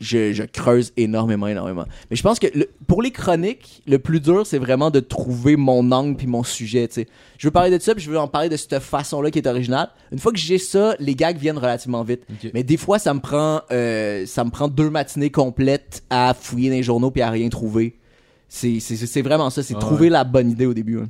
[0.00, 1.84] je, je creuse énormément, énormément.
[2.10, 5.56] Mais je pense que le- pour les chroniques, le plus dur c'est vraiment de trouver
[5.56, 6.86] mon angle puis mon sujet.
[6.88, 9.30] Tu sais, je veux parler de ça, puis je veux en parler de cette façon-là
[9.30, 9.88] qui est originale.
[10.12, 12.22] Une fois que j'ai ça, les gags viennent relativement vite.
[12.54, 16.70] Mais des fois ça me prend, euh, ça me prend deux matinées complètes à fouiller
[16.70, 17.96] dans les journaux puis à rien trouver.
[18.48, 21.00] C'est vraiment ça, c'est Ah trouver la bonne idée au début.
[21.00, 21.08] hein.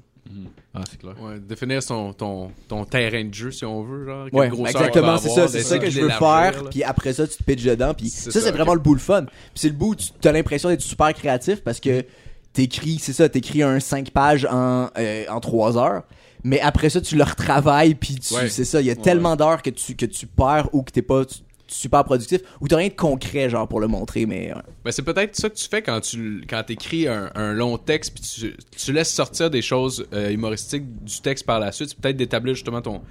[0.79, 1.15] Ah, c'est clair.
[1.21, 4.27] Ouais, définir son, ton, ton terrain de jeu, si on veut, genre.
[4.31, 7.27] quelle Ouais, grosseur exactement, c'est ça, c'est ça que je veux faire, puis après ça,
[7.27, 9.25] tu te pitches dedans, puis ça, ça, c'est vraiment le bout le fun.
[9.25, 12.05] Puis c'est le bout où tu as l'impression d'être super créatif parce que
[12.53, 16.03] t'écris, c'est ça, t'écris un 5 pages en, euh, en 3 heures,
[16.45, 18.49] mais après ça, tu le retravailles, puis tu, Ouais.
[18.49, 21.03] c'est ça, il y a tellement d'heures que tu, que tu perds ou que t'es
[21.03, 24.53] pas tu- super productif, ou t'as rien de concret, genre, pour le montrer, mais...
[24.85, 28.15] Ben, c'est peut-être ça que tu fais quand tu quand écris un, un long texte
[28.15, 31.91] puis tu, tu laisses sortir des choses euh, humoristiques du texte par la suite.
[31.91, 33.03] C'est peut-être d'établir justement ton,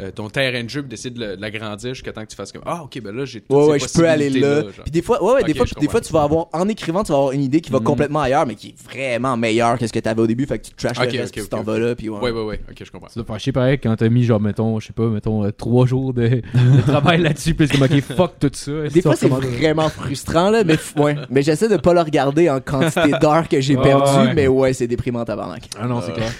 [0.00, 2.62] euh, ton terrain de jeu puis d'essayer de l'agrandir jusqu'à temps que tu fasses comme
[2.66, 4.62] Ah, ok, ben là, j'ai Ouais, ouais, je peux aller là.
[4.82, 7.12] Puis des fois, ouais, ouais, des fois, des fois, tu vas avoir, en écrivant, tu
[7.12, 7.84] vas avoir une idée qui va Mhm.
[7.84, 10.66] complètement ailleurs, mais qui est vraiment meilleure que ce que t'avais au début, fait que
[10.66, 12.18] tu trashes Ok, le reste, ok, puis tu t'en vas là, puis ouais.
[12.20, 13.08] Ouais, ouais, ouais, ok, je comprends.
[13.08, 15.50] Ça doit faire chier pareil quand t'as mis, genre, mettons, je sais pas, mettons, euh,
[15.52, 18.72] trois jours de, de travail là-dessus, puis c'est comme, ok, fuck tout ça.
[18.92, 21.16] Des fois, c'est vraiment frustrant, là, mais, ouais.
[21.30, 24.86] mais j'essaie de pas le regarder en quantité d'heures que j'ai perdu, mais ouais, c'est
[24.86, 25.68] déprimant, tabarnak.
[25.80, 26.30] Ah non, c'est clair.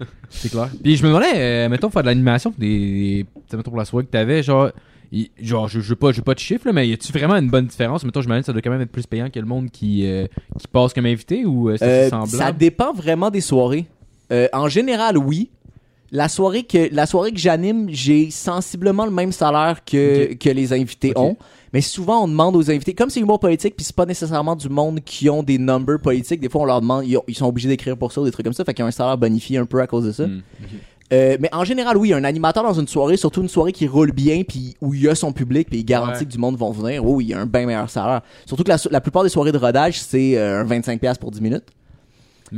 [0.30, 0.68] c'est clair.
[0.82, 4.04] Puis je me demandais, euh, mettons, faire de l'animation, des, sais, mettons, pour la soirée
[4.06, 4.70] que t'avais, genre,
[5.40, 7.36] genre, je je veux pas, je veux pas de chiffres, là, mais y a-tu vraiment
[7.36, 8.04] une bonne différence?
[8.04, 10.06] Mettons, je me demande, ça doit quand même être plus payant que le monde qui,
[10.06, 10.26] euh,
[10.58, 12.36] qui passe comme invité ou euh, c'est Euh, semblable?
[12.36, 13.86] ça dépend vraiment des soirées.
[14.32, 15.50] Euh, en général, oui.
[16.12, 20.72] La soirée que, la soirée que j'anime, j'ai sensiblement le même salaire que, que les
[20.72, 21.36] invités ont.
[21.72, 24.68] Mais souvent, on demande aux invités, comme c'est humour politique, puis c'est pas nécessairement du
[24.68, 27.46] monde qui ont des numbers politiques, des fois, on leur demande, ils, ont- ils sont
[27.46, 29.58] obligés d'écrire pour ça ou des trucs comme ça, fait qu'ils ont un salaire bonifié
[29.58, 30.26] un peu à cause de ça.
[30.26, 30.42] Hmm.
[31.12, 34.10] Euh, mais en général, oui, un animateur dans une soirée, surtout une soirée qui roule
[34.12, 36.24] bien, puis où il y a son public, puis il garantit Ouais.
[36.26, 38.22] que du monde vont venir, oui, il y a un bien meilleur salaire.
[38.46, 41.64] Surtout que la, plupart des soirées de rodage, c'est euh, un 25$ pour 10 minutes.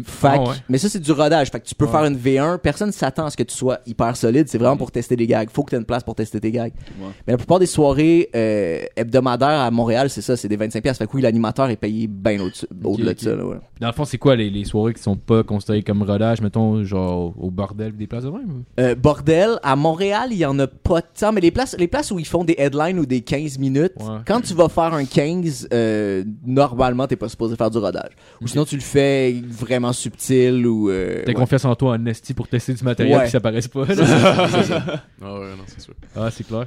[0.05, 0.55] Fait Ah ouais.
[0.69, 1.51] Mais ça, c'est du rodage.
[1.51, 1.91] Fait que tu peux Ouais.
[1.91, 2.59] faire une V1.
[2.59, 4.47] Personne s'attend à ce que tu sois hyper solide.
[4.49, 5.49] C'est vraiment pour tester des gags.
[5.51, 6.73] Faut que tu aies une place pour tester tes gags.
[7.01, 7.09] Ouais.
[7.27, 10.95] Mais la plupart des soirées euh, hebdomadaires à Montréal, c'est ça, c'est des 25$.
[10.95, 12.39] Fait que oui, l'animateur est payé bien
[12.85, 13.31] au-delà de ça.
[13.35, 13.45] Là.
[13.81, 16.83] Dans le fond, c'est quoi les, les soirées qui sont pas considérées comme rodage, mettons,
[16.85, 18.65] genre au bordel des places de même?
[18.81, 22.11] Euh, bordel, à Montréal, il y en a pas tant, mais les places, les places
[22.11, 23.93] où ils font des headlines ou des 15 minutes,
[24.27, 28.11] quand tu vas faire un 15, euh, normalement, t'es pas supposé faire du rodage.
[28.43, 30.91] Ou sinon, tu le fais vraiment subtil ou...
[30.91, 31.35] Euh, T'as ouais.
[31.35, 33.25] confiance en toi en pour tester du matériel Ouais.
[33.25, 33.85] qui ça paraisse pas.
[33.89, 35.95] Ah ouais, non, c'est sûr.
[36.17, 36.67] ah, c'est clair.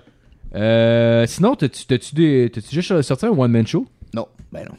[0.56, 3.86] Euh, sinon, t'as-tu t'as-tu des- t'as-tu juste sorti un one-man show?
[4.14, 4.76] Non, ben non.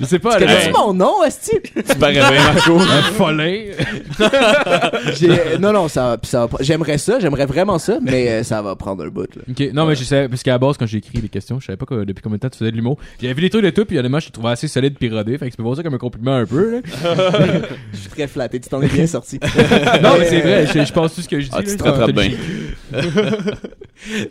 [0.00, 1.52] Je sais pas, Connais-tu mon nom, Esti?
[1.74, 2.78] Tu parais bien, Marco.
[2.78, 3.64] un folin.
[5.18, 8.62] J'ai- Non, non, ça, ça va pas- J'aimerais ça, j'aimerais vraiment ça, mais euh, ça
[8.62, 9.42] va prendre un bout, là.
[9.72, 11.76] Non, mais je sais, parce qu'à la base, quand j'ai écrit les questions, je savais
[11.76, 12.98] pas que, depuis combien de temps tu faisais de l'humour.
[13.20, 15.38] J'avais vu les trucs de tout, puis honnêtement, je te trouvais assez solide pis rodé,
[15.38, 16.78] fait que tu peux voir ça comme un compliment un peu, là.
[17.92, 19.38] Je suis très flatté, tu t'en es bien sorti.
[20.02, 21.50] non, mais c'est vrai, je, je pense tout ce que je dis.
[21.54, 22.30] Ah, tu te c'est- rattrapes bien.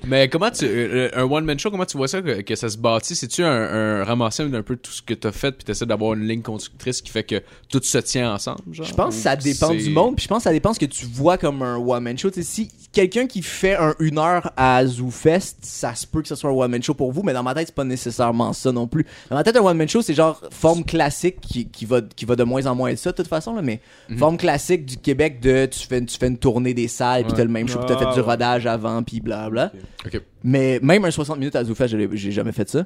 [0.08, 0.66] Mais comment tu.
[0.66, 3.16] euh, un one-man show, comment tu vois ça, que, que ça se bâtit?
[3.16, 6.28] C'est-tu un, un ramassage d'un peu tout ce que t'as fait, puis t'essaies d'avoir une
[6.28, 8.86] ligne conductrice qui fait que tout se tient ensemble, genre?
[8.86, 10.86] Je pense que ça dépend du monde, puis je pense que ça dépend ce que
[10.86, 12.30] tu vois comme un one-man show.
[12.42, 16.50] Si quelqu'un qui fait un une heure à ZooFest, ça se peut que ce soit
[16.50, 19.06] un one-man show pour vous, mais dans ma tête, c'est pas nécessairement ça non plus.
[19.30, 22.36] Dans ma tête, un one-man show, c'est genre forme classique qui, qui, va, qui va
[22.36, 23.80] de moins en moins être ça, de toute façon, là, mais
[24.18, 27.44] forme classique du Québec de tu fais, tu fais une tournée des salles, puis t'as
[27.44, 28.32] le même show, puis t'as Ah, fait du ouais.
[28.32, 29.72] rodage avant, puis blablabla.
[30.06, 30.22] Ok.
[30.50, 32.86] Mais même un 60 minutes à l'ai- j'ai jamais fait ça.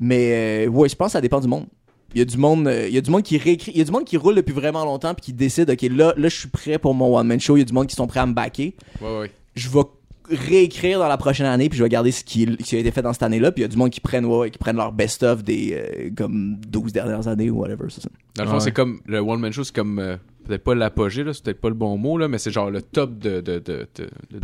[0.00, 1.66] Mais euh, ouais, je pense que ça dépend du monde.
[2.14, 3.80] Il y a du monde, euh, il y a du monde qui réécrit, il y
[3.80, 6.36] a du monde qui roule depuis vraiment longtemps puis qui décide OK, là là je
[6.38, 8.20] suis prêt pour mon one man show, il y a du monde qui sont prêts
[8.20, 8.74] à me backer.
[9.02, 9.30] Ouais, ouais.
[9.56, 9.82] Je vais
[10.30, 12.90] réécrire dans la prochaine année puis je vais garder ce qui, ce qui a été
[12.92, 14.76] fait dans cette année-là puis il y a du monde qui prennent ouais, qui prennent
[14.76, 18.08] leur best of des euh, comme 12 dernières années ou whatever, c'est ça.
[18.36, 18.60] Dans le fond, Ouais.
[18.62, 19.00] c'est comme.
[19.06, 19.98] Le one-man show, c'est comme.
[20.44, 22.82] Peut-être pas l'apogée, là, c'est peut-être pas le bon mot, là, mais c'est genre le
[22.82, 23.88] top de, de, de,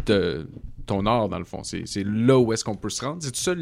[0.07, 0.49] de,
[0.87, 1.63] ton art, dans le fond.
[1.63, 3.19] C'est c'est là où est-ce qu'on peut se rendre.
[3.21, 3.53] C'est tout ça,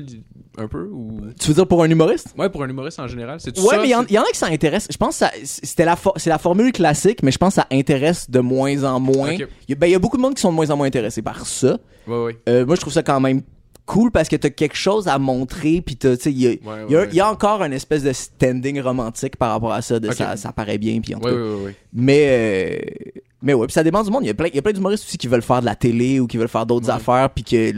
[0.56, 1.20] un peu ou...
[1.38, 2.34] Tu veux dire pour un humoriste?
[2.38, 3.80] Ouais, pour un humoriste en général, c'est tout Ouais, ça?
[3.82, 4.88] mais il y, en- c'est- il y en a qui ça intéresse.
[4.90, 7.66] Je pense que c'était la for- c'est la formule classique, mais je pense que ça
[7.70, 9.34] intéresse de moins en moins.
[9.34, 9.46] Ok.
[9.68, 10.76] Il y, a- ben, il y a beaucoup de monde qui sont de moins en
[10.78, 11.78] moins intéressés par ça.
[12.06, 12.38] Ouais, ouais.
[12.48, 13.42] Euh, moi, je trouve ça quand même
[13.88, 16.50] cool parce que t'as quelque chose à montrer, puis t'as, tu sais, il y a,
[16.50, 20.36] Ouais, y y encore une espèce de standing romantique par rapport à ça, de ça,
[20.36, 21.34] ça paraît bien, puis en tout cas.
[21.92, 22.76] Mais, euh,
[23.42, 24.24] mais ouais, puis ça dépend du monde.
[24.24, 25.74] Il y a plein, il y a plein d'humoristes aussi qui veulent faire de la
[25.74, 27.70] télé ou qui veulent faire d'autres affaires, puis que,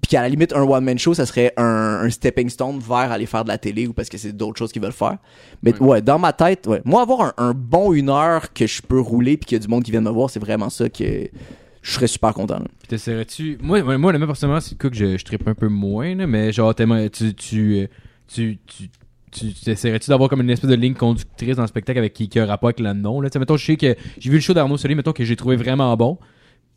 [0.00, 3.26] puis qu'à la limite, un one-man show, ça serait un, un stepping stone vers aller
[3.26, 5.16] faire de la télé ou parce que c'est d'autres choses qu'ils veulent faire.
[5.62, 5.86] Mais Ouais.
[5.88, 6.80] ouais, dans ma tête, ouais.
[6.84, 9.62] Moi, avoir un, un bon une heure que je peux rouler puis qu'il y a
[9.64, 11.28] du monde qui vient me voir, c'est vraiment ça que
[11.88, 12.58] je serais super content.
[12.80, 13.58] Puis t'essaierais-tu?
[13.62, 16.14] Moi, moi, moi, honnêtement, personnellement, c'est le cas que je, je trippe un peu moins,
[16.14, 17.34] là, mais genre, t'aimerais- tu.
[17.34, 17.78] Tu.
[17.80, 17.86] euh,
[18.32, 18.58] Tu.
[18.66, 18.88] Tu.
[19.30, 22.38] Tu t'essaierais-tu d'avoir comme une espèce de ligne conductrice dans le spectacle avec qui, qui
[22.38, 23.28] a un rapport avec le nom là?
[23.28, 25.36] Tu sais, mettons, je sais que j'ai vu le show d'Arnaud Soli, mettons que j'ai
[25.36, 26.16] trouvé vraiment bon.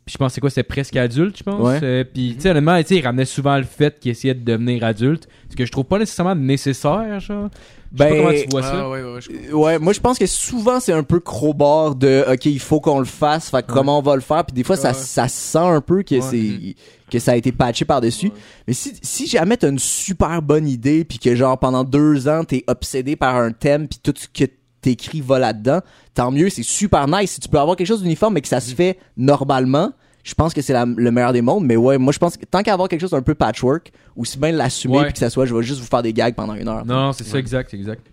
[0.04, 1.60] Puis je pense c'est quoi, c'était presque adulte, je pense.
[1.60, 1.78] Ouais.
[1.82, 4.44] Euh, puis tu sais, honnêtement, tu sais, il ramenait souvent le fait qu'il essayait de
[4.44, 7.48] devenir adulte, ce que je trouve pas nécessairement nécessaire, genre.
[7.94, 8.72] Je sais pas Ben, comment tu vois ça.
[8.80, 12.24] Ah, ouais, ouais, je Ouais, moi je pense que souvent c'est un peu crowbar de
[12.32, 14.64] OK, il faut qu'on le fasse, fait que comment on va le faire puis des
[14.64, 14.94] fois ça, Ouais.
[14.94, 16.20] ça sent un peu que Ouais.
[16.22, 16.74] c'est
[17.10, 18.32] que ça a été patché par-dessus.
[18.66, 22.44] Mais si si jamais t'as une super bonne idée puis que genre pendant deux ans
[22.44, 24.50] t'es obsédé par un thème puis tout ce que
[24.82, 25.80] t'écris va là-dedans,
[26.14, 27.30] tant mieux, c'est super nice.
[27.32, 29.92] Si tu peux avoir quelque chose d'uniforme mais que ça se fait normalement,
[30.24, 31.64] je pense que c'est le meilleur des mondes.
[31.64, 34.38] Mais ouais, moi je pense que tant qu'à avoir quelque chose d'un peu patchwork, aussi
[34.38, 35.04] bien l'assumer Ouais.
[35.04, 36.84] puis que ça soit je vais juste vous faire des gags pendant une heure.
[36.84, 38.06] Non, c'est ça, exact, c'est exact.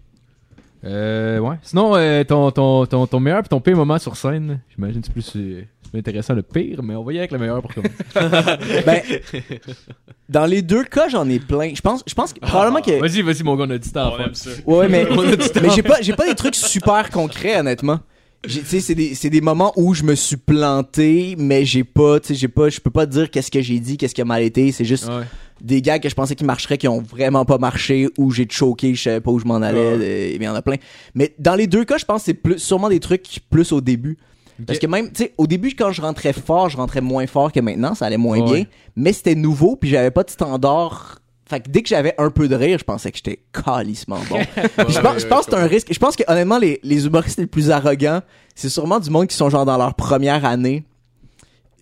[0.86, 1.58] Euh, ouais.
[1.62, 5.12] Sinon, euh, ton, ton, ton, ton meilleur et ton pire moment sur scène, j'imagine c'est
[5.12, 5.64] plus, euh,
[5.98, 7.94] intéressant le pire, mais on va y aller avec le meilleur pour commencer.
[8.86, 9.02] Ben,
[10.28, 11.74] dans les deux cas, j'en ai plein.
[11.74, 13.00] Je pense, je pense que probablement que.
[13.00, 14.14] Vas-y, vas-y, mon gars, on a du temps.
[14.18, 14.52] On aime ça.
[14.66, 15.06] Ouais, mais,
[15.62, 18.00] mais j'ai pas, j'ai pas des trucs super concrets, honnêtement.
[18.44, 22.20] Tu sais, c'est des, c'est des moments où je me suis planté, mais j'ai pas,
[22.22, 24.26] tu sais, j'ai pas, je peux pas dire qu'est-ce que j'ai dit, qu'est-ce qui a
[24.26, 24.72] mal été.
[24.72, 25.24] C'est juste Ouais.
[25.60, 28.96] des gars que je pensais qu'ils marcheraient, qui ont vraiment pas marché, où j'ai choqué,
[28.96, 30.06] je savais pas où je m'en allais, Ouais.
[30.06, 30.78] euh, il y en a plein.
[31.16, 33.82] Mais dans les deux cas, je pense que c'est plus, sûrement des trucs plus au
[33.82, 34.18] début.
[34.66, 37.52] Parce que même, tu sais, au début, quand je rentrais fort, je rentrais moins fort
[37.52, 38.54] que maintenant, ça allait moins Ouais.
[38.54, 38.64] bien.
[38.96, 41.20] Mais c'était nouveau, puis j'avais pas de standard.
[41.50, 44.38] Fait que dès que j'avais un peu de rire, je pensais que j'étais calissement bon.
[44.86, 45.88] Puis je pense, je pense que c'est un risque.
[45.92, 48.22] Je pense que honnêtement, les, les humoristes les plus arrogants,
[48.54, 50.84] c'est sûrement du monde qui sont genre dans leur première année.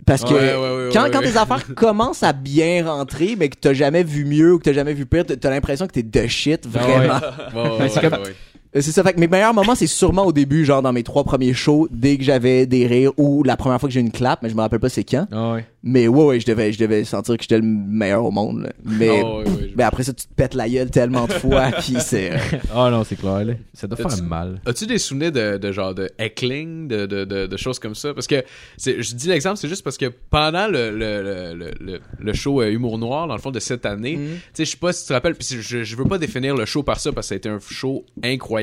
[0.06, 1.32] Parce que Ouais, ouais, ouais, quand, ouais, quand ouais.
[1.32, 4.74] tes affaires commencent à bien rentrer, mais que t'as jamais vu mieux ou que t'as
[4.74, 7.20] jamais vu pire, t'as- l'impression que t'es de shit, Ah vraiment.
[7.54, 8.36] Ouais, ouais, c'est ouais, comme- ouais.
[8.82, 11.24] C'est ça, fait que mes meilleurs moments, c'est sûrement au début, genre dans mes trois
[11.24, 14.12] premiers shows, dès que j'avais des rires ou la première fois que j'ai eu une
[14.12, 15.28] clap, mais je me rappelle pas c'est quand.
[15.32, 15.66] Ah ouais.
[15.84, 18.64] Mais ouais, ouais, je devais, je devais sentir que j'étais le meilleur au monde.
[18.64, 18.70] là.
[18.84, 21.32] Mais, Ah, ouais, ouais, je- mais après ça, tu te pètes la gueule tellement de
[21.34, 22.32] fois, puis c'est.
[22.34, 22.38] euh,
[22.76, 23.54] Ah non, c'est clair, là.
[23.74, 24.60] Ça doit T'as-tu- faire mal.
[24.66, 28.14] As-tu des souvenirs de, de genre de heckling, de, de, de, de choses comme ça?
[28.14, 28.44] Parce que
[28.76, 32.34] c'est- je dis l'exemple, c'est juste parce que pendant le, le, le, le, le- le
[32.34, 34.28] show euh, Humour Noir, dans le fond, de cette année, Mhm.
[34.28, 36.56] tu sais, je sais pas si tu te rappelles, puis je, je veux pas définir
[36.56, 38.04] le show par ça parce que ça a été un show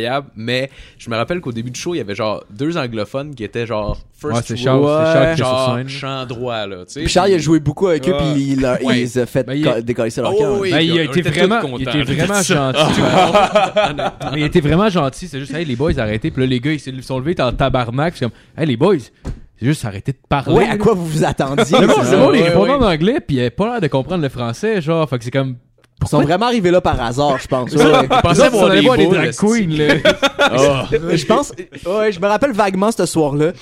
[0.07, 3.35] incroyable, mais je me rappelle qu'au début du show, il y avait genre deux anglophones
[3.35, 5.89] qui étaient genre first Ouais, c'est Charles, c'est Charles qui est sur genre scène.
[5.89, 7.01] chant droit, là, tu sais.
[7.01, 8.95] Puis Charles, il a joué beaucoup avec eux, puis il, leur- il Ouais.
[8.97, 10.59] les a fait Ben, il- décoller leur Oh, camp.
[10.61, 10.71] oui.
[10.71, 13.01] Ben, il a été vraiment, il était vraiment gentil.
[14.33, 15.29] Mais il était vraiment gentil.
[15.29, 16.31] C'est juste, hey, les boys, arrêtez.
[16.31, 18.15] Puis là, les gars, ils se sont levés, ils étaient en tabarnak.
[18.17, 20.55] C'est comme, hey, les boys, c'est juste arrêtez de parler.
[20.55, 21.79] Ouais, à quoi vous vous attendiez?
[21.81, 24.23] Le monde, c'est monde, il répondait en anglais, puis il avait pas l'air de comprendre
[24.23, 25.09] le français, genre.
[25.09, 25.57] Fait que c'est comme,
[26.03, 27.73] Ils sont vraiment arrivés là par hasard, je pense.
[27.75, 30.87] Ouais, pensais voir allait des voir des drag queens, là.
[31.16, 31.53] je pense,
[31.87, 33.53] ouais, je me rappelle vaguement ce soir-là.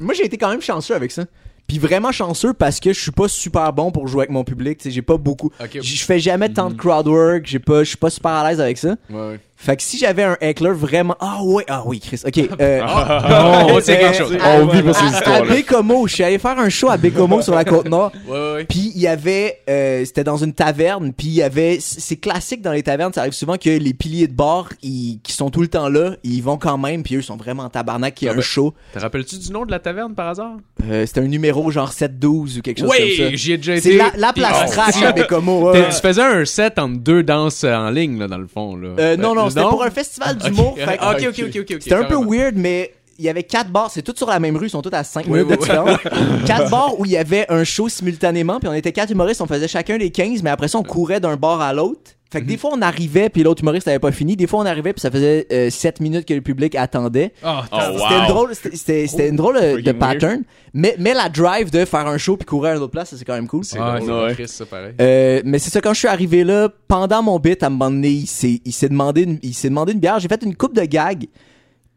[0.00, 1.24] Moi, j'ai été quand même chanceux avec ça.
[1.66, 4.78] Puis vraiment chanceux parce que je suis pas super bon pour jouer avec mon public.
[4.78, 5.50] Tu sais, j'ai pas beaucoup.
[5.72, 7.46] Je je fais jamais tant de crowd work.
[7.46, 8.96] J'ai pas, je suis pas super à l'aise avec ça.
[9.08, 9.40] Ouais, ouais.
[9.56, 12.20] Fait que si j'avais un heckler vraiment, ah ouais, ah oui, Chris.
[12.26, 12.38] Ok.
[12.60, 12.80] Euh,
[13.74, 14.36] Oh, c'est quelque chose.
[14.42, 15.52] à- On vit pour ces à- histoires-là.
[15.52, 18.12] À Bécomo, je suis allé faire un show à Bécomo sur la côte nord.
[18.28, 18.64] Ouais, ouais, ouais.
[18.64, 22.62] Puis il y avait, euh, c'était dans une taverne, puis il y avait, c'est classique
[22.62, 25.60] dans les tavernes, ça arrive souvent que les piliers de bar, ils, qui sont tout
[25.62, 28.28] le temps là, ils vont quand même, puis eux sont vraiment en tabarnak, qu'il y
[28.28, 28.74] a Ah un ben, show.
[28.92, 30.56] Te rappelles-tu du nom de la taverne par hasard?
[30.90, 33.02] Euh, c'était un numéro genre 7-12 ou quelque chose comme ça.
[33.04, 33.96] Oui, j'y ai déjà C'est été.
[33.98, 35.72] la, la place Oh, trash à Bécomo.
[35.72, 38.88] Tu faisais un set entre deux danses en ligne, là, dans le fond, là.
[38.98, 40.74] Euh, non, non, c'était pour un festival d'humour.
[40.78, 41.70] Fait que- ok, ok, ok, ok.
[41.72, 42.30] ok, C'était un peu carrément.
[42.30, 43.90] weird, mais il y avait quatre bars.
[43.90, 44.66] C'est tout sur la même rue.
[44.66, 45.98] Ils sont tous à 5 Oui, minutes oui, de différence.
[46.46, 48.58] quatre bars où il y avait un show simultanément.
[48.58, 49.40] Puis on était quatre humoristes.
[49.40, 52.12] On faisait chacun les 15, mais après ça, on courait d'un bar à l'autre.
[52.34, 54.36] Fait que des fois, on arrivait, puis l'autre humoriste n'avait pas fini.
[54.36, 57.32] Des fois, on arrivait, puis ça faisait 7 minutes que le public attendait.
[57.42, 60.42] Ah, Oh, C'était une drôle, c'était- une drôle euh, de pattern.
[60.72, 63.16] Mais, mais la drive de faire un show puis courir à une autre place, ça,
[63.16, 63.64] c'est quand même cool.
[63.64, 64.34] C'est Ah, drôle, ouais.
[64.34, 64.92] Chris, ça, pareil.
[65.00, 67.90] Euh, mais c'est ça, quand je suis arrivé là, pendant mon bit, à un moment
[67.90, 70.18] donné, il s'est, il s'est demandé, une, il s'est demandé une bière.
[70.18, 71.26] J'ai fait une coupe de gags.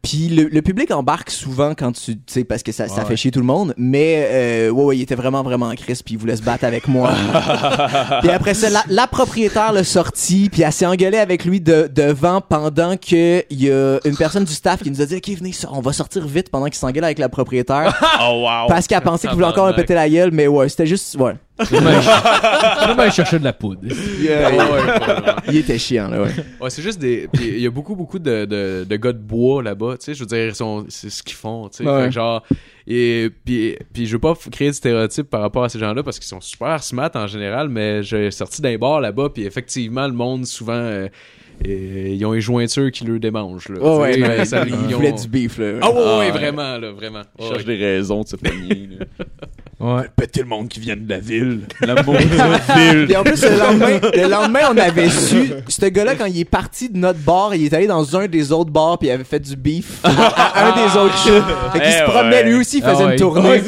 [0.00, 3.04] Puis le, le public embarque souvent quand tu, tu sais, parce que ça, ça Ouais.
[3.04, 3.74] fait chier tout le monde.
[3.76, 6.04] Mais euh, ouais, ouais, il était vraiment, vraiment crisp.
[6.06, 7.10] Puis il voulait se battre avec moi.
[8.20, 10.48] puis après ça, la, la propriétaire l'a sorti.
[10.50, 14.44] Puis elle s'est engueulée avec lui de, devant pendant que il y a une personne
[14.44, 17.04] du staff qui nous a dit, ok, venez, on va sortir vite pendant qu'il s'engueule
[17.04, 18.00] avec la propriétaire.
[18.20, 18.68] Oh, wow.
[18.68, 20.30] parce qu'elle pensait qu'il voulait encore me péter la gueule.
[20.32, 21.34] Mais ouais, c'était juste, ouais.
[21.60, 23.80] Il cherchait de la poudre.
[23.84, 26.30] Il, Ah ouais, il était chiant, là, ouais.
[26.60, 27.28] Ouais, c'est juste des.
[27.32, 30.14] puis Il y a beaucoup, beaucoup de, de, de gars de bois là-bas, tu sais.
[30.14, 31.90] Je veux dire, ils sont- c'est ce qu'ils font, tu sais.
[31.90, 32.10] Ouais.
[32.10, 32.42] Genre.
[32.86, 36.18] Et puis, puis je veux pas créer de stéréotypes par rapport à ces gens-là parce
[36.18, 40.14] qu'ils sont super smart en général, mais j'ai sorti d'un bar là-bas, puis effectivement, le
[40.14, 41.08] monde, souvent, euh,
[41.66, 43.80] euh, ils ont les jointures qui leur démangent, là.
[43.80, 45.72] Ouais, ouais, ça- il ils ont- voulait du beef, là.
[45.82, 46.30] Ah ouais, ouais, Ah, ouais.
[46.30, 47.22] vraiment, là, vraiment.
[47.38, 47.76] Je Ouais, cherche ouais.
[47.76, 48.88] des raisons de se pogner.
[49.80, 50.02] Ouais.
[50.16, 51.60] Péter le monde qui vient de la ville.
[51.82, 53.04] La ville.
[53.06, 56.44] Puis en plus, le lendemain, le lendemain, on avait su, ce gars-là, quand il est
[56.44, 59.22] parti de notre bar, il est allé dans un des autres bars, puis il avait
[59.22, 61.44] fait du beef à, à un des autres shows.
[61.72, 62.50] Fait qu'il Eh se promenait, ouais.
[62.50, 63.12] lui aussi, il Ah faisait ouais.
[63.12, 63.62] une tournée.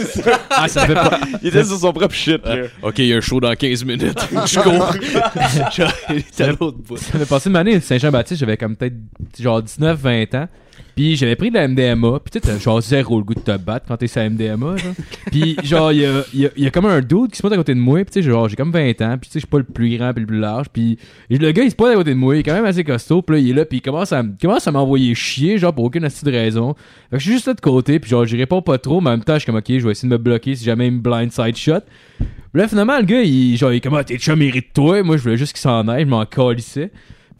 [0.50, 1.20] Ah, ça fait pas.
[1.42, 2.44] Il était sur son propre shit.
[2.44, 2.56] là.
[2.82, 4.18] Ok, il y a un show dans 15 minutes.
[4.46, 4.60] Je
[6.10, 6.96] il était à l'autre bout.
[6.96, 8.94] Ça m'est passé une année Saint-Jean-Baptiste, j'avais comme peut-être
[9.38, 10.48] genre 19-20 ans.
[10.96, 13.56] Puis j'avais pris de la MDMA, puis tu sais, genre zéro le goût de te
[13.56, 14.94] battre quand t'es sur la MDMA, genre.
[15.30, 17.42] Puis genre, il y a, y, a, il y a comme un dude qui se
[17.42, 19.32] pointe à côté de moi, puis tu sais, genre, j'ai comme 20 ans, puis tu
[19.32, 20.98] sais, je suis pas le plus grand puis le plus large, puis
[21.28, 23.22] le gars, il se pointe à côté de moi, il est quand même assez costaud,
[23.22, 26.04] puis là, il est là, puis il commence à, commence m'envoyer chier, genre, pour aucune
[26.04, 26.74] astuce de raison.
[27.10, 29.10] Fait que je suis juste là de côté, puis genre, j'y réponds pas trop, mais
[29.10, 30.88] en même temps, je suis comme, ok, je vais essayer de me bloquer si jamais
[30.88, 31.80] il me blindside shot.
[32.18, 35.02] Puis là, finalement, le gars, il, genre, il est comme, ah, t'es chum mérite toi.
[35.02, 36.90] Moi, je voulais juste qu'il s'en aille, je m'en calissais.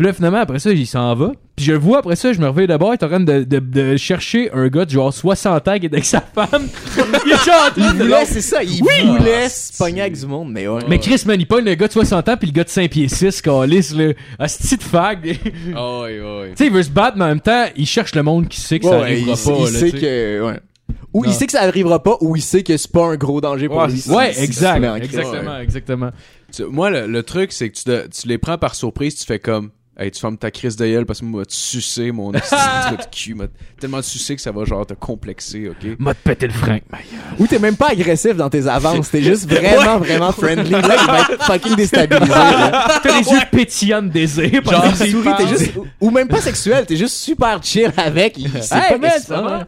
[0.00, 1.32] Puis là, finalement, après ça, il s'en va.
[1.56, 3.44] Puis je le vois, après ça, je me réveille d'abord, il est en train de,
[3.44, 6.68] de, de chercher un gars de genre 60 ans qui est avec sa femme.
[7.26, 10.18] il est genre en train Il de voulait, c'est ça, il voulait se pogner avec
[10.18, 10.80] du monde, mais ouais.
[10.88, 12.90] mais Chris, man, il pogne le gars de 60 ans puis le gars de 5
[12.90, 14.14] pieds 6, calice, là.
[14.38, 15.38] Asti de fag.
[15.42, 15.50] tu
[16.56, 18.78] sais, il veut se battre, mais en même temps, il cherche le monde qui sait
[18.78, 20.60] que Ouais, ça arrivera il, pas, il là, sait que, ouais.
[21.12, 23.42] Ou il sait que ça arrivera pas, ou il sait que c'est pas un gros
[23.42, 24.02] danger pour Ouais, lui.
[24.08, 24.82] Ouais, Si- exact.
[24.96, 26.10] Exactement, exactement.
[26.50, 29.70] Tu- Moi, le, le truc, c'est que tu les prends par surprise, tu fais comme.
[30.02, 32.38] Hey, tu fermes ta crise de gueule parce que moi, tu sucer mon de
[33.12, 33.34] cul.
[33.34, 33.44] m'a
[33.78, 35.98] tellement sucé que ça va genre te complexer, ok?
[35.98, 36.78] M'a pété le frein.
[37.38, 40.70] Ou t'es même pas agressif dans tes avances, t'es juste vraiment, vraiment friendly.
[40.70, 42.32] Là, il va être fucking déstabilisé.
[42.32, 43.00] là.
[43.02, 44.62] T'as les yeux pétillants de désir.
[44.64, 48.38] Genre, il sourit, t'es juste, ou- même pas sexuel, t'es juste super chill avec.
[48.38, 49.34] Hey, pas man, ça c'est.
[49.34, 49.66] va?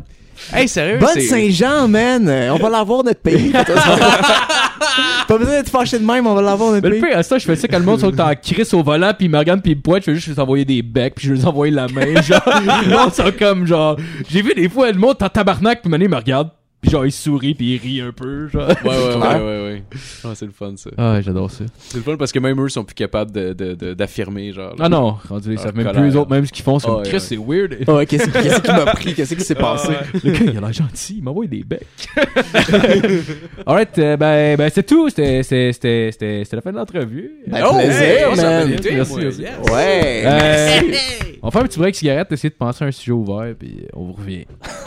[0.53, 0.99] Hey, sérieux?
[0.99, 2.29] Bonne Saint-Jean, man!
[2.53, 3.53] On va l'avoir notre pays.
[5.29, 7.11] pas besoin d'être fâché de même, on va l'avoir notre Mais le pays.
[7.11, 9.27] pire, à ça, je fais ça quand le monde sont en crise au volant, puis
[9.27, 11.29] ils me regardent, puis ils me pointent, je fais juste les envoyer des becs, puis
[11.29, 12.43] je les envoyer la main, genre.
[12.47, 13.97] le monde sont comme, genre.
[14.29, 16.51] J'ai vu des fois, le monde en tabarnak, puis maintenant, il me regarde,
[16.81, 18.69] puis genre, il sourit, puis il rit un peu, genre.
[18.69, 19.62] Ouais, ouais, ouais, ouais, ouais.
[20.25, 20.91] Ah, c'est le fun, ça.
[20.97, 21.65] Ah, j'adore ça.
[21.79, 24.75] C'est le fun parce que même eux sont plus capables de, de, de- d'affirmer, genre.
[24.79, 26.03] Ah non, rendu, ils Ah, savent même colère.
[26.03, 27.77] plus eux autres, même ce qu'ils font, c'est comme, ouais, c'est weird.
[27.89, 28.29] Ouais, qu'est-ce
[28.61, 29.15] qui m'a pris?
[29.15, 29.93] Qu'est-ce qui s'est passé?
[30.25, 31.87] Le gars, il a l'air gentil, il m'envoie des becs.
[33.67, 37.31] Alright, euh, ben, ben, c'est tout, c'était, c'était, c'était, c'était c'était la fin de l'entrevue.
[37.47, 38.73] Ben, Oh, plaisir, hey, man.
[38.73, 39.21] été, Merci, moi.
[39.23, 39.43] merci.
[39.43, 39.51] Yes.
[39.71, 40.23] Ouais.
[40.25, 41.32] Euh, merci.
[41.45, 44.05] On fait un petit break cigarette, essayer de penser à un sujet ouvert, puis on
[44.05, 44.45] vous revient.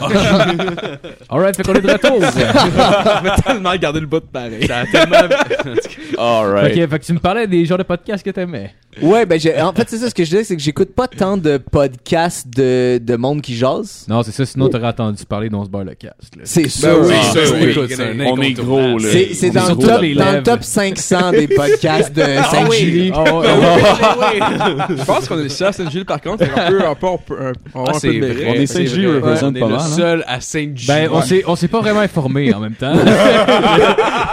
[1.28, 2.18] Alright, fait qu'on est de retour.
[2.20, 4.66] Je vais tellement garder le bout de pareil.
[4.66, 5.16] Ça a tellement...
[6.18, 6.76] Alright.
[6.76, 8.74] Ok, fait que tu me parlais des genres de podcasts que t'aimais.
[9.02, 11.06] Ouais, ben j'ai- en fait c'est ça ce que je disais, c'est que j'écoute pas
[11.06, 14.06] tant de podcasts de, de monde qui jase.
[14.08, 16.34] Non, c'est ça, sinon t'aurais entendu parler d'On se barre le cast.
[16.34, 16.42] là.
[16.44, 16.98] C'est sûr.
[17.02, 17.70] oui, Ah, ça, ben oui.
[17.72, 19.08] Écoute, c'est un On est gros, là.
[19.12, 20.42] C'est c'est On dans, le top, toutes les dans le lèvres.
[20.44, 23.10] top 500 des podcasts de Ah Saint-Julie.
[23.10, 24.96] Ouais, ouais.
[24.96, 26.45] Je pense qu'on est le seul à Saint-Gilles par contre.
[26.46, 28.44] Fait qu'on peut, on peut, on peut, on va Ah, un peu de mérite.
[28.48, 29.06] On est vrai.
[29.16, 29.96] représente On est pas le mal, hein.
[29.96, 30.86] seul à Saint-Gilles.
[30.88, 32.92] Ben, on s'est, on s'est pas vraiment informé en même temps.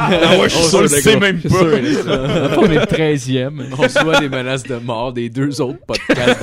[0.05, 1.49] Ah ouais, je suis On sûr, le sait même gars.
[2.57, 3.51] on est le 13e.
[3.71, 6.41] On reçoit des menaces de mort des deux autres podcasts.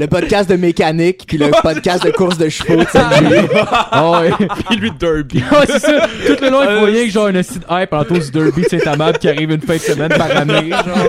[0.00, 2.82] Le podcast de mécanique, puis le podcast de course de chevaux.
[3.94, 4.30] Oh, ouais.
[4.68, 5.38] Puis lui, Derby.
[5.52, 6.08] Ouais, c'est ça.
[6.26, 8.68] Tout le long, il faut rien que genre un site hype en du derby de
[8.68, 11.08] Saint-Amable qui arrive une fin de semaine par année, genre.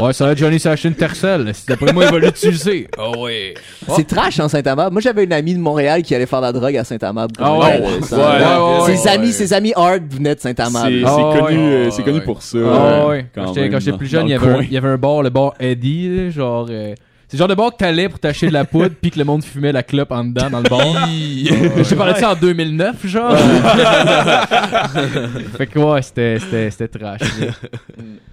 [0.00, 0.58] Ouais, ça va être Johnny
[0.96, 1.52] tercelle.
[1.54, 2.88] Si D'après moi, il va l'utiliser?
[2.98, 3.54] oh ouais.
[3.96, 4.92] C'est trash en Saint-Amable.
[4.92, 7.34] Moi, j'avais une amie de Montréal qui allait faire de la drogue à Saint-Amable.
[7.38, 7.82] Ah ouais?
[8.02, 9.32] Ça- Ouais, ouais, ses ouais, amis, ouais.
[9.32, 11.00] ses amis hard venaient de Saint-Amable.
[11.04, 11.74] c'est Ah, connu, ouais.
[11.74, 12.24] euh, c'est connu Ouais.
[12.24, 12.58] pour ça.
[12.64, 13.26] Ah ouais.
[13.34, 15.54] Quand j'étais, plus jeune, il y, avait un, il y avait un bar, le bar
[15.58, 16.66] Eddie, là, genre.
[16.70, 16.94] euh,
[17.26, 19.24] c'est le genre de bar que t'allais pour t'acheter de la poudre puis que le
[19.26, 20.80] monde fumait la clope en dedans dans le bar.
[21.84, 23.36] Je parlais de ça en 2009, genre.
[25.58, 27.20] fait que ouais, c'était, c'était, c'était trash.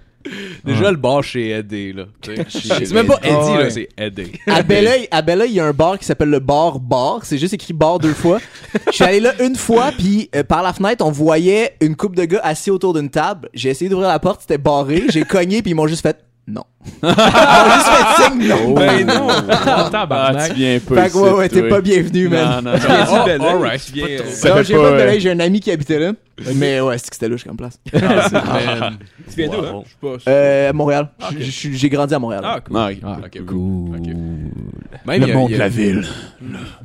[0.64, 2.04] Déjà, le bar chez Eddie, là.
[2.48, 3.34] C'est même pas Eddie.
[3.34, 3.64] Ouais.
[3.64, 4.32] là, c'est Eddie.
[4.46, 7.20] À Belleuil, à Belleuil, il y a un bar qui s'appelle le bar bar.
[7.24, 8.38] C'est juste écrit bar deux fois.
[8.86, 12.16] Je suis allé là une fois, puis euh, par la fenêtre, on voyait une couple
[12.16, 13.48] de gars assis autour d'une table.
[13.54, 15.04] J'ai essayé d'ouvrir la porte, c'était barré.
[15.08, 16.64] J'ai cogné, puis ils m'ont juste fait non.
[17.02, 18.74] M'ont juste fait signe non.
[18.74, 19.26] Ben non.
[19.28, 20.48] Ah, Ah, tabarnak.
[20.50, 22.62] tu viens pas Fait que ouais, ouais, t'es pas bienvenu, man.
[22.64, 22.78] Non, non, non.
[22.78, 23.82] Tu viens Oh, du Bel-Air, alright.
[23.84, 26.12] tu viens, Non, j'ai pas, de euh, Belleuil, j'ai un ami qui habitait là.
[26.54, 27.80] Mais ouais, c'est que c'était louche comme place.
[27.94, 28.98] Man.
[29.30, 29.82] Tu viens d'où, hein?
[29.84, 30.30] Je sais pas.
[30.30, 31.08] Euh, Montréal.
[31.22, 32.42] Ah, J'ai grandi à Montréal.
[32.44, 32.76] Ah, cool.
[32.76, 32.88] Ah,
[33.24, 33.96] Ok, cool.
[33.96, 34.06] ok.
[34.06, 36.04] Même, il y a- il y a- ville.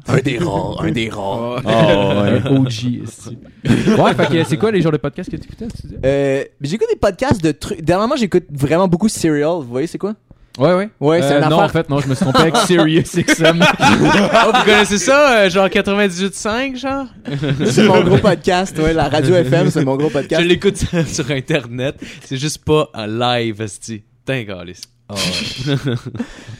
[0.08, 1.62] Un des rares, un des rares.
[1.66, 2.42] Ah, Oh, ouais.
[2.46, 4.00] Un OG.
[4.00, 6.00] Ouais, fait que c'est quoi les genres de podcasts que tu écoutais, tu disais?
[6.06, 7.82] Euh, j'écoute des podcasts de trucs.
[7.82, 9.56] Dernièrement, j'écoute vraiment beaucoup Serial.
[9.58, 10.14] Vous voyez, c'est quoi?
[10.60, 10.90] Ouais, ouais.
[11.00, 13.64] Ouais, c'est Euh, Non, affaire- en fait, non, je me suis trompé avec Sirius XM.
[13.64, 17.06] Oh, vous connaissez ça, euh, genre 98.5, genre?
[17.72, 18.94] C'est mon gros podcast, ouais.
[18.94, 20.44] La radio FM, c'est mon gros Je podcast.
[20.44, 20.78] l'écoute
[21.08, 21.96] sur Internet.
[22.26, 24.04] C'est juste pas en live, esti.
[24.26, 24.82] T'es calice.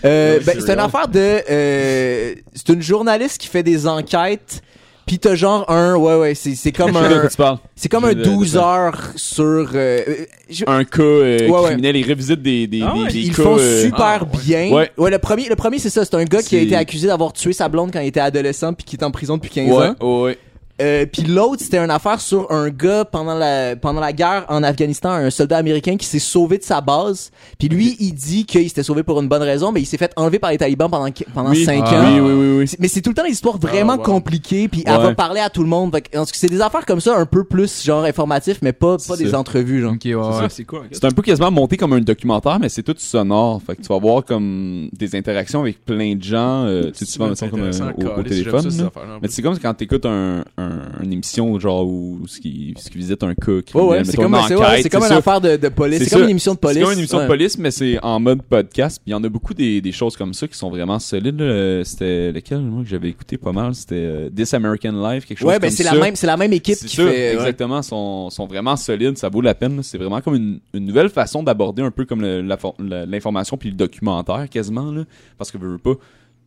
[0.06, 1.20] Euh, ben, c'est une affaire de.
[1.50, 4.62] euh, c'est une journaliste qui fait des enquêtes.
[5.12, 5.96] Pis t'as genre un.
[5.98, 7.20] Ouais, ouais, c'est, c'est comme un.
[7.20, 7.58] quoi tu parles.
[7.76, 8.60] C'est comme un sais de- de 12 ça.
[8.66, 9.44] heures sur.
[9.44, 10.16] euh, euh,
[10.50, 11.66] je- Un cas euh, Ouais, ouais.
[11.66, 13.08] criminel, ils revisitent des, des, Ah des, ouais.
[13.12, 13.44] des Ils cas.
[13.44, 14.40] font euh, super ah, ouais.
[14.42, 14.72] bien.
[14.72, 15.10] Ouais.
[15.12, 16.06] le premier, le premier c'est ça.
[16.06, 18.22] C'est un gars qui a C'est- été accusé d'avoir tué sa blonde quand il était
[18.22, 20.22] adolescent puis qui est en prison depuis 15 Ouais, ans.
[20.24, 20.38] ouais.
[20.82, 24.64] Euh, puis l'autre, c'était une affaire sur un gars pendant la pendant la guerre en
[24.64, 27.32] Afghanistan, un soldat américain qui s'est sauvé de sa base.
[27.60, 30.12] Puis lui, il dit qu'il s'était sauvé pour une bonne raison, mais il s'est fait
[30.16, 31.64] enlever par les talibans pendant pendant Oui.
[31.64, 32.02] 5 Ah.
[32.02, 32.04] ans.
[32.16, 32.76] Oui, oui, oui, oui.
[32.80, 34.04] Mais c'est tout le temps des histoires vraiment Ah, wow.
[34.04, 35.04] compliquées, puis elle Ouais.
[35.04, 35.92] va parler à tout le monde.
[35.94, 38.58] Fait que, en tout cas, c'est des affaires comme ça, un peu plus genre informatif,
[38.62, 39.40] mais pas pas des ça.
[39.40, 39.94] entrevues genre.
[39.94, 40.34] ok, ouais, C'est ouais.
[40.42, 40.84] ça, c'est quoi?
[40.92, 43.62] C'est un peu quasiment monté comme un documentaire, mais c'est tout sonore.
[43.66, 46.66] Fait que tu vas voir comme des interactions avec plein de gens.
[46.66, 48.68] euh, tu sais, souvent, mettons, comme euh, au, au téléphone.
[48.78, 48.90] là.
[49.22, 50.71] Mais c'est comme quand t'écoutes un, un,
[51.04, 53.62] une émission genre où ce qui, ce qui visite un cas.
[53.66, 56.04] qui Ouais, c'est comme, une c'est, ouais, comme une affaire de, de police.
[56.04, 56.78] C'est comme une émission de police.
[56.78, 57.24] C'est comme une émission Ouais.
[57.24, 58.98] de police, mais c'est en mode podcast.
[59.04, 61.42] Puis il y en a beaucoup des, des choses comme ça qui sont vraiment solides.
[61.84, 63.74] C'était lequel, moi, que j'avais écouté pas mal?
[63.76, 66.38] C'était euh, This American Life, quelque chose Ouais, comme ben c'est la même, c'est la
[66.38, 67.34] même équipe qui ça, fait.
[67.34, 67.82] exactement.
[67.82, 69.18] Sont, sont vraiment solides.
[69.18, 69.82] Ça vaut la peine.
[69.84, 74.48] C'est vraiment comme une, une nouvelle façon d'aborder un peu comme l'information puis le documentaire
[74.50, 74.92] quasiment.
[74.92, 75.04] Là,
[75.38, 75.94] parce que veux pas,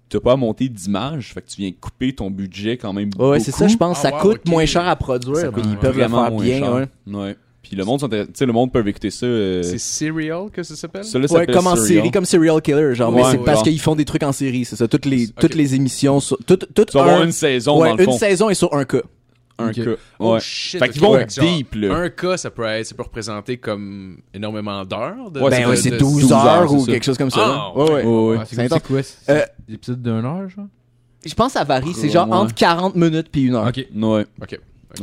[0.08, 1.32] t'as pas à monter d'images.
[1.34, 3.98] Fait que tu viens couper ton budget quand même Ouais, c'est ça, je pense.
[4.00, 5.36] Ah, ça wow, coûte moins cher à produire.
[5.36, 6.58] Ça coûte ils peuvent le vraiment faire moins bien.
[6.58, 6.74] cher.
[6.74, 7.14] Ouais.
[7.14, 7.36] Ouais.
[7.62, 9.24] Puis le monde, le monde peut écouter ça.
[9.24, 11.02] euh, C'est Serial que ça s'appelle?
[11.04, 13.10] ça, là, Ouais, comme en série, comme Serial Killer, genre.
[13.10, 13.44] mais Ouais, c'est ouais.
[13.44, 14.86] parce qu'ils font des trucs en série, c'est ça.
[14.86, 17.88] Toutes les, toutes les émissions, sur, tout, tout Tu vas avoir un- une saison ouais,
[17.88, 18.18] dans le une fond.
[18.18, 19.00] saison est sur un cas.
[19.58, 19.82] Un cas.
[20.18, 20.40] Oh Ouais.
[20.40, 20.80] shit.
[20.80, 21.94] Fait qu'ils vont deep, là.
[21.94, 25.30] Un cas, ça peut être, ça peut représenter comme énormément d'heures.
[25.30, 27.30] De, Ouais, ben c'est ouais, c'est de 12, 12 heures, heures, ou quelque chose comme
[27.30, 27.40] ça.
[27.44, 27.72] Ah, là.
[27.84, 28.02] ouais, ouais.
[28.02, 28.36] Ouais, ouais.
[28.38, 29.00] Ouais, c'est, quoi?
[29.30, 30.66] Euh, des épisodes d'une heure, genre?
[31.24, 31.94] Je pense que ça varie.
[31.94, 32.34] C'est genre Ouais.
[32.34, 33.66] entre 40 minutes puis une heure.
[33.68, 33.86] Ok.
[33.94, 34.26] Ouais.
[34.42, 34.58] Ok.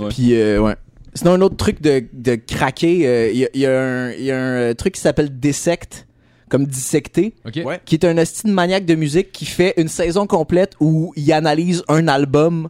[0.09, 0.75] Puis, euh, ouais.
[1.13, 4.11] Sinon, un autre truc de, de craquer, euh, il y, a, il y a un,
[4.11, 6.07] il y a un truc qui s'appelle Dissect,
[6.49, 6.63] comme.
[6.63, 7.81] Ouais.
[7.85, 11.31] qui est un hostie de maniaque de musique qui fait une saison complète où il
[11.33, 12.69] analyse un album,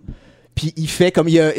[0.53, 1.49] Puis il fait comme il y a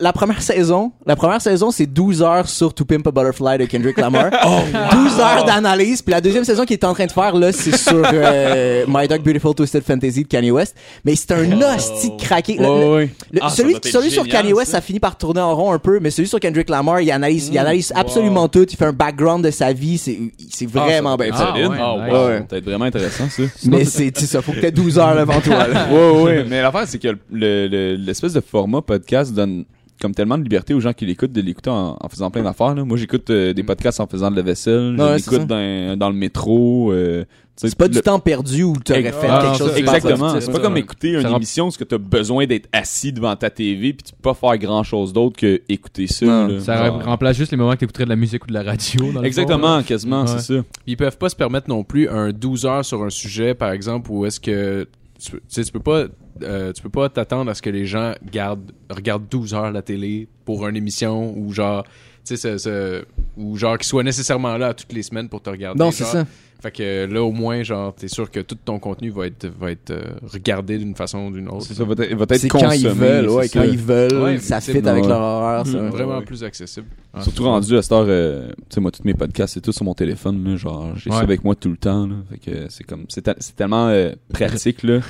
[0.00, 3.64] la, première saison, la première saison c'est 12 heures sur To Pimp a Butterfly de
[3.66, 4.30] Kendrick Lamar.
[4.92, 7.76] 12 heures d'analyse, puis la deuxième saison qu'il est en train de faire là, c'est
[7.76, 10.74] sur euh, My Dark Beautiful Twisted Fantasy de Kanye West,
[11.04, 12.56] mais c'est un hostie de craqué.
[12.58, 14.78] Le- le- Ah, celui celui sur Kanye West, ça.
[14.78, 14.80] ça.
[14.82, 17.58] finit par tourner en rond un peu, mais celui sur Kendrick Lamar, il analyse, il
[17.58, 20.18] analyse absolument tout, il fait un background de sa vie, c'est
[20.50, 21.28] c'est vraiment bien.
[21.32, 22.00] Ah, ouais, Ah, wow.
[22.28, 22.38] Ouais.
[22.40, 23.42] Ça va être vraiment intéressant, ça.
[23.64, 25.66] Mais c'est ça, faut que t'aies 12 heures devant toi.
[25.68, 25.86] là.
[25.92, 26.44] ouais, ouais.
[26.48, 29.64] Mais l'affaire, c'est que le- le- l'espèce de format podcast donne
[30.00, 32.74] comme tellement de liberté aux gens qui l'écoutent de l'écouter en, en faisant plein d'affaires.
[32.74, 32.84] là.
[32.84, 34.96] Moi, j'écoute euh, des podcasts en faisant de la vaisselle.
[34.98, 36.90] Ouais, c'est l'écoute dans, dans le métro.
[36.90, 37.24] euh,
[37.60, 39.76] tu C'est pas du temps perdu où t'aurais Ex- fait Ah, non, quelque chose de
[39.76, 40.40] super Exactement.
[40.40, 43.36] C'est pas comme écouter une Ça rend- émission où tu as besoin d'être assis devant
[43.36, 46.24] ta TV puis tu peux pas faire grand chose d'autre que écouter ça.
[46.24, 46.60] Non.
[46.60, 49.12] Ça Genre- remplace juste les moments que t'écouterais de la musique ou de la radio.
[49.12, 50.28] dans le Exactement, quasiment, Ouais.
[50.38, 50.62] c'est ça.
[50.86, 54.10] Ils peuvent pas se permettre non plus un 12 heures sur un sujet, par exemple,
[54.10, 54.88] où est-ce que
[55.20, 56.04] tu, peux- tu sais, tu peux pas
[56.42, 59.82] euh, tu peux pas t'attendre à ce que les gens gardent regardent 12 heures la
[59.82, 61.90] télé pour une émission ou genre tu
[62.24, 63.04] sais ce- ce-
[63.36, 65.78] ou genre qu'ils soient nécessairement là toutes les semaines pour te regarder.
[65.78, 66.24] Non, c'est ça.
[66.62, 69.70] Fait que là au moins genre t'es sûr que tout ton contenu va être va
[69.70, 71.62] être euh, regardé d'une façon ou d'une autre.
[71.66, 72.68] C'est ça, va être, va être C'est consommé.
[72.68, 73.66] quand ils veulent, ouais, quand ça.
[73.66, 75.08] ils veulent, Ouais, ça fit avec ouais.
[75.08, 75.78] leur horaire, ça.
[75.88, 76.24] Vraiment ouais.
[76.24, 76.86] plus accessible.
[77.14, 79.72] Ah, Surtout rendu à cette heure, euh, tu sais, moi, tous mes podcasts, c'est tout
[79.72, 82.66] sur mon téléphone, là, genre, j'ai ça avec moi tout le temps, là, fait que
[82.68, 85.00] c'est comme, c'est tellement euh, pratique, là,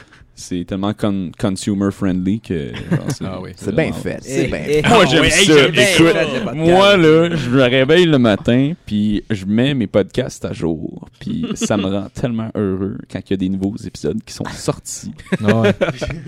[0.40, 2.72] c'est tellement con- consumer friendly que,
[3.08, 3.50] c'est, Ah oui.
[3.56, 4.82] C'est bien vraiment- fait, c'est bien fait.
[4.88, 5.52] Moi, j'aime ça.
[5.52, 10.52] hey, Écoute, moi, là, je me réveille le matin, puis je mets mes podcasts à
[10.52, 14.32] jour, puis ça me rend tellement heureux quand il y a des nouveaux épisodes qui
[14.34, 15.12] sont sortis.
[15.40, 15.72] Ouais.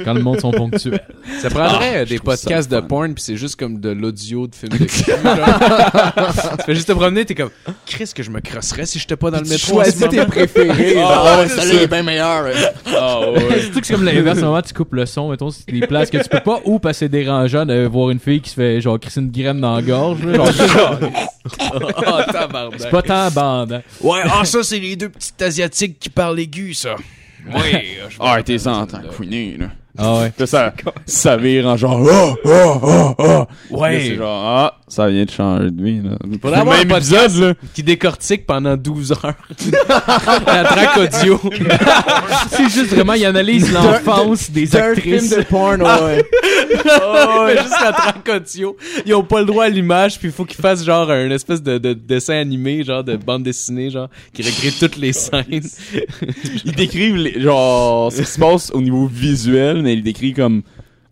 [0.05, 1.01] Quand le monde sont ponctuels.
[1.41, 2.83] Ça prendrait euh, des podcasts de fun.
[2.83, 5.05] porn puis c'est juste comme de l'audio de films de cul.
[5.05, 6.57] genre.
[6.59, 7.51] tu fais juste te promener, t'es comme
[7.87, 9.75] Chris que je me crosserais si j'étais pas dans le métro.
[9.75, 10.95] choisis tes préférés.
[10.99, 12.45] Ah, Ah, ouais, ça est bien meilleur.
[12.95, 13.63] Ah ouais.
[14.05, 16.29] Comme l'inverse, à un moment tu coupes le son, mettons, c'est des places que tu
[16.29, 19.31] peux pas, ou c'est dérangeant de voir une fille qui se fait genre crisser une
[19.31, 20.25] graine dans la gorge.
[20.25, 20.99] là, genre,
[22.07, 22.81] Ah, tabarnak.
[22.81, 23.83] c'est pas tant bandant.
[24.01, 26.97] Ouais, ah ça c'est les deux petites asiatiques qui parlent aigu ça.
[27.47, 27.53] Oui.
[28.09, 28.17] je.
[28.21, 29.67] Ah, t'es en tant couiné, là.
[29.99, 30.33] Ah ouais.
[30.39, 30.73] Là, ça,
[31.05, 33.77] ça vire en genre, oh, oh, oh, oh.
[33.77, 33.93] Ouais.
[33.95, 36.19] Là, c'est genre, ah, ça vient de changer de vie, là.
[36.61, 37.43] Avoir un podcast
[37.73, 39.35] qui décortique pendant 12 heures.
[40.47, 41.41] La track audio.
[42.51, 45.31] C'est juste vraiment, il analyse l'enfance des film actrices.
[45.31, 46.23] de porn, ouais.
[46.85, 48.77] Oh, ouais, juste la track audio.
[49.07, 51.63] Ils ont pas le droit à l'image, puis il faut qu'ils fassent genre un espèce
[51.63, 55.63] de, de dessin animé, genre de bande dessinée, genre, qui recrée toutes les scènes.
[56.67, 60.63] Ils décrivent, les, genre, ce qui se passe au niveau visuel, mais ils décrivent comme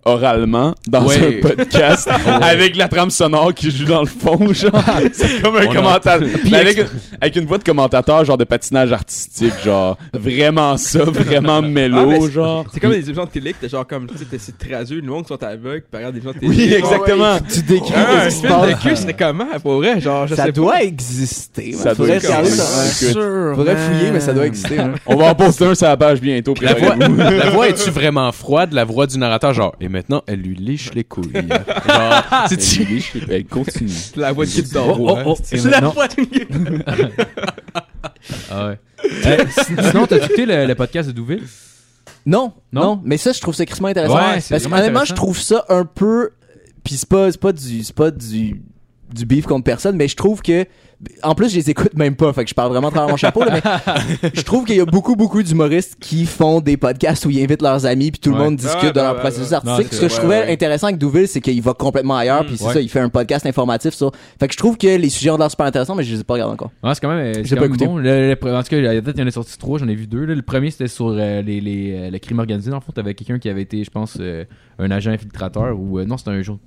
[0.04, 1.38] oralement dans Ouais.
[1.42, 2.08] un podcast
[2.40, 4.72] avec la trame sonore qui joue dans le fond genre
[5.12, 6.20] c'est comme un commentateur
[6.50, 6.84] mais avec,
[7.20, 12.22] avec une voix de commentateur genre de patinage artistique genre vraiment ça vraiment Ah, mélo
[12.26, 14.52] c'est- genre C'est comme des émissions de télé que t'es genre comme, tu sais, t'essaies
[14.52, 16.48] de traduire le monde qui sont aveugles, puis regarde des gens de télé.
[16.48, 20.00] oui exactement Tu décris Ah, un film de cul, c'était comment, pour vrai?
[20.00, 20.82] Genre, je Ça sais doit pas.
[20.84, 21.72] exister.
[21.72, 23.12] Ça doit exister.
[23.54, 24.78] Faudrait fouiller, mais ça doit exister.
[24.78, 24.92] hein.
[25.06, 28.30] on va en poster un sur la page bientôt La voix, la voix est-tu vraiment
[28.32, 28.72] froide?
[28.72, 31.32] La voix du narrateur, genre, maintenant, elle lui liche les couilles.
[31.32, 35.22] Genre, c'est Elle elle continue C'est la voix de Kid Oh, oh, hein.
[35.26, 35.94] oh, et maintenant-
[38.50, 38.78] Ah ouais.
[39.26, 41.42] Euh, sin- sinon, t'as écouté le, le podcast de Douville?
[42.26, 42.82] Non, Non?
[42.82, 44.14] non, mais ça, je trouve ça crissement intéressant.
[44.14, 46.30] Ouais, c'est Parce que vraiment honnêtement, je trouve ça un peu.
[46.84, 48.62] Puis c'est pas, c'est pas du, c'est pas du,
[49.14, 50.64] du beef contre personne, mais je trouve que.
[51.22, 53.16] En plus, je les écoute même pas, fait que je parle vraiment à travers mon
[53.16, 57.24] chapeau, là, mais je trouve qu'il y a beaucoup, beaucoup d'humoristes qui font des podcasts
[57.24, 58.36] où ils invitent leurs amis, puis tout Ouais.
[58.36, 59.86] le monde discute Ouais, de ouais, leur ouais, processus artistique.
[59.92, 60.52] Non, Ce que je trouvais ouais.
[60.52, 62.74] intéressant avec Douville, c'est qu'il va complètement ailleurs, puis c'est Ouais.
[62.74, 64.12] ça, il fait un podcast informatif sur.
[64.38, 66.24] Fait que je trouve que les sujets ont l'air super intéressants, mais je les ai
[66.24, 66.70] pas regardés encore.
[66.84, 67.86] Ouais, c'est quand même, J'ai pas écouté.
[67.86, 67.96] bon.
[67.96, 69.88] Le- en tout cas, il y a- peut-être il y en a sorti trois, j'en
[69.88, 70.26] ai vu deux.
[70.26, 70.34] là.
[70.34, 72.68] Le premier, c'était sur euh, les, les, euh, le crime organisé.
[72.70, 74.44] Dans le fond, t'avais quelqu'un qui avait été, je pense, euh,
[74.78, 76.58] un agent infiltrateur ou euh, non, c'était un jour.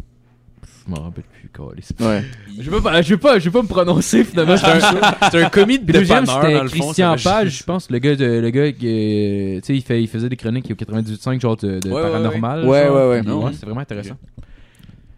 [0.86, 1.94] Je m'en rappelle plus, câlisse.
[2.02, 2.24] Ouais.
[2.60, 4.58] Je veux pas, je veux pas, je veux pas me prononcer finalement.
[4.58, 6.66] C'est un, c'est un commis de deuxième, c'était fond.
[6.68, 10.02] Christian Page, je pense, le gars, de, le gars qui, euh, tu sais, il, fait,
[10.04, 12.66] il faisait des chroniques au 98.5, genre de, de Ouais, paranormal.
[12.68, 12.84] ouais.
[12.86, 12.96] genre.
[12.96, 13.52] Ouais, ouais, Puis, ouais?
[13.54, 14.16] c'est vraiment intéressant.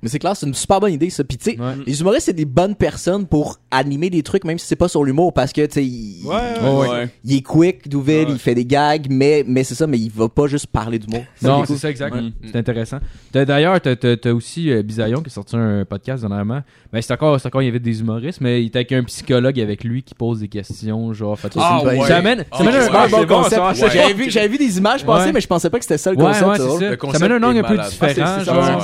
[0.05, 1.23] Mais c'est clair, c'est une super bonne idée, ça.
[1.23, 1.73] Puis tu sais, Ouais.
[1.87, 5.03] les humoristes, c'est des bonnes personnes pour animer des trucs, même si c'est pas sur
[5.03, 7.09] l'humour, parce que, tu sais, il, Ouais, Ouais, ouais.
[7.23, 8.33] il est quick, Douville, Ouais.
[8.33, 11.23] il fait des gags, mais, mais c'est ça, mais il va pas juste parler d'humour.
[11.41, 12.13] Non, c'est ça, exact.
[12.13, 12.21] Ouais.
[12.51, 12.99] C'est intéressant.
[13.33, 16.61] D'ailleurs, t'as- aussi euh, Bisaillon qui a sorti un podcast dernièrement.
[16.93, 19.59] Ben, c'est encore, encore, il y avait des humoristes, mais il était avec un psychologue
[19.59, 23.07] avec lui qui pose des questions, genre, fait, Ah, ça amène, ça Ah, amène un,
[23.07, 23.61] bon concept.
[23.91, 25.33] J'avais vu, j'avais vu des images passer, Ouais.
[25.33, 26.57] mais je pensais pas que c'était ça le concept.
[26.57, 26.63] ça.
[26.79, 27.77] Le Ça concept mène un angle est un peu.
[27.79, 28.79] Ah, c'est différent,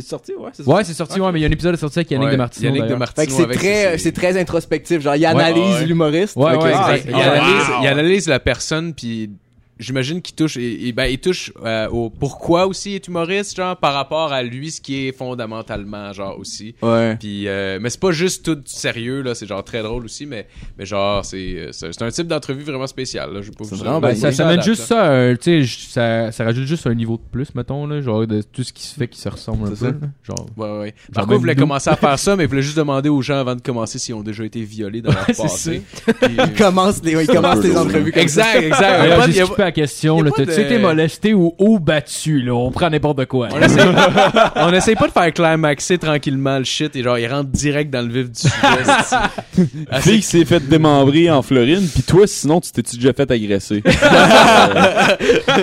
[0.00, 0.50] c'est sorti, ouais.
[0.52, 0.84] C'est c'est sorti, ouais?
[0.84, 2.66] c'est sorti, ouais, mais il y a un épisode sorti avec Yannick Ouais, de Martino.
[2.66, 5.00] Yannick de Martino Fait que c'est très, ses- c'est très introspectif.
[5.00, 5.86] Genre, il analyse ouais.
[5.86, 6.36] l'humoriste.
[6.36, 7.74] Ouais, il, analyse, wow.
[7.82, 9.30] il analyse la personne puis
[9.78, 13.56] j'imagine qu'il touche, et, et, ben, il touche euh, au pourquoi aussi il est humoriste,
[13.56, 16.74] genre, par rapport à lui, ce qui est fondamentalement, genre, aussi.
[16.82, 17.16] Ouais.
[17.18, 20.46] Puis, euh, mais c'est pas juste tout sérieux, là, c'est genre très drôle aussi, mais,
[20.78, 23.76] mais genre, c'est, euh, c'est c'est un type d'entrevue vraiment spécial, là, je pas vous
[23.76, 26.94] vraiment Ben, ça, ça ça juste ça, euh, tu sais, ça, ça rajoute juste un
[26.94, 29.68] niveau de plus, mettons, là, genre de tout ce qui se fait qui se ressemble
[29.68, 29.98] un C'est peu.
[29.98, 30.06] ça.
[30.06, 30.08] là.
[30.22, 30.94] Genre, Ouais, ouais.
[31.36, 31.60] Voulez nous.
[31.62, 34.14] commencer à faire ça, mais vous voulez juste demander aux gens avant de commencer s'ils
[34.14, 35.82] ont déjà été violés dans leur c'est passé.
[36.06, 39.65] Puis, euh, Il commence les, il commence les entrevues comme exact, exact.
[39.66, 40.30] Il il la question, là.
[40.36, 42.52] T'as-tu de- été molesté ou haut battu, là?
[42.54, 43.48] On prend n'importe quoi.
[43.52, 43.84] On essaye,
[44.56, 48.02] on essaye pas de faire climaxer tranquillement le shit et genre il rentre direct dans
[48.06, 49.64] le vif du sujet.
[50.00, 53.82] fille qui s'est fait démembrer en Floride, puis toi, sinon, tu t'es-tu déjà fait agresser?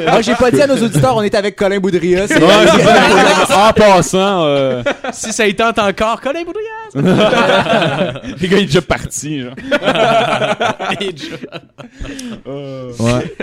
[0.07, 2.27] Ah, j'ai pas dit à nos auditeurs, on est avec Colin Boudria.
[2.27, 2.83] c'est- Ouais, c'est
[3.47, 3.69] ça.
[3.69, 6.71] en passant, euh, si ça y tente encore, Colin Boudrias!
[6.95, 9.41] gars il est déjà parti.
[9.41, 9.53] Genre.
[12.99, 13.35] Ouais.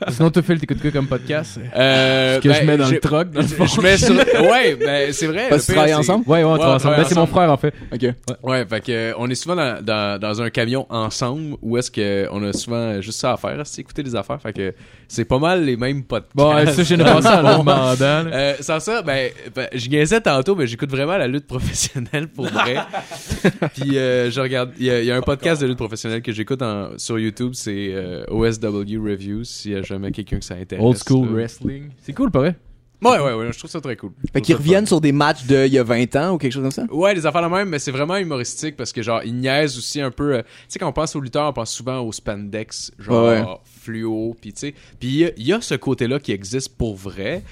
[0.08, 1.58] Sinon, tu fais, t'écoutes quoi comme podcast?
[1.76, 3.66] Euh, Que ben, je mets dans le truck, dans le fond.
[3.66, 4.14] Je mets sur.
[4.14, 5.46] Ouais, ben c'est vrai.
[5.48, 6.24] Parce que tu travailles ensemble?
[6.28, 6.96] Ouais, ouais, on Ouais, travaille ensemble.
[6.96, 7.74] Ben, c'est mon frère, en fait.
[7.92, 8.06] Ok.
[8.42, 11.90] Ouais, fait que euh, on est souvent dans, dans, dans un camion ensemble où est-ce
[11.90, 14.40] que on a souvent juste ça à faire, c'est écouter des affaires.
[14.40, 14.74] Fait que
[15.08, 16.34] c'est pas mal les mêmes podcasts.
[16.34, 18.30] Bon, ouais, ça, j'ai pensé en le demandant.
[18.32, 22.46] Euh, sans ça, ben, ben je niaisais tantôt, mais j'écoute vraiment la lutte professionnelle pour
[22.46, 22.76] vrai.
[23.74, 26.22] Puis euh, je regarde, il y, a- il y a un podcast de lutte professionnelle
[26.22, 29.44] que j'écoute en- sur YouTube, c'est euh, OSW Reviews,
[29.84, 30.84] jamais quelqu'un que ça intéresse.
[30.84, 31.32] Old school là.
[31.34, 31.90] wrestling.
[32.02, 32.54] C'est cool, pareil.
[33.02, 34.12] Ouais, ouais, ouais, je trouve ça très cool.
[34.32, 36.62] Fait qu'ils reviennent sur des matchs de il y a 20 ans ou quelque chose
[36.62, 36.86] comme ça?
[36.90, 40.00] Ouais, des affaires la même, mais c'est vraiment humoristique parce que genre ils niaisent aussi
[40.00, 40.36] un peu.
[40.36, 43.44] euh, tu sais quand on pense aux lutteurs, on pense souvent au spandex, genre Ouais.
[43.82, 46.78] fluo, puis tu sais, puis il y a- il y, a ce côté-là qui existe
[46.78, 47.42] pour vrai,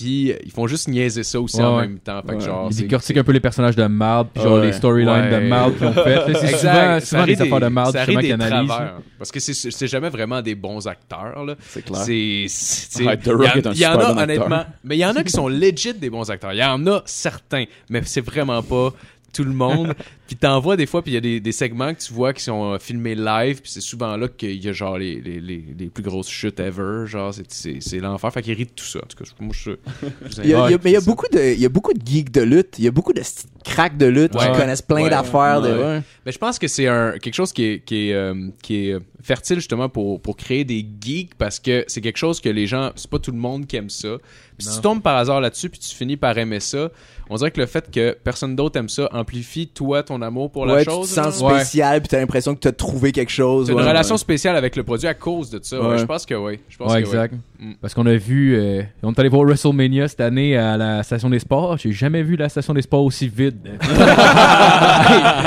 [0.00, 1.82] puis ils font juste niaiser ça aussi Ouais, en ouais.
[1.82, 2.20] même temps.
[2.22, 2.40] Fait que Ouais.
[2.40, 4.66] genre Ils décortiquent un peu les personnages de marde, puis genre Ouais.
[4.66, 5.40] les storylines Ouais.
[5.42, 6.20] de marde qu'ils ont fait.
[6.40, 8.72] C'est souvent, souvent des affaires de marde, justement, qu'ils analysent.
[9.18, 11.44] Parce que c'est jamais vraiment des bons acteurs.
[11.68, 12.00] C'est clair.
[12.00, 14.96] Ouais, il y, Rock en- est un il y en super a bon honnêtement, mais
[14.96, 16.52] il y en a qui sont legit des bons acteurs.
[16.52, 18.90] Il y en a certains, mais c'est vraiment pas
[19.32, 19.94] tout le monde.
[20.26, 22.32] puis t'en vois des fois, puis il y a des, des segments que tu vois
[22.32, 25.40] qui sont euh, filmés live, puis c'est souvent là qu'il y a genre les, les,
[25.40, 28.32] les, les plus grosses chutes ever, genre c'est- c'est c'est l'enfer.
[28.32, 29.00] Fait qu'ils rient de tout ça.
[29.00, 29.70] En tout cas, moi je,
[30.02, 31.06] je vous Il y a, il y a- invite mais il y a ça.
[31.10, 32.74] beaucoup de, il y a beaucoup de geeks de lutte.
[32.78, 33.22] Il y a beaucoup de
[33.64, 34.50] cracks de lutte Ouais.
[34.52, 35.10] qui connaissent plein Ouais.
[35.10, 35.60] d'affaires.
[35.62, 36.02] de, Ouais.
[36.26, 38.92] Mais je pense que c'est un quelque chose qui est qui est euh, qui est
[38.92, 42.66] euh, fertile justement pour pour créer des geeks parce que c'est quelque chose que les
[42.66, 44.16] gens c'est pas tout le monde qui aime ça.
[44.58, 46.90] Puis si tu tombes par hasard là-dessus puis tu finis par aimer ça,
[47.30, 50.66] on dirait que le fait que personne d'autre aime ça amplifie toi ton amour pour
[50.66, 51.08] la Ouais, tu te chose.
[51.08, 53.66] sens spécial, puis t'as l'impression que t'as trouvé quelque chose.
[53.68, 53.88] T'as une ouais.
[53.88, 55.80] relation spéciale avec le produit à cause de ça.
[55.80, 55.98] Ouais, Ouais.
[55.98, 56.58] je pense que oui.
[56.68, 57.12] Je pense Ouais, que oui.
[57.14, 57.34] exact.
[57.60, 57.72] Mm.
[57.80, 61.30] Parce qu'on a vu, euh, on est allé voir WrestleMania cette année à la station
[61.30, 61.78] des sports.
[61.78, 63.78] J'ai jamais vu la station des sports aussi vide.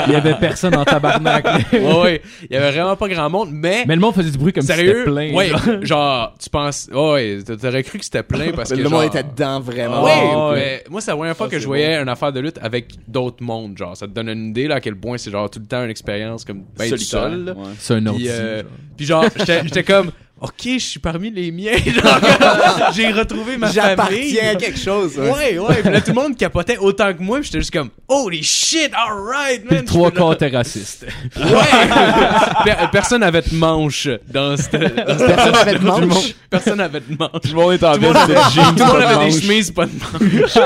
[0.06, 1.44] Il y avait personne en tabarnak.
[1.72, 2.22] Ouais, ouais.
[2.48, 4.62] Il y avait vraiment pas grand monde, mais Mais le monde faisait du bruit comme
[4.64, 5.34] sérieux, si c'était plein.
[5.34, 5.60] ouais, genre.
[5.82, 9.22] genre, tu penses, ouais, t'aurais cru que c'était plein parce que le genre- monde était
[9.22, 10.04] dedans vraiment.
[10.04, 10.54] Oui, ouais.
[10.54, 13.42] mais moi, c'est la première fois que je voyais une affaire de lutte avec d'autres
[13.42, 13.76] mondes.
[13.76, 15.84] Genre, ça te donne une idée là, à quel point c'est genre tout le temps
[15.84, 17.44] une expérience comme ben du Solitaire, seul.
[17.44, 17.52] là.
[17.52, 17.64] ouais.
[17.78, 18.16] C'est un autre.
[18.16, 18.62] Puis, euh,
[18.96, 21.72] puis genre, j'étais comme, ok, je suis parmi les miens.
[22.94, 23.74] J'ai retrouvé ma famille.
[23.74, 25.16] J'appartiens à quelque chose.
[25.18, 25.30] ouais.
[25.30, 25.82] Ouais, ouais.
[25.82, 27.38] Puis là, tout le monde capotait autant que moi.
[27.38, 29.84] Puis j'étais juste comme, holy shit, alright, man.
[29.84, 31.06] trois quarts était raciste.
[31.36, 31.44] Ouais.
[32.64, 34.72] Per- Personne n'avait de manche dans cette.
[34.72, 36.34] dans cette- Personne avait de manche.
[36.50, 37.30] Personne n'avait de manche.
[37.42, 38.98] Tout le monde est en Tout le monde de avait, jeans, tout le monde pas
[39.00, 40.58] de avait des chemises, pas de manche.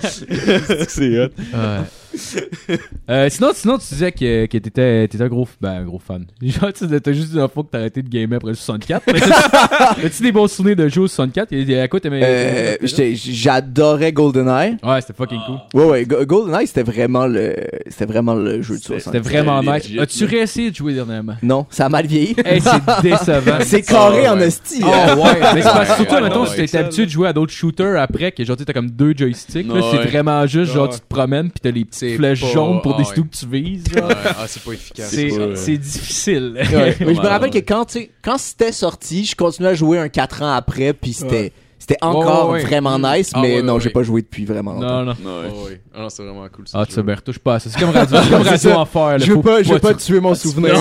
[0.88, 1.28] C'est hot.
[1.54, 1.80] Ouais.
[3.10, 6.24] Euh, sinon, sinon, tu disais que, que t'étais, t'étais un gros, ben, un gros fan.
[6.42, 9.02] Genre, t'as juste dit une fois que t'as arrêté de gamer après le 64.
[9.12, 11.52] Mais t'as- As-tu des bons souvenirs de jeux au 64?
[11.52, 12.20] Et- et À quoi t'aimais?
[12.24, 14.76] Euh, j'étais- J'adorais GoldenEye.
[14.82, 15.58] Ouais, c'était fucking cool.
[15.80, 17.54] Ouais, ouais, Go- GoldenEye, c'était vraiment le,
[17.88, 19.14] c'était vraiment le jeu de C'était- 60.
[19.14, 19.90] C'était vraiment nice.
[19.98, 21.34] As-tu réessayé de jouer dernièrement?
[21.42, 22.34] Non, ça a mal vieilli.
[22.44, 23.58] Hey, c'est décevant.
[23.62, 24.46] C'est carré Ah, en ouais.
[24.46, 24.80] hostie.
[24.82, 25.16] Oh hein.
[25.16, 26.84] ouais, mais c'est parce que surtout, Ouais, mettons, ouais, si t'étais excellent.
[26.86, 29.80] habitué de jouer à d'autres shooters après, que genre, t'as comme deux joysticks, là, Ouais.
[29.90, 30.94] c'est vraiment juste, genre, Ouais.
[30.94, 33.26] tu te promènes pis t'as les petites Pas- jaunes pour ah décider ouais.
[33.26, 33.84] où tu vises.
[33.94, 35.10] Ouais, ah, c'est pas efficace.
[35.10, 36.54] C'est, pas, euh, c'est difficile.
[36.56, 36.96] Ouais.
[37.00, 40.52] Mais je me rappelle que quand, c'était sorti, je continuais à jouer un 4 ans
[40.52, 42.64] après, puis c'était, c'était encore Ouais, ouais.
[42.64, 45.04] vraiment nice, Ah, mais ouais, non, ouais, j'ai pas joué depuis vraiment longtemps.
[45.04, 45.40] non, non.
[45.40, 45.48] Ouais.
[45.52, 45.72] Oh, oui.
[45.94, 46.66] Ah non, c'est vraiment cool.
[46.66, 47.68] ça, Ah, tu sais, ben, retouche pas à ça.
[47.70, 49.18] C'est comme radio, c'est comme radio enfer, là.
[49.18, 50.74] Je veux pas, je veux pas tu- tuer mon souvenir.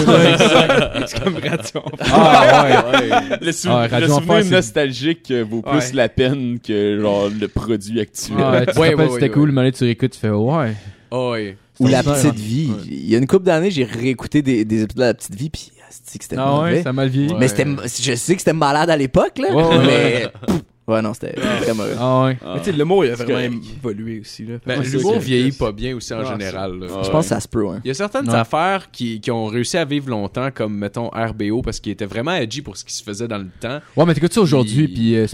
[1.05, 3.37] C'est comme Radio Ah, ouais.
[3.41, 7.47] Le, sou- Ah, le souvenir Enfer, nostalgique euh, vaut plus la peine que genre le
[7.47, 8.37] produit actuel.
[8.37, 10.73] Ouais, tu te Ouais, rappelles, c'était cool, mais là, tu réécoutes, tu fais, ouais.
[11.15, 11.55] Oh, oui.
[11.79, 12.71] Ou la petite vie.
[12.87, 15.49] Il y a une couple d'années, j'ai réécouté des, des épisodes de la petite vie,
[15.49, 15.71] puis
[16.17, 17.31] que c'était Ah ouais, ça a mal vieilli.
[17.33, 17.39] Ouais.
[17.39, 21.01] Mais c'était, je sais que c'était malade à l'époque, là, Ouais, ouais, mais pff, Ouais,
[21.01, 21.93] non, c'était très mauvais.
[21.97, 22.37] Ah ouais.
[22.43, 24.55] Mais tu sais, le mot, il a vraiment évolué aussi, là.
[24.65, 26.77] Ben, l'humour vieillit pas bien aussi en Ouais, général.
[26.77, 26.87] là.
[27.03, 27.77] Je pense que ça se peut, ouais.
[27.85, 28.35] Il y a certaines Ouais.
[28.35, 32.33] affaires qui, qui ont réussi à vivre longtemps, comme mettons RBO, parce qu'il était vraiment
[32.33, 33.79] edgy pour ce qui se faisait dans le temps.
[33.95, 35.25] Ouais, mais t'écoutes ça aujourd'hui, Puis- euh,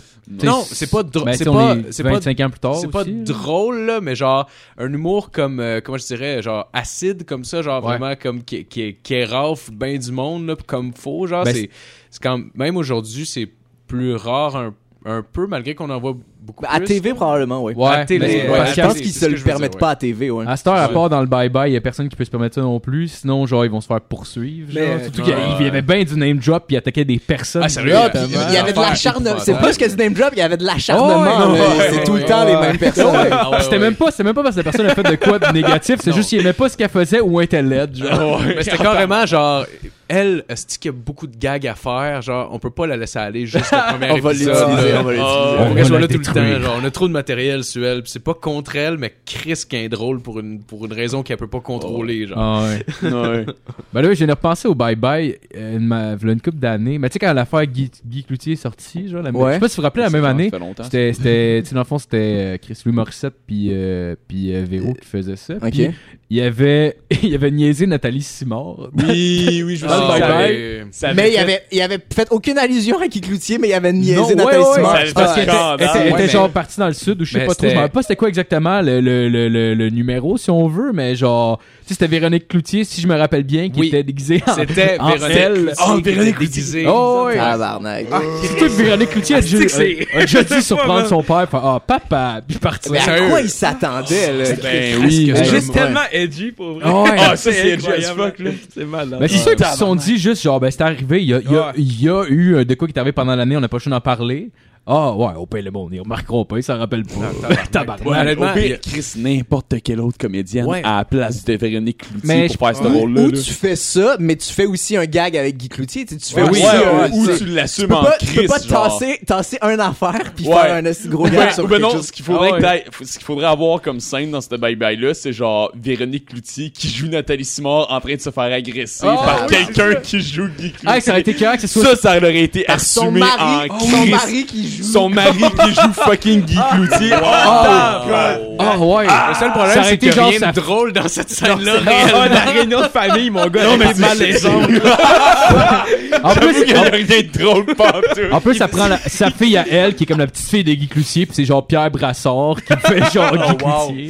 [0.44, 1.26] Non, c'est pas drôle.
[1.26, 2.76] ben, c'est pas, c'est pas, 25 ans plus tard.
[2.76, 4.48] c'est pas drôle là, mais genre
[4.78, 7.98] un humour comme euh, comment je dirais, genre acide comme ça, genre Ouais.
[7.98, 11.70] vraiment comme qui, qui, qui érafle ben du monde là, comme faux, genre Ben, c'est
[12.12, 13.50] c'est quand même aujourd'hui c'est
[13.88, 16.86] plus rare un, un peu malgré qu'on en voit beaucoup À plus.
[16.88, 17.74] TV, probablement, oui.
[17.74, 19.92] Ouais, À télé, mais- ouais, parce à je pense qu'ils se le permettent dire, pas
[19.92, 20.46] à TV, ouais.
[20.48, 22.30] À cette heure, à part dans le bye-bye, il y a personne qui peut se
[22.30, 23.08] permettre ça non plus.
[23.08, 24.70] Sinon, genre, ils vont se faire poursuivre.
[24.74, 25.02] Mais, genre.
[25.04, 27.64] Surtout qu'il y avait bien du name drop, puis il attaquait des personnes.
[27.64, 27.94] Ah, sérieux?
[27.94, 29.40] Là, il y avait de l'acharnement.
[29.40, 31.56] C'est pas ce que du name drop, il y avait de l'acharnement.
[31.90, 33.16] C'est tout le temps les mêmes personnes.
[33.32, 35.40] Ah c'était même pas, c'est même pas parce que la personne a fait de quoi
[35.40, 38.42] de négatif, c'est juste qu'il aimait pas ce qu'elle faisait ou elle était laide, genre.
[38.46, 39.66] Mais c'était carrément genre
[40.10, 42.98] elle, est-ce qu'il y a beaucoup de gags à faire, genre on peut pas la
[42.98, 45.22] laisser aller juste le premier On va l'utiliser, on va l'utiliser.
[45.22, 48.02] On On va soit tout le temps, genre on a trop de matériel sur elle,
[48.02, 51.24] puis c'est pas contre elle, mais Chris qui est drôle pour une pour une raison
[51.24, 52.38] qu'elle peut pas contrôler, genre.
[52.40, 52.86] Ah ouais.
[53.20, 53.46] Ouais.
[53.94, 56.98] Ben là, j'ai repensé au Bye Bye euh, une, ma- une couple d'années.
[56.98, 59.52] Mais tu sais, quand l'affaire Guy, Guy Cloutier est sortie, genre, la même- Ouais.
[59.52, 60.52] je sais pas si vous vous rappelez la même Ça année.
[60.84, 64.54] C'était, c'était, tu sais, dans le fond, c'était euh, Chris Louis Morissette puis, euh, puis
[64.54, 65.56] euh, Véro qui faisait ça.
[65.56, 65.72] Ok.
[65.72, 65.92] Puis
[66.32, 68.90] il y avait, il y avait niaisé Nathalie Simard.
[68.96, 70.20] Oui, oui, je me Ah, souviens.
[70.20, 70.52] bye bye.
[70.52, 70.84] ouais.
[70.92, 73.94] Ça Mais il avait, il avait fait aucune allusion à Guy Cloutier, mais il avait
[73.94, 74.94] niaisé Non, Nathalie ouais, Simard.
[74.94, 76.94] ouais, C'est parce Ah, qu'elle était, elle était- Ouais, était mais- genre partie dans le
[76.94, 77.68] sud ou je sais mais pas trop.
[77.68, 80.68] Je me rappelle pas c'était quoi exactement le, le, le, le, le numéro si on
[80.68, 81.60] veut, mais genre,
[81.94, 83.88] c'était Véronique Cloutier, si je me rappelle bien, qui Oui.
[83.88, 85.74] était déguisée en, C'était en Véronique sel.
[85.88, 86.86] Oh, Véronique déguisée.
[86.88, 87.36] Oh, ouais.
[87.36, 88.06] Tabarnak.
[88.44, 91.08] C'est tout Véronique Cloutier a, Ah, c'est déjà- que c'est- a- a déjà dit surprendre
[91.08, 92.92] son père, fait, ah, papa, puis partir.
[92.92, 93.30] Mais à Sérieux?
[93.30, 94.44] quoi il s'attendait, là?
[94.62, 95.32] Ben oui.
[95.36, 96.82] que juste tellement edgy pour vrai.
[96.86, 97.10] Ah ouais.
[97.18, 98.22] Ah, ça, c'est edgy as incroyable.
[98.22, 98.52] fuck, là.
[98.74, 99.20] C'est malade.
[99.20, 101.40] Ben, c'est sûr qu'ils se sont dit juste genre ben c'est arrivé, il y a,
[101.44, 101.74] il y a, Ouais.
[101.78, 103.80] il y a eu euh, de quoi qui est arrivé pendant l'année, on n'a pas
[103.80, 104.50] choix d'en parler.
[104.92, 107.56] Ah ouais, au paye le monde, ils remarqueront pas, ils s'en rappellent pas.
[107.72, 108.40] Tabarnak.
[108.40, 110.82] Au pire, Chris, n'importe quelle autre comédienne Ouais.
[110.84, 113.00] à la place de Véronique Cloutier Mais pour je- faire ce Ouais.
[113.00, 113.22] rôle-là.
[113.22, 113.38] Ou là.
[113.40, 116.06] tu fais ça, mais tu fais aussi un gag avec Guy Cloutier.
[116.08, 117.88] Tu sais, tu fais Ouais, aussi ouais, un- ouais, ou tu sais, tu tu l'assumes
[117.88, 119.00] peux en pas, tu peux Chris, pas genre.
[119.00, 120.56] tasser, tasser un affaire puis Ouais.
[120.56, 122.08] faire un assez gros gag sur ou ben quelque non, chose.
[122.08, 122.58] ce qu'il faudrait, Ah ouais.
[122.58, 126.26] que t'ailles- faut- ce qu'il faudrait avoir comme scène dans ce bye-bye-là, c'est genre Véronique
[126.30, 130.00] Cloutier qui joue Nathalie Simard en train de se faire agresser Ah, par oui, quelqu'un
[130.02, 130.80] qui joue Guy Cloutier.
[130.88, 133.70] Ah, ça aurait été clair que ce soit Ça, ça aurait été son assumé mari,
[133.70, 134.10] en son Chris.
[134.10, 134.79] mari qui joue.
[134.84, 137.14] Son mari qui joue fucking Guy Cloutier.
[137.14, 139.06] Ah, Oh, Ah ouais.
[139.30, 141.74] Le seul problème, Ça c'est a genre rien sa- de drôle dans cette scène-là.
[141.86, 144.70] Ah, la réunion de famille, mon gars, elle était malaisante.
[146.24, 148.22] En plus, Il y a rien de drôle pas tout.
[148.34, 150.64] en plus, ça prend la- sa fille à elle, qui est comme la petite fille
[150.64, 154.10] de Guy Cloutier, puis c'est genre Pierre Brassard qui fait genre Guy Cloutier.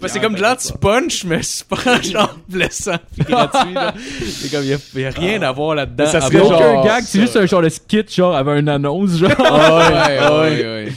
[0.00, 2.96] Ben, c'est comme de l'anti-punch, mais c'est pas genre blessant.
[3.26, 6.04] C'est comme, il y a, rien à voir là-dedans.
[6.04, 7.20] Mais ça serait genre gag, c'est ça.
[7.22, 9.30] juste un genre de skit, genre, avec une annonce, genre.
[9.68, 10.92] Ah ouais, ouais, ouais.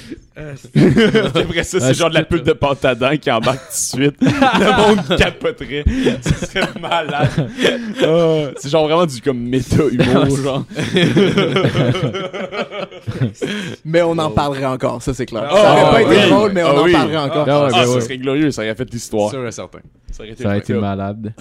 [1.36, 3.98] Après ça, c'est Ah, genre de la pub de pâte à dents qui embarque tout
[3.98, 4.16] de suite.
[4.22, 5.84] Le monde capoterait.
[6.22, 7.30] Ce serait malade.
[8.02, 10.64] Ah, c'est genre vraiment du comme méta-humour, genre.
[13.86, 15.46] Mais on en parlerait encore, ça c'est clair.
[15.50, 16.16] Ah, ça aurait pas oui.
[16.18, 16.92] été drôle, mais on Ah en oui.
[16.94, 17.46] parlerait encore.
[17.50, 19.30] Ah ouais, Ah, ben ça serait glorieux, ça aurait fait l'histoire.
[19.32, 19.80] Sûr et certain.
[20.12, 21.34] Ça aurait été, Ça malade.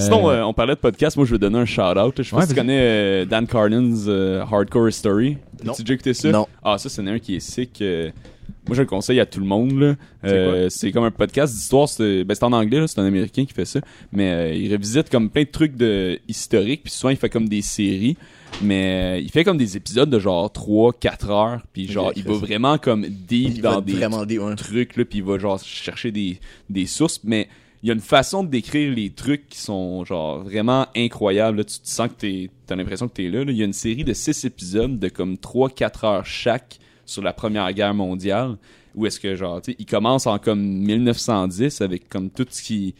[0.00, 1.16] Sinon, Euh, euh, on parlait de podcast.
[1.16, 2.14] Moi, je veux donner un shout-out.
[2.18, 5.36] Je sais pas Ouais, si tu connais euh, Dan Carlin's euh, Hardcore Story.
[5.64, 5.72] Non.
[5.72, 6.30] Tu as déjà écouté ça?
[6.30, 6.46] Non.
[6.62, 7.80] Ah, ça, c'en est un qui est sick.
[7.80, 8.10] euh,
[8.66, 9.96] moi, je le conseille à tout le monde.
[10.24, 11.88] Euh, C'est comme un podcast d'histoire.
[11.88, 12.84] C'est ben, c'est en anglais.
[12.86, 13.80] C'est un Américain qui fait ça.
[14.12, 16.82] Mais euh, il revisite comme plein de trucs de historiques.
[16.84, 18.16] Puis souvent, il fait comme des séries.
[18.62, 21.60] Mais euh, il fait comme des épisodes de genre 3-4 heures.
[21.72, 24.54] Puis genre, il va vraiment comme deep Il dans va des ouais.
[24.56, 26.38] trucs là puis il va genre chercher des,
[26.70, 27.48] des sources mais
[27.84, 31.64] il y a une façon de décrire les trucs qui sont genre vraiment incroyables là.
[31.64, 33.74] tu te sens que t'es t'as l'impression que t'es là, là il y a une
[33.74, 38.56] série de six épisodes de comme 3-4 heures chaque sur la première guerre mondiale
[38.94, 42.62] où est-ce que genre tu sais il commence en comme 1910 avec comme tout ce
[42.62, 42.94] qui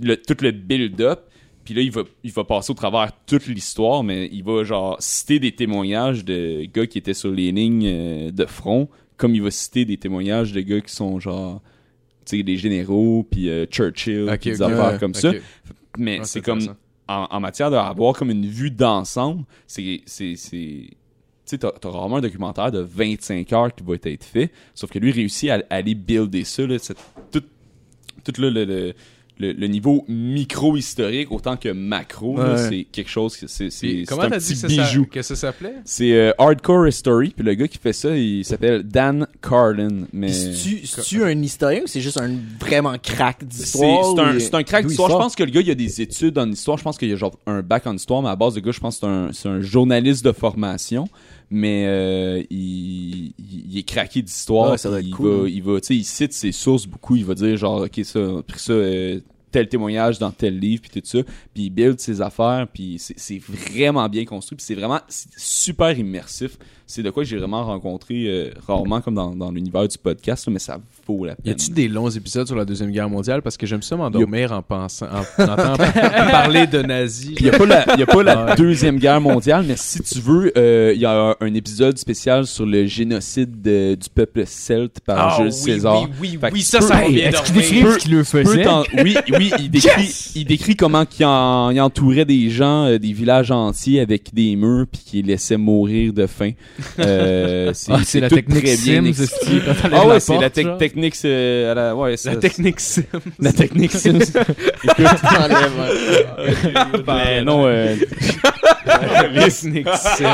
[0.00, 1.20] le, tout le build-up
[1.62, 4.96] puis là, il va, il va passer au travers toute l'histoire, mais il va genre
[4.98, 8.88] citer des témoignages de gars qui étaient sur les lignes euh, de front,
[9.18, 11.60] comme il va citer des témoignages de gars qui sont genre,
[12.38, 15.30] des généraux, puis euh, Churchill, des affaires comme ça.
[15.98, 16.60] Mais c'est comme,
[17.08, 20.96] en, en matière d'avoir comme une vue d'ensemble, c'est, c'est, c'est, tu
[21.44, 24.98] sais, t'as, t'as rarement un documentaire de 25 heures qui va être fait, sauf que
[24.98, 26.98] lui réussit à, à aller builder ça, là, cette-
[27.32, 27.42] tout,
[28.24, 28.94] tout là, le, le,
[29.40, 32.38] le, le niveau micro-historique autant que macro.
[32.38, 32.68] Ouais.
[32.68, 35.74] C'est quelque chose que c'est comment un t'as dit petit que ça, que ça s'appelait?
[35.84, 40.06] C'est euh, Hardcore History, puis le gars qui fait ça, il s'appelle Dan Carlin.
[40.12, 42.30] Mais c'est-tu un historien ou c'est juste un
[42.60, 44.14] vraiment crack d'histoire?
[44.38, 45.10] c'est un, crack d'histoire.
[45.10, 46.76] Je pense que le gars, il a des études en histoire.
[46.76, 48.72] Je pense qu'il a genre un bac en histoire, mais à la base, le gars,
[48.72, 51.08] je pense que c'est un, c'est un journaliste de formation.
[51.50, 54.74] Mais euh, il, il, est craqué d'histoire.
[54.74, 55.48] Être il cool, va, hein.
[55.48, 57.16] il va, tu sais, il cite ses sources beaucoup.
[57.16, 59.20] Il va dire genre, ok, ça, pris ça, euh,
[59.50, 61.18] tel témoignage dans tel livre, puis tout ça.
[61.54, 64.56] Puis il build ses affaires, puis c'est vraiment bien construit.
[64.56, 65.00] Puis c'est vraiment
[65.36, 66.56] super immersif.
[66.86, 70.46] C'est de quoi que j'ai vraiment rencontré euh, rarement comme dans, dans l'univers du podcast,
[70.46, 71.52] là, mais ça vaut la Y peine.
[71.52, 73.42] a-tu des longs épisodes sur la Deuxième Guerre mondiale?
[73.42, 75.76] Parce que j'aime ça m'endormir en pensant, en entendant
[76.30, 77.30] parler de nazis.
[77.38, 80.02] Il n'y a pas la, il y a pas la deuxième guerre mondiale, mais si
[80.02, 84.44] tu veux, euh, il y a un, épisode spécial sur le génocide de- du peuple
[84.46, 86.02] celte par Ah, Jules oui, César.
[86.02, 87.70] oui, oui, que oui, tu ça, ça Hey, bien Est-ce qu'il dormir.
[87.70, 88.62] décrit ce qu'il le Tu faisait?
[88.64, 93.12] t'en- oui, oui, il décrit, il décrit comment en- il entourait des gens, euh, des
[93.12, 96.50] villages entiers avec des murs, puis qu'il les laissait mourir de faim.
[96.98, 99.62] Euh, c'est Ah, c'est la tout technique très bien Sims, expliqué.
[99.84, 100.78] Ah la ouais, c'est la genre.
[100.78, 103.02] technique, c'est à la, ouais, La technique Sims.
[103.40, 104.18] la technique Sims.
[107.06, 107.96] Mais non, euh,
[109.34, 110.24] Technique Sims.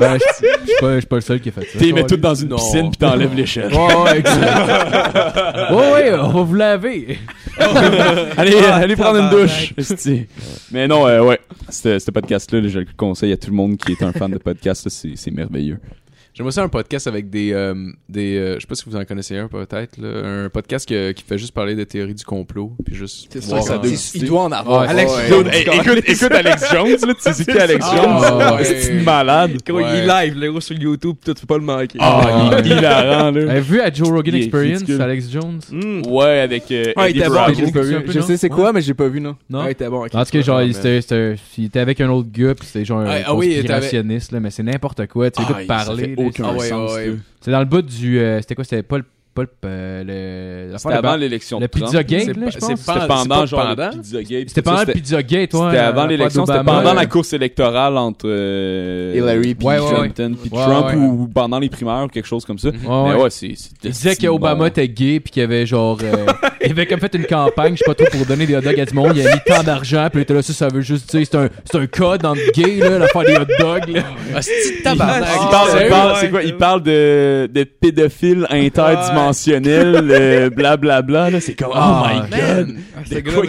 [0.00, 1.78] Ben, je suis pas, le seul qui a fait ça.
[1.78, 3.72] t'es mets tout dans une piscine puis t'enlèves l'échelle.
[3.72, 5.70] Ouais, ouais, exact.
[5.70, 7.18] ouais, ouais, on va vous laver.
[8.36, 9.74] allez, Ah, allez prendre une douche.
[10.72, 11.40] Mais non, euh, ouais,
[11.70, 14.38] ce podcast-là, là, je le conseille à tout le monde qui est un fan de
[14.38, 14.88] podcast.
[14.88, 15.78] c'est merveilleux.
[16.36, 17.52] J'aimerais ça un podcast avec des.
[17.52, 17.74] euh,
[18.08, 19.96] des euh, je sais pas si vous en connaissez un peut-être.
[19.98, 22.72] là, Un podcast que- qui fait juste parler de théories du complot.
[22.84, 23.28] Puis juste.
[23.30, 24.80] C'est voir, sûr, ça doit- il doit en avoir.
[24.82, 25.28] Ouais, Alex Ouais.
[25.28, 25.46] Jones.
[25.52, 28.56] Hey, écoute, écoute Alex Jones, là, tu sais qui Alex Ah, Jones?
[28.56, 28.64] ouais.
[28.64, 29.52] C'est une malade?
[29.64, 29.84] Quand Ouais.
[29.90, 31.98] il est live, le gros sur YouTube, tout, tu peux pas le manquer.
[32.00, 33.50] Ah, il est hilarant, là.
[33.52, 35.02] Avez vu à Joe Rogan Il est Experience, ridicule.
[35.02, 35.60] Alex Jones?
[35.70, 36.02] Mm.
[36.08, 37.52] Ouais, avec euh, Ah, il Eddie était bon, Bravo.
[37.56, 39.36] il Je sais c'est quoi, mais j'ai pas vu, non.
[39.48, 39.60] Non?
[39.60, 40.04] Ouais, il était bon.
[40.04, 40.12] ok.
[40.12, 42.66] En tout cas, genre, Ah, il, c'était- c'était- il était avec un autre gars, puis
[42.66, 45.30] c'était genre un Ah, ah oui, il était avec- conspirationniste, là, mais c'est n'importe quoi.
[45.30, 46.02] Tu Ah, écoutes il- ça parler.
[46.02, 46.92] fait là, aucun Ah ouais, sens.
[46.94, 47.12] ouais, là.
[47.12, 47.18] ouais.
[47.40, 48.18] C'est dans le bout du.
[48.18, 49.04] euh, c'était quoi C'était pas le.
[49.34, 51.84] Pas le, euh, le C'était avant l'élection le Trump.
[51.86, 53.90] Pizza Gate, C'était pendant genre pendant?
[53.90, 54.48] le Pizzagate.
[54.48, 55.60] C'était tout pendant le Pizza Gate, ouais.
[55.66, 60.36] C'était avant l'élection, c'était pendant la course électorale entre euh, Hillary puis Ouais, ouais, Clinton
[60.40, 60.94] puis Ouais, Trump ouais.
[60.96, 62.68] ou pendant les primaires ou quelque chose comme ça.
[62.68, 63.22] Ouais, Mais ouais.
[63.22, 66.26] ouais, c'est Il disait qu'Obama était gay puis qu'il avait genre euh,
[66.64, 68.78] il avait comme fait une campagne je sais pas trop pour donner des hot dogs
[68.80, 70.80] à du monde il a mis tant d'argent puis il était là ça ça veut
[70.80, 74.02] juste dire c'est un c'est un code entre gay là l'affaire des hot dogs là.
[74.34, 75.28] Ah, c'est tabarnak.
[75.42, 75.48] Il
[75.88, 76.42] parle, c'est quoi?
[76.42, 79.23] Il de, de pédophiles interdimensionnels,
[80.10, 81.40] euh, blablabla, là.
[81.40, 82.66] C'est comme, oh Ah, my god.
[82.68, 82.76] Man.
[82.96, 83.00] Ah,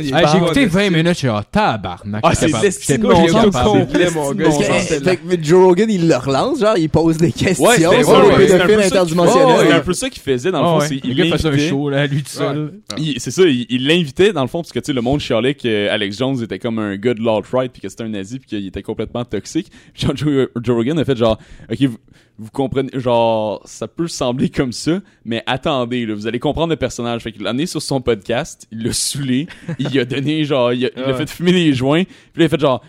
[0.02, 3.30] il Ah, j'ai écouté de- 20 minutes je suis ah tabarnak Ah, c'est l'estime capable.
[3.30, 4.52] sens, complet, mon gars.
[4.52, 8.03] Fait que Joe Rogan, il le relance, genre, il pose des questions sur ouais, les
[8.06, 9.47] ouais, c'est un peu ça qu'il- interdimensionnels.
[9.57, 10.85] Ouais, C'est un peu ça qu'il faisait, dans le fond.
[10.88, 12.73] c'est- Le il gars fait un show là lui tout seul
[13.18, 15.89] C'est ça, il l'invitait dans le fond parce que tu sais le monde chialait que
[15.89, 18.68] Alex Jones était comme un gars de l'alt-right puis que c'était un nazi puis qu'il
[18.68, 19.72] était complètement toxique.
[19.95, 21.38] Joe Rogan a fait genre
[21.72, 21.89] OK,
[22.38, 26.76] vous, comprenez genre ça peut sembler comme ça, mais attendez là, vous allez comprendre le
[26.76, 27.22] personnage.
[27.22, 29.48] Fait qu'il l'a amené sur son podcast, il l'a saoulé,
[29.80, 32.45] il a donné genre il a, il a fait fumer des joints, puis là, il
[32.45, 32.82] a fait genre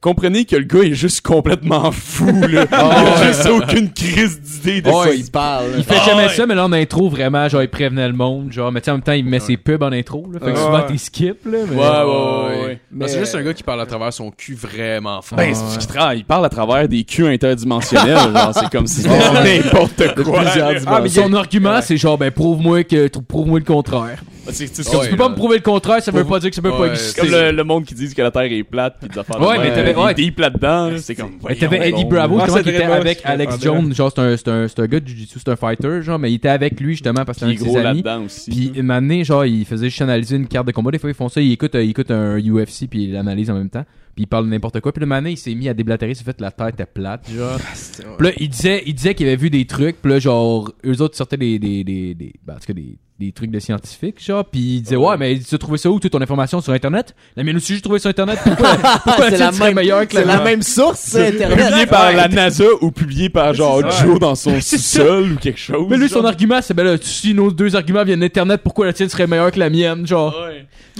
[0.00, 2.66] Comprenez que le gars est juste complètement fou là.
[2.70, 5.66] il a juste aucune crise d'idée de quoi il parle.
[5.76, 8.70] il fait jamais ça mais là en intro vraiment genre il prévenait le monde genre
[8.70, 10.64] mais en même temps il met ses pubs en intro là fait que Ouais.
[10.64, 12.80] souvent t'es skip là mais Ouais, ouais, ouais, ouais.
[12.92, 15.36] Mais c'est juste un gars qui parle à travers son cul vraiment fort.
[15.38, 20.42] Ben, c'est il parle à travers des culs interdimensionnels, genre, c'est comme si n'importe quoi.
[20.86, 24.22] Ah, son argument, c'est genre, ben, prouve-moi que, prouve-moi le contraire.
[24.50, 26.56] C'est c'est Ouais, tu peux pas me prouver le contraire, ça veut pas dire que
[26.56, 27.20] ça peut Ouais, pas exister.
[27.20, 29.44] comme le, le monde qui dit que la Terre est plate puis des affaires de
[29.44, 30.14] Ouais, mais t'avais- ouais.
[30.14, 31.32] deep là-dedans, là, c'est comme...
[31.48, 32.04] Mais t'avais Eddie.
[32.04, 33.60] Bravo, justement, c'est qui était avec Alex.
[33.60, 33.94] Jones.
[33.94, 36.30] Genre, c'est un, c'est un, c'est un gars de Jiu-Jitsu, c'est un fighter, genre, mais
[36.30, 38.02] il était avec lui, justement, parce que c'était est un gros ses amis.
[38.02, 38.50] là-dedans aussi.
[38.50, 40.90] Puis, une année, genre, il faisait juste analyser une carte de combat.
[40.90, 43.50] Des fois, ils font ça, il écoute, euh, il écoute un UFC, puis il l'analyse
[43.50, 43.84] en même temps.
[44.14, 44.92] Puis il parle de n'importe quoi.
[44.92, 47.30] Puis le année, il s'est mis à déblatérer, il s'est fait la tête était plate,
[47.30, 47.58] genre.
[48.18, 51.00] Puis là, il disait, il disait qu'il avait vu des trucs, puis là, genre, eux
[51.02, 54.24] autres sortaient des, des, des, des, ben, en tout cas, des, des trucs de scientifiques,
[54.24, 56.72] genre, puis il disait, ouais, mais tu as trouvé ça où, toute ton information sur
[56.72, 57.16] Internet?
[57.34, 58.38] La mienne aussi, j'ai trouvé sur Internet.
[58.44, 60.44] Pourquoi, pourquoi C'est la même, meilleure que la c'est la mienne?
[60.44, 61.88] même source, c'est Publié Internet.
[61.90, 64.04] par la NASA ou publié par genre ça.
[64.04, 65.86] Joe dans son sous-sol ou quelque chose.
[65.90, 68.92] Mais lui, son argument, c'est, ben là, si nos deux arguments viennent d'Internet, pourquoi la
[68.92, 70.32] tienne serait meilleure que la mienne, genre?
[70.32, 70.50] Moi,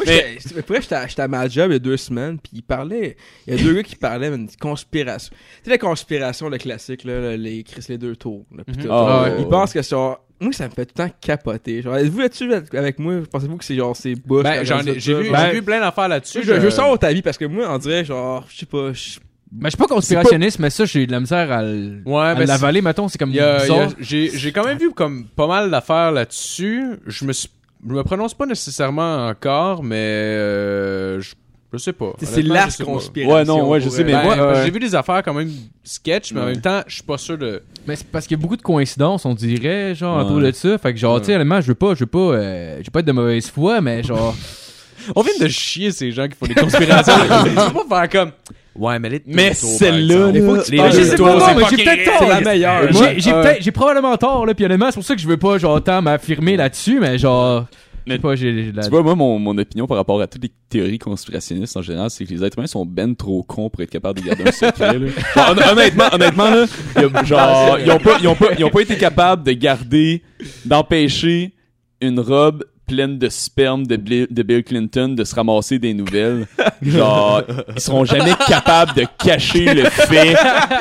[0.05, 2.62] j'étais- j'étais- pour vrai, j'étais à- ma job il y a deux semaines, puis il
[2.62, 3.16] parlait.
[3.47, 5.31] Il y a deux gars qui parlaient d'une conspiration.
[5.59, 8.45] Tu sais, la conspiration, le classique, là, là, les Chris, les deux tours.
[8.57, 8.85] Là, pis Mhm.
[8.85, 9.35] tout, Ah, là.
[9.35, 9.40] ouais.
[9.43, 10.19] Ils pensent que genre.
[10.40, 11.82] Moi, ça me fait tout le temps capoter.
[11.82, 13.15] Genre, êtes-vous là-dessus avec moi?
[13.31, 14.44] Pensez-vous que c'est genre, c'est Bush?
[14.44, 15.20] Ben, qui j'en organise ai, j'ai ça?
[15.20, 16.40] vu, Ben, j'ai vu plein d'affaires là-dessus.
[16.43, 18.93] je, je veux savoir ta vie parce que moi, on dirait, genre, je sais pas.
[18.93, 19.19] je-
[19.51, 22.35] Ben, je suis pas conspirationniste, mais ça, j'ai de la misère à, l- Ouais, à
[22.35, 26.85] ben, l'avaler, mettons, c'est comme j'ai quand même vu comme pas mal d'affaires là-dessus.
[27.06, 27.48] Je me suis
[27.89, 31.35] je me prononce pas nécessairement encore, mais euh, je,
[31.73, 32.12] je sais pas.
[32.23, 33.35] C'est la conspiration.
[33.35, 34.12] Ouais, non, ouais, je sais, mais.
[34.12, 35.51] Ben, moi, que euh, j'ai vu des affaires quand même
[35.85, 37.62] sketch, mais en même temps, je suis pas sûr de.
[37.86, 40.24] Mais c'est parce qu'il y a beaucoup de coïncidences, on dirait, genre, Ouais.
[40.24, 40.78] autour de ça.
[40.78, 41.20] Fait que, genre, Ouais.
[41.20, 43.12] tu sais, honnêtement, je veux pas, je veux pas, euh, je veux pas être de
[43.12, 44.35] mauvaise foi, mais genre.
[45.16, 47.12] On vient de chier ces gens qui font des conspirations.
[47.45, 48.32] tu peux pas faire comme.
[48.74, 52.15] Ouais, mais les Mais celle-là, que tu les c'est mais j'ai fucking peut-être tort.
[52.20, 52.82] C'est la meilleure.
[52.82, 55.82] Euh, j'ai probablement tort, là, puis honnêtement, c'est pour ça que je veux pas, genre,
[55.82, 57.66] tant m'affirmer là-dessus, mais genre.
[58.09, 58.64] Je sais Mais pas, j'ai.
[58.64, 61.76] j'ai la- Tu vois, moi, mon, mon opinion par rapport à toutes les théories conspirationnistes
[61.76, 64.26] en général, c'est que les êtres humains sont ben trop cons pour être capables de
[64.26, 64.98] garder un secret.
[64.98, 65.06] là.
[65.35, 66.64] Genre, hon- honnêtement, honnêtement, là,
[66.97, 70.22] a- genre, ils ont pas, ils ont pas, ils ont pas été capables de garder,
[70.64, 71.52] d'empêcher
[72.01, 76.47] une robe pleine de sperme de, Bli- de Bill Clinton de se ramasser des nouvelles.
[76.82, 77.43] Genre,
[77.77, 80.35] ils seront jamais capables de cacher le fait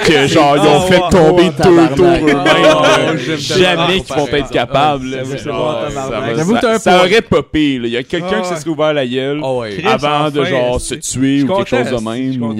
[0.05, 2.37] que, genre, ils ont Oh, fait tomber Oh, deux tours eux-mêmes.
[2.45, 5.17] Oh, j'aime jamais tellement qu'ils vont comparer être capables.
[5.25, 7.73] c'est ça aurait popé.
[7.75, 9.71] Il y a quelqu'un Ah, qui s'est ouvert la gueule Oh, ouais.
[9.77, 12.55] Chris, avant de enfin, genre c'est- se tuer ou quelque chose de même.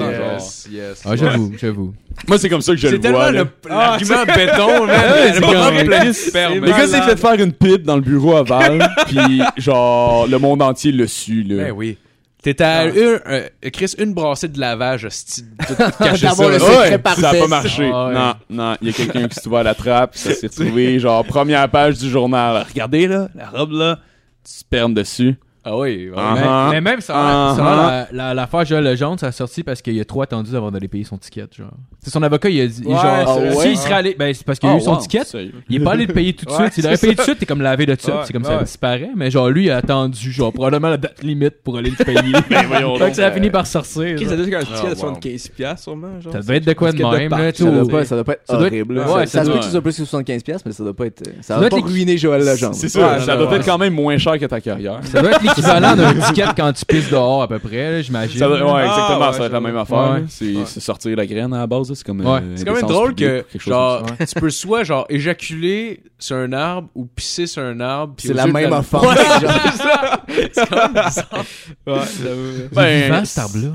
[1.06, 1.94] Ah, j'avoue, j'avoue.
[2.28, 3.26] Moi, c'est comme ça que je C'est le vois.
[3.32, 4.90] tellement le- l'argument béton, man.
[4.90, 6.54] Ouais, c'est Le comme- robe plein de Chris, sperme.
[6.56, 10.38] Le gars s'est fait faire une pipe dans le bureau à Val, puis genre, le
[10.40, 11.66] monde entier l'a su, là.
[11.66, 11.98] Ben oui.
[12.44, 16.48] T'étais à une, euh, Chris, une brassée de lavage, hostie, tout caché ça.
[16.48, 17.90] Le Ouais, ça a pas marché.
[17.92, 18.14] Ah ouais.
[18.14, 21.26] Non, non, il y a quelqu'un qui s'est ouvert la trappe, ça s'est retrouvé, genre,
[21.26, 22.66] première page du journal.
[22.70, 23.96] Regardez, là, la robe, là,
[24.46, 25.36] du sperme dessus.
[25.70, 26.16] Ah oui, ouais.
[26.16, 26.34] Ah.
[26.34, 26.70] Mais, Uh-huh.
[26.72, 27.56] mais même ça, Uh-huh.
[27.58, 30.72] ça la, la, l'affaire Joël Legendre, ça a sorti parce qu'il a trop attendu avant
[30.72, 31.72] d'aller payer son ticket, genre.
[32.00, 33.76] C'est son avocat, il a dit, Ouais, genre, s'il vrai.
[33.76, 35.24] serait allé, ben, c'est parce qu'il a Oh, eu son wow, ticket,
[35.70, 36.74] il est pas allé le payer tout de Ouais, suite.
[36.74, 38.44] S'il aurait c'est payé tout de suite, t'es comme lavé de ça, Ouais, c'est comme
[38.44, 38.50] ouais.
[38.58, 39.10] ça disparaît.
[39.16, 42.18] Mais genre, lui, il a attendu, genre, probablement la date limite pour aller le payer.
[42.50, 43.16] Ben, voyons Fait que donc.
[43.16, 44.18] ça a fini par sortir.
[44.20, 44.96] Ça doit être un ticket de wow.
[44.96, 46.32] 75 piastres, sûrement, genre.
[46.32, 48.24] Ça devait être de quoi de même, là, ça tu Ça doit pas, ça doit
[48.24, 49.00] pas être Ça doit être- horrible.
[49.00, 51.06] ouais, ça, se peut que ce soit plus que 75$, piastres, mais ça doit pas
[51.08, 51.24] être.
[51.42, 52.76] Ça va doit pas être les- ruiner Joël Legendre.
[52.76, 53.58] C'est ça, Ouais, ça doit ouais.
[53.58, 55.00] être quand même moins cher que ta carrière.
[55.04, 58.42] Ça doit être l'équivalent d'un ticket quand tu pisses dehors, à peu près, j'imagine.
[58.44, 60.12] Ouais, Ah, exactement, ouais, ça va être la même affaire.
[60.14, 60.24] Ouais.
[60.28, 62.22] C'est sortir la graine à la base, c'est comme.
[62.22, 62.40] Ouais.
[62.42, 66.52] euh, C'est quand même drôle publique que, genre, tu peux soit, genre, éjaculer sur un
[66.54, 68.14] arbre ou pisser sur un arbre.
[68.18, 68.84] C'est la même genre.
[70.30, 70.66] c'est ça.
[70.68, 71.46] C'est quand même bizarre.
[71.86, 73.10] Ouais.
[73.10, 73.24] Ben,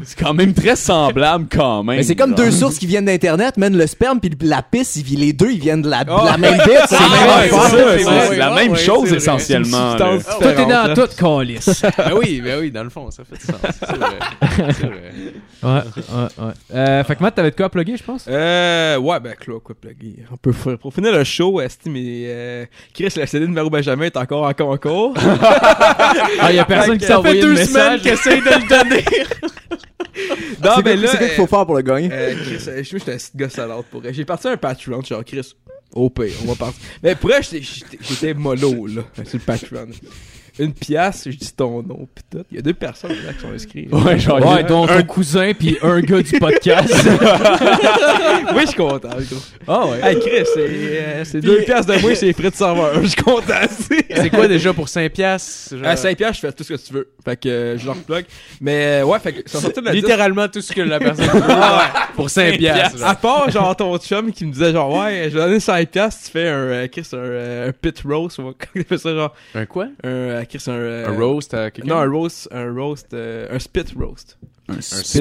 [0.05, 1.97] c'est quand même très semblable quand même.
[1.97, 3.77] Mais c'est comme deux sources qui viennent d'Internet, man.
[3.77, 6.39] Le sperme puis la pisse, ils- les deux, ils viennent de la, Oh.
[6.39, 6.57] même.
[6.65, 8.29] C'est Ah, la même affaire.
[8.29, 9.97] c'est la même chose essentiellement.
[9.97, 11.72] Tout est dans tout, calice.
[11.81, 13.57] Ben oui, ben oui, dans le fond, ça fait du sens.
[13.81, 14.19] C'est vrai.
[14.73, 15.13] C'est vrai.
[15.63, 16.53] Ouais, ouais, ouais.
[16.75, 18.25] Euh, fait que Matt, t'avais de quoi à plugger, je pense?
[18.29, 20.25] Euh, ouais, ben, Claude, quoi, plugger.
[20.33, 23.71] On peut faire, pour finir le show, Esti, mais, euh, Chris, la CD de Maru
[23.71, 25.15] Benjamin est encore en concours.
[26.41, 28.03] Ah, y a personne qui Ça t'a envoyé deux le semaines message.
[28.03, 29.05] qu'il essaye de le donner.
[30.63, 32.09] non, C'est mais quoi là, c'est quoi qu'il faut faire pour le gagner?
[32.13, 34.03] Euh, Chris, euh, je suis un petit gars salade pour.
[34.11, 35.55] J'ai parti un Patreon, genre Chris.
[35.95, 36.81] Au pire, on va partir.
[37.03, 39.87] Mais pour vrai, j'étais mollo, là, sur le Patreon.
[40.59, 42.45] Une pièce, je dis ton nom, pis tout.
[42.51, 43.93] Il y a deux personnes là qui sont inscrites.
[43.93, 46.93] Ouais, genre, Ouais, dont ton cousin puis un gars du podcast.
[48.55, 49.41] oui, je suis content, gros.
[49.67, 49.99] Ah ouais.
[50.03, 53.01] Hey, Chris, c'est euh, deux pièces de moins, c'est les frais de serveur.
[53.03, 54.05] Je suis content, c'est.
[54.15, 55.77] C'est quoi déjà pour 5 piastres?
[55.77, 55.87] genre?
[55.87, 57.09] À 5 pièces, je fais tout ce que tu veux.
[57.25, 58.25] Fait que euh, je leur plug.
[58.61, 61.27] Mais euh, ouais, fait que ça sortait de la Littéralement tout ce que la personne
[61.27, 61.41] veut.
[62.15, 62.99] Pour 5 piastres.
[62.99, 63.09] genre.
[63.09, 66.25] À part, genre, ton chum qui me disait, genre, ouais, je vais donner 5 piastres,
[66.27, 68.53] tu fais un, euh, Chris, un, euh, un pit roast, ou
[68.89, 69.85] fait ça, genre, Un quoi?
[70.05, 71.95] un, euh, Chris, un, euh, Un roast à quelqu'un?
[71.95, 74.39] Non, un roast, un roast, euh, un spit roast.
[74.69, 75.05] Un un roast.
[75.05, 75.21] spit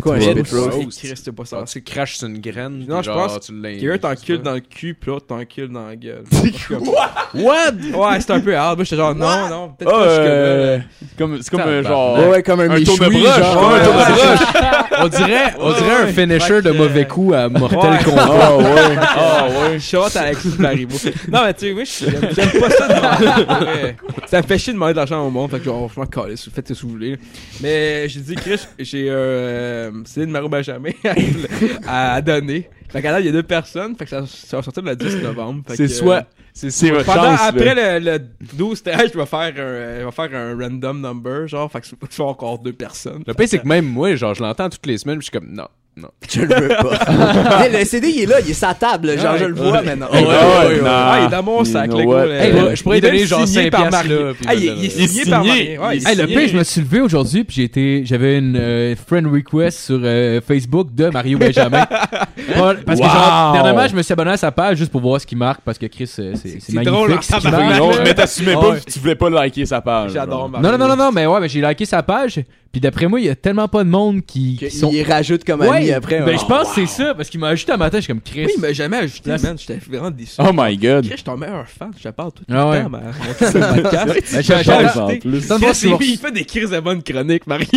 [0.55, 0.77] roast?
[0.77, 1.57] Hey, Chris, c'est pas ça.
[1.57, 2.85] Genre, tu craches sur une graine.
[2.87, 5.87] Non, puis je genre, pense Quelqu'un c'est t'encule dans le cul, pis l'autre t'encule dans
[5.87, 6.23] la gueule.
[7.33, 7.71] What?
[7.93, 8.77] Ouais, c'était un peu hard.
[8.77, 10.25] Moi, j'étais genre, non, non, peut-être Ah, pas jusque-là.
[10.25, 10.83] euh, là.
[11.17, 12.29] comme, c'est comme genre.
[12.29, 13.69] Ouais, comme un, un méchoui, tour de broche, genre.
[13.71, 14.05] ouais, un tour de Ouais.
[14.11, 14.99] broche.
[15.03, 18.03] On dirait, on dirait un finisher de mauvais coup à Mortel Ouais.
[18.03, 18.27] Kombat.
[18.29, 18.65] Ah ouais.
[18.99, 19.79] Ah ouais.
[19.79, 20.97] Shot à Alexis Marivaux.
[21.31, 21.89] Non, mais tu sais, oui,
[22.35, 23.95] j'aime pas ça vrai.
[24.27, 25.49] Ça me fait chier de demander de l'argent au monde.
[25.49, 26.47] Fait que genre, calisse.
[26.53, 27.17] Faites ce que vous voulez.
[27.61, 30.91] Mais j'ai dit, Chris, j'ai un euh, CD de Maro Benjamin
[31.87, 32.69] à, à donner.
[32.89, 33.95] Fait qu'à il y a deux personnes.
[33.95, 35.63] Fait que ça, ça va sortir le 10 novembre.
[35.67, 37.39] Fait C'est soit, euh, c'est votre Pendant, chance.
[37.41, 37.99] après là.
[37.99, 38.19] le, le
[38.53, 41.81] 12 13 je vais faire un, euh, je vais faire un random number, genre, fait
[41.81, 43.23] que je encore deux personnes.
[43.25, 45.39] Le pire, c'est que même moi, genre, je l'entends toutes les semaines, puis je suis
[45.39, 45.67] comme, non,
[45.97, 46.07] non.
[46.29, 47.61] Je le veux pas.
[47.63, 49.19] Hey, le CD, il est là, il est sa table.
[49.19, 49.39] Genre, Ouais.
[49.39, 50.07] je le vois maintenant.
[50.11, 50.81] Ouais, ouais, ouais.
[50.87, 52.25] Ah, il est dans mon You sac, le gars.
[52.43, 54.07] Hey, je pourrais il donner genre signé 5 par Marie.
[54.09, 54.15] là,
[54.47, 55.77] Ah, il il, me il est signé est par signé.
[55.77, 55.89] Marie.
[55.89, 56.37] Ouais, il Hey, le signé.
[56.39, 59.99] pire, je me suis levé aujourd'hui puis j'ai été, j'avais une euh, friend request sur
[60.01, 61.85] euh, Facebook de Mario Benjamin.
[61.85, 63.53] Parce que genre, Wow.
[63.53, 65.77] dernièrement, je me suis abonné à sa page juste pour voir ce qu'il marque parce
[65.77, 67.77] que Chris, euh, c'est, c'est, c'est magnifique drôle, ce marque.
[67.79, 70.11] Non, mais t'assumais pas tu voulais pas liker sa page.
[70.13, 70.61] J'adore genre?
[70.61, 72.39] Non, non, non, non, non, mais ouais, mais j'ai liké sa page.
[72.71, 74.91] Puis d'après moi, il y a tellement pas de monde qui, qui sont.
[74.93, 76.21] Il rajoute comme Ouais, mis après.
[76.21, 78.21] Ben, je pense que c'est ça, parce qu'il m'a ajouté un matin, je suis comme
[78.21, 78.45] Chris.
[78.45, 79.57] Oui, il m'a jamais ajouté, Là, man.
[79.59, 80.35] J'étais vraiment déçu.
[80.39, 81.01] Oh my god.
[81.03, 81.91] Chris, je suis ton meilleur fan.
[81.97, 82.83] Je te parle tout Ah le ouais.
[82.83, 83.01] temps, man.
[83.41, 85.41] Ben, penses j'ai- en plus.
[85.41, 87.67] Ça me va, Chris, il fait des crises de bonnes chroniques, Mario.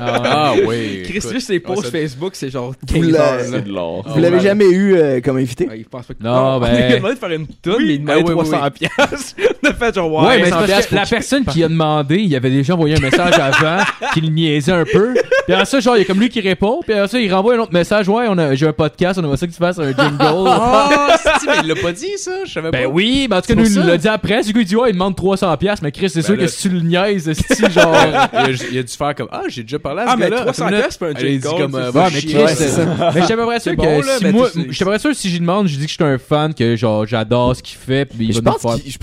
[0.00, 1.02] Ah oui.
[1.04, 1.32] Chris, écoute.
[1.32, 3.36] juste les Ah, posts ça- Facebook, c'est genre Vous 15 l'a- heures.
[3.38, 3.44] là.
[3.50, 4.04] C'est de l'or.
[4.08, 5.68] Vous l'avez jamais eu euh, comme invité?
[5.68, 6.22] Ouais, il pense pas que...
[6.22, 8.70] Non, On ben- lui a demandé de faire une tonne, mais il Ah, oui, 300
[8.70, 9.34] piastres.
[9.74, 10.26] Fait genre, ouais.
[10.28, 12.96] Ouais, mais c'est 100 parce que la personne qui a demandé, il avait déjà envoyé
[12.96, 13.82] un message avant,
[14.14, 15.14] qui le niaisait un peu.
[15.44, 17.32] Puis après ça, genre, il y a comme lui qui répond, puis après ça, il
[17.32, 18.08] renvoie un autre message.
[18.08, 20.18] Ouais, on a, j'ai un podcast, on aimerait ça que tu fasses un jingle.
[20.48, 22.88] Ah, c'est mais il l'a pas dit ça, je savais Ben pas.
[22.88, 24.42] oui, mais en tout cas, C'est nous, il l'a dit après.
[24.42, 26.42] Du coup, il dit, ouais, il demande 300$, piastres, mais Chris, c'est Ben sûr là-
[26.42, 27.94] que si tu le niaises, c'est genre.
[28.32, 30.30] il, a, il a dû faire comme Ah, j'ai déjà parlé à ce Ah, mais
[30.30, 30.42] gars-là.
[30.42, 31.10] 300 Attends une piastres pour un.
[31.10, 32.20] Elle a dit jingle, comme c'est euh, Ouais, mais.
[32.20, 32.84] Chris, c'est ça.
[33.14, 35.76] mais j'étais pas sûr C'est que si moi, j'étais pas sûr si j'y demande, je
[35.76, 38.40] dis que je suis un fan, que genre, j'adore ce qu'il fait, puis il Je
[38.40, 38.98] pense qu'il je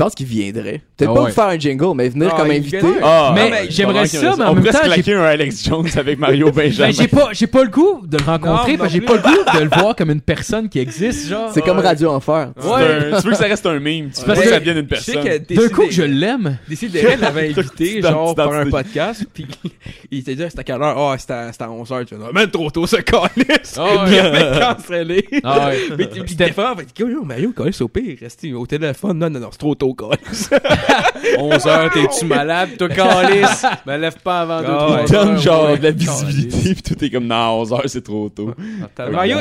[0.55, 0.81] viendrait.
[0.97, 1.29] Peut-être Ah pas ouais.
[1.29, 2.79] vous faire un jingle, mais venir Ah, comme il invité.
[2.79, 2.99] viendrait.
[3.03, 5.23] Ah, Mais ouais, j'aimerais ça, qu'il mais en On même pourrait se temps, claquer un
[5.23, 6.87] Alex Jones avec Mario Benjamin.
[6.87, 9.05] Ben, j'ai pas, j'ai pas le goût de le rencontrer, Non, parce que j'ai non
[9.07, 11.51] pas le goût de le voir comme une personne qui existe, genre.
[11.53, 12.51] C'est comme Radio Enfer.
[12.59, 14.09] C'est un- Tu veux que ça reste un meme.
[14.13, 15.45] Tu veux parce que que- ça devienne une Je sais personne.
[15.45, 16.57] que D'un coup, que je l'aime.
[16.67, 19.45] Décidéré l'avait invité, Dans- genre, dans- pour un podcast, pis
[20.11, 20.97] il était dit, c'était à quelle heure?
[20.97, 22.05] Ah, c'était à, c'était à 11h.
[22.05, 23.75] Tu vois, même trop tôt, ce calice!
[23.77, 24.11] Ah ouais.
[24.11, 25.25] Il avait cancellé.
[25.43, 25.79] Ah ouais.
[25.97, 29.17] Mais il était fort, fait que, yo, Mario, calice, au pire, restez au téléphone?
[29.19, 30.44] Non, non, non, c'est trop tôt, calice.
[30.51, 33.65] 11h, t'es-tu malade, toi, Calice?
[33.85, 35.05] Me lève pas avant 2 Ah, 3 ouais.
[35.09, 35.77] Donne genre ouais.
[35.77, 38.53] de la visibilité, pis tout est comme, non, 11 heures, c'est trop tôt.
[38.83, 39.15] Ah, tabarnak.
[39.15, 39.37] Mario,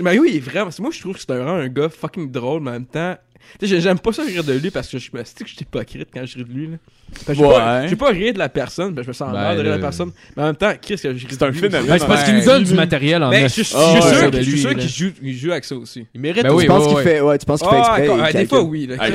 [0.00, 0.70] Mario, il est vraiment.
[0.78, 3.16] Moi, je trouve que c'est vraiment un gars fucking drôle, mais en même temps.
[3.60, 5.54] Tu sais, j'aime pas ça rire de lui parce que je me dis que je
[5.54, 6.66] suis hypocrite quand je ris de lui.
[6.68, 6.76] Là.
[7.12, 7.88] Parce que je vais pas- Ouais.
[7.88, 9.76] je pas rire de la personne, ben, je me sens Ben, mal de rire de
[9.76, 10.10] la personne.
[10.36, 11.60] Mais en même temps, Chris, que je ris C'est de un aussi.
[11.68, 14.74] Ben, c'est parce qu'il nous donne du matériel en Ben, je, suis sûr, je suis
[14.74, 16.06] qu'il joue, il joue avec ça aussi.
[16.14, 17.02] Il mérite Ben oui, Tu penses ouais, qu'il ouais.
[17.04, 18.20] fait, ouais, tu penses qu'il fait Ah, exprès.
[18.22, 18.88] ah, des fois, oui.
[18.98, 19.08] Ah,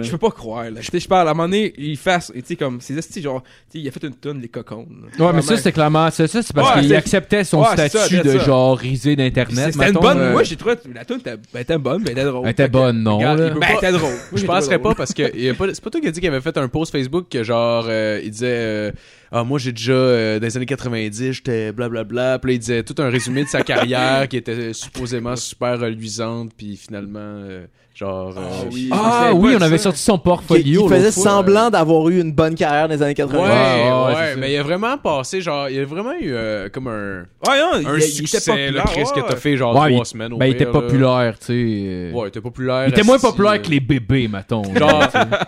[0.00, 0.64] je peux pas croire.
[0.80, 3.42] Je parle, à un moment donné, il fasse, tu sais, comme, c'est esti, genre,
[3.74, 4.86] il a fait une tonne, les cocons.
[5.18, 8.76] Ouais, mais ça, c'est clairement, c'est ça, c'est parce qu'il acceptait son statut de genre
[8.76, 9.72] risé d'internet.
[9.72, 10.18] C'était une bonne.
[10.18, 12.42] euh, Moi, j'ai trouvé la tune était, ben, était bonne, mais elle était drôle.
[12.44, 13.18] Elle était Fait bonne, non,
[13.60, 14.10] Ben, pas- était drôle.
[14.10, 16.10] Moi, Je penserais pas parce que il y a pas- c'est pas toi qui a
[16.10, 18.92] dit qu'il avait fait un post Facebook que genre euh, il disait euh,
[19.36, 22.82] ah moi j'ai déjà euh, dans les années 90 j'étais blablabla puis là, il disait
[22.84, 28.34] tout un résumé de sa carrière qui était supposément super reluisante puis finalement euh, genre
[28.36, 28.88] euh, oui.
[28.92, 29.84] Ah oui, pas on avait ça.
[29.84, 30.82] sorti son portfolio.
[30.82, 31.22] qui faisait fois.
[31.22, 33.38] semblant d'avoir eu une bonne carrière dans les années Ouais, 80.
[33.38, 34.36] ouais, ouais, ça.
[34.36, 37.78] mais il a vraiment passé genre il a vraiment eu euh, comme un Ouais, non,
[37.80, 38.72] il, un il était succès populaire.
[38.72, 39.26] là, Chris que ouais.
[39.28, 40.80] t'as fait genre Ouais, trois il- semaines au Ben, il était pire, là.
[40.80, 41.52] populaire, tu sais.
[41.54, 42.84] euh, Ouais, il était populaire.
[42.88, 44.64] Il était moins populaire que les bébés, mettons.
[44.74, 45.02] Genre,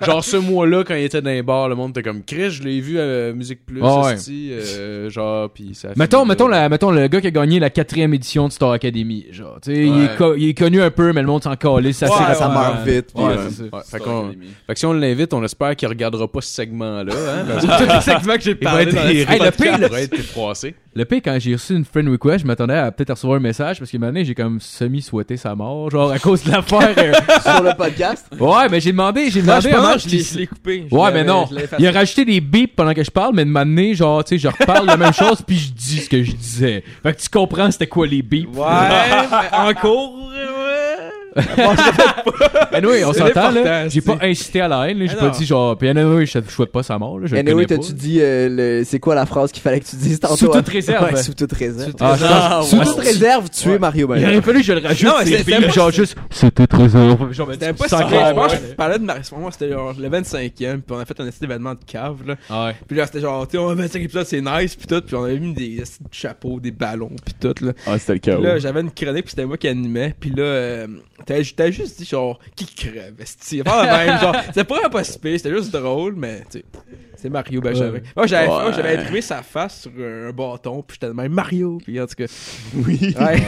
[0.05, 2.63] genre ce mois-là, quand il était dans les bars, le monde était comme Chris, je
[2.63, 4.17] l'ai vu à la Musique Plus, Ouais.
[4.53, 5.89] euh, genre, ça.
[5.97, 6.63] Mettons, mettons, là.
[6.63, 9.27] la, mettons le gars qui a gagné la quatrième édition de Star Academy.
[9.31, 10.05] Genre, tu sais, il, Ouais.
[10.05, 11.99] est co- il est connu un peu, mais le monde s'en calisse.
[11.99, 12.95] Ça, Ouais, ça meurt ouais.
[12.97, 13.13] vite.
[13.85, 13.99] fait,
[14.75, 17.13] que si on l'invite, on espère qu'il regardera pas ce segment-là.
[17.13, 20.75] Hein, Tous les segments que j'ai parlé dans Hey, le pire, froissé.
[20.95, 23.79] Le pire, quand j'ai reçu une friend request, je m'attendais à peut-être recevoir un message
[23.79, 26.95] parce que maintenant, j'ai comme semi-souhaité sa mort, genre à cause de l'affaire.
[26.97, 27.13] euh.
[27.43, 28.27] sur le podcast?
[28.41, 30.87] Ouais, mais j'ai demandé, j'ai Non, demandé je l'ai- coupé.
[30.91, 31.47] Ouais, mais non.
[31.51, 31.83] l'avais effacé.
[31.83, 33.51] Il a rajouté des bips pendant que je parle, mais de
[33.95, 36.83] genre, tu sais, je reparle la même chose, puis je dis ce que je disais.
[37.03, 38.49] Fait que tu comprends c'était quoi les bips.
[38.55, 38.63] Ouais,
[39.53, 40.47] encore, ouais.
[42.73, 43.89] Anyway, on C'est s'entend, là.
[43.89, 45.07] J'ai c'est- pas incité à la haine, là.
[45.07, 47.27] J'ai Ah pas dit, genre, puis anyway, je souhaite pas sa mort, là.
[47.27, 48.49] Je Anyway, t'as-tu dit, euh,
[48.81, 50.37] le- c'est quoi la phrase qu'il fallait que tu dises tantôt?
[50.37, 51.05] Sous toute réserve.
[51.05, 51.93] Ouais, sous toute réserve.
[52.01, 53.79] Ah, je pense- Sous toute réserve, tu es Ouais.
[53.79, 55.91] Mario Il aurait fallu que je le rajoute, Non, mais ces c'était- bips, c'était genre
[55.91, 57.33] juste, c'était très heureux.
[57.33, 58.07] Genre, C'était pas ça.
[58.09, 59.15] Je parlais de ma.
[59.39, 62.35] Moi, c'était genre le 25e, puis on a fait un petit événement de cave, là.
[62.51, 62.77] Ah ouais.
[62.87, 65.01] Puis là, c'était genre, tu sais, on a 25 épisodes, c'est nice, puis tout.
[65.07, 67.73] Puis on avait mis des chapeaux, des ballons, puis tout, là.
[67.87, 68.39] Ah, c'était le cas.
[68.39, 70.15] là, j'avais une chronique, puis c'était moi qui animais.
[70.19, 70.87] Puis là, euh,
[71.27, 73.63] t'as juste dit, genre, qui crève, esti.
[73.63, 76.65] Pas le même, genre, c'était pas pire, c'était juste drôle, mais, tu sais.
[77.27, 77.91] C'est Mario Benjamin.
[77.91, 78.03] Ouais.
[78.15, 78.53] Moi, j'avais Ouais.
[78.63, 82.07] moi, j'avais imprimé sa face sur un bâton, puis j'étais de même Mario, puis en
[82.07, 82.27] tout cas.
[82.87, 83.01] Oui.
[83.19, 83.43] Ouais.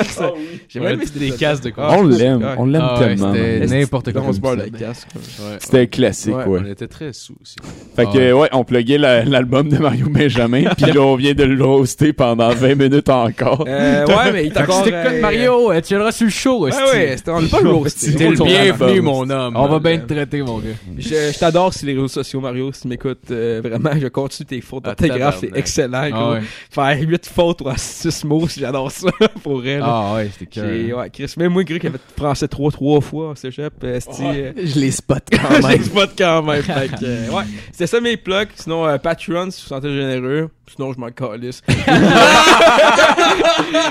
[0.04, 0.32] Ça,
[0.66, 1.92] J'ai On même a aimé dit des cases de quoi.
[1.98, 2.54] On l'aime, Ouais.
[2.56, 3.34] on l'aime Ah ouais, tellement.
[3.34, 4.22] c'était n'importe quoi.
[4.26, 4.84] On se barre comme le ça.
[4.86, 5.08] casque.
[5.14, 5.56] Ouais.
[5.58, 6.60] C'était classique, Ouais, ouais.
[6.64, 7.56] On était très sous aussi.
[7.96, 11.34] Fait Ah que, ouais, on pluguait la- l'album de Mario Benjamin, puis là, on vient
[11.34, 13.64] de le hoster pendant 20 minutes encore.
[13.68, 14.78] Euh, ouais, mais il que encore.
[14.78, 16.82] si t'écoutes euh, Mario, euh, tu viendras sur le show, Ouais, esti.
[16.82, 18.14] ouais, c'était- on est pas le roasté.
[18.14, 19.54] T'es le bienvenu, mon homme.
[19.54, 20.68] On va bien te traiter, mon gars.
[20.96, 22.72] Je, je t'adore sur les réseaux sociaux, Mario.
[22.72, 25.38] Si tu m'écoutes, euh, vraiment, je continue tes fautes Ah, d'orthographe.
[25.40, 26.10] C'est excellent.
[26.12, 26.42] Ah ouais.
[26.70, 29.08] Faire 8 fautes ou 6 mots, j'adore ça.
[29.42, 29.82] Pour elle.
[29.84, 30.98] Ah ouais, c'était J'ai- cœur.
[30.98, 34.52] ouais, Chris, même moi, gros, qui avait français 3 3 fois en cégep, euh, euh,
[34.56, 35.70] Je les spot quand je même.
[35.70, 36.62] l'exploite quand même.
[36.62, 37.44] fait euh, ouais.
[37.72, 38.48] C'était ça mes plugs.
[38.54, 40.48] Sinon, euh, Patreon, si vous sentez généreux.
[40.74, 41.62] Sinon, je m'en calisse.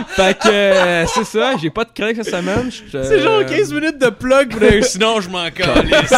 [0.09, 1.53] fait que, euh, c'est ça.
[1.59, 2.69] J'ai pas de crainte cette semaine.
[2.91, 6.09] C'est genre 15 minutes de plug, mais sinon je m'en calisse.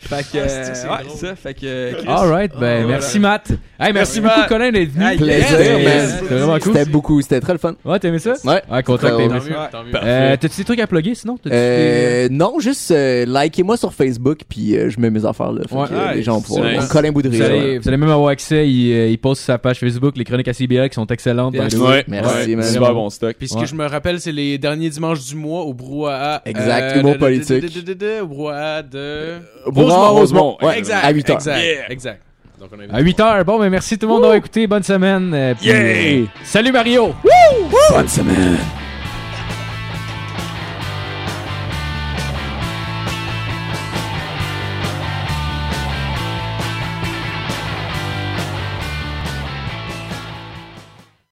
[0.00, 0.72] Fait que, Ah, euh,
[1.04, 1.36] ouais, ça.
[1.36, 3.32] Fait que, Chris, Alright, ben Ah, merci voilà.
[3.34, 3.52] Matt.
[3.82, 4.48] Hey, merci Merci, beaucoup.
[4.48, 5.04] Colin, d'être venu.
[5.04, 5.84] Hey, Plaisir, yes.
[5.84, 6.18] man.
[6.20, 6.72] C'était vraiment cool.
[6.76, 7.74] C'était beaucoup, c'était très le fun.
[7.84, 8.34] Ouais, t'as aimé ça?
[8.44, 8.62] Ouais.
[8.70, 9.48] Ouais, content que t'aies aimé Tant ça.
[9.50, 9.92] mieux, tant mieux.
[10.02, 11.36] Euh, T'as-tu des trucs à plugger sinon?
[11.50, 15.62] Euh, non, juste euh, likez-moi sur Facebook puis euh, je mets mes affaires là.
[15.68, 15.88] Fait Ouais.
[15.88, 16.70] que, euh, les gens vont pouvoir.
[16.70, 16.86] Nice.
[16.88, 17.36] Colin Boudry.
[17.36, 17.78] Vous allez, ouais.
[17.78, 20.48] vous allez même avoir accès, il, euh, il poste sur sa page Facebook les chroniques
[20.48, 21.54] à CBL qui sont excellentes.
[21.54, 21.74] Yes.
[21.74, 22.64] Ouais, Merci, ouais, man.
[22.66, 23.34] super bon stock.
[23.38, 23.62] Puis ce Ouais.
[23.62, 26.42] que je me rappelle, c'est les derniers dimanches du mois au brouhaha.
[26.44, 27.62] Exact, humour de- de- politique.
[27.74, 29.34] de- de- de- de- Au brouhaha de.
[29.66, 30.56] Rosemont, Rosemont.
[30.62, 30.78] Ouais.
[30.78, 31.04] Exact.
[31.04, 31.36] À 8 heures.
[31.36, 31.58] Exact.
[31.62, 31.90] Yeah.
[31.90, 32.20] Exact.
[32.62, 33.44] Donc on a À 8h.
[33.44, 34.68] Bon, mais merci tout le monde d'avoir écouté.
[34.68, 35.54] Bonne semaine.
[35.58, 36.28] puis, Yeah.
[36.44, 37.12] salut Mario!
[37.90, 38.81] Bonne semaine.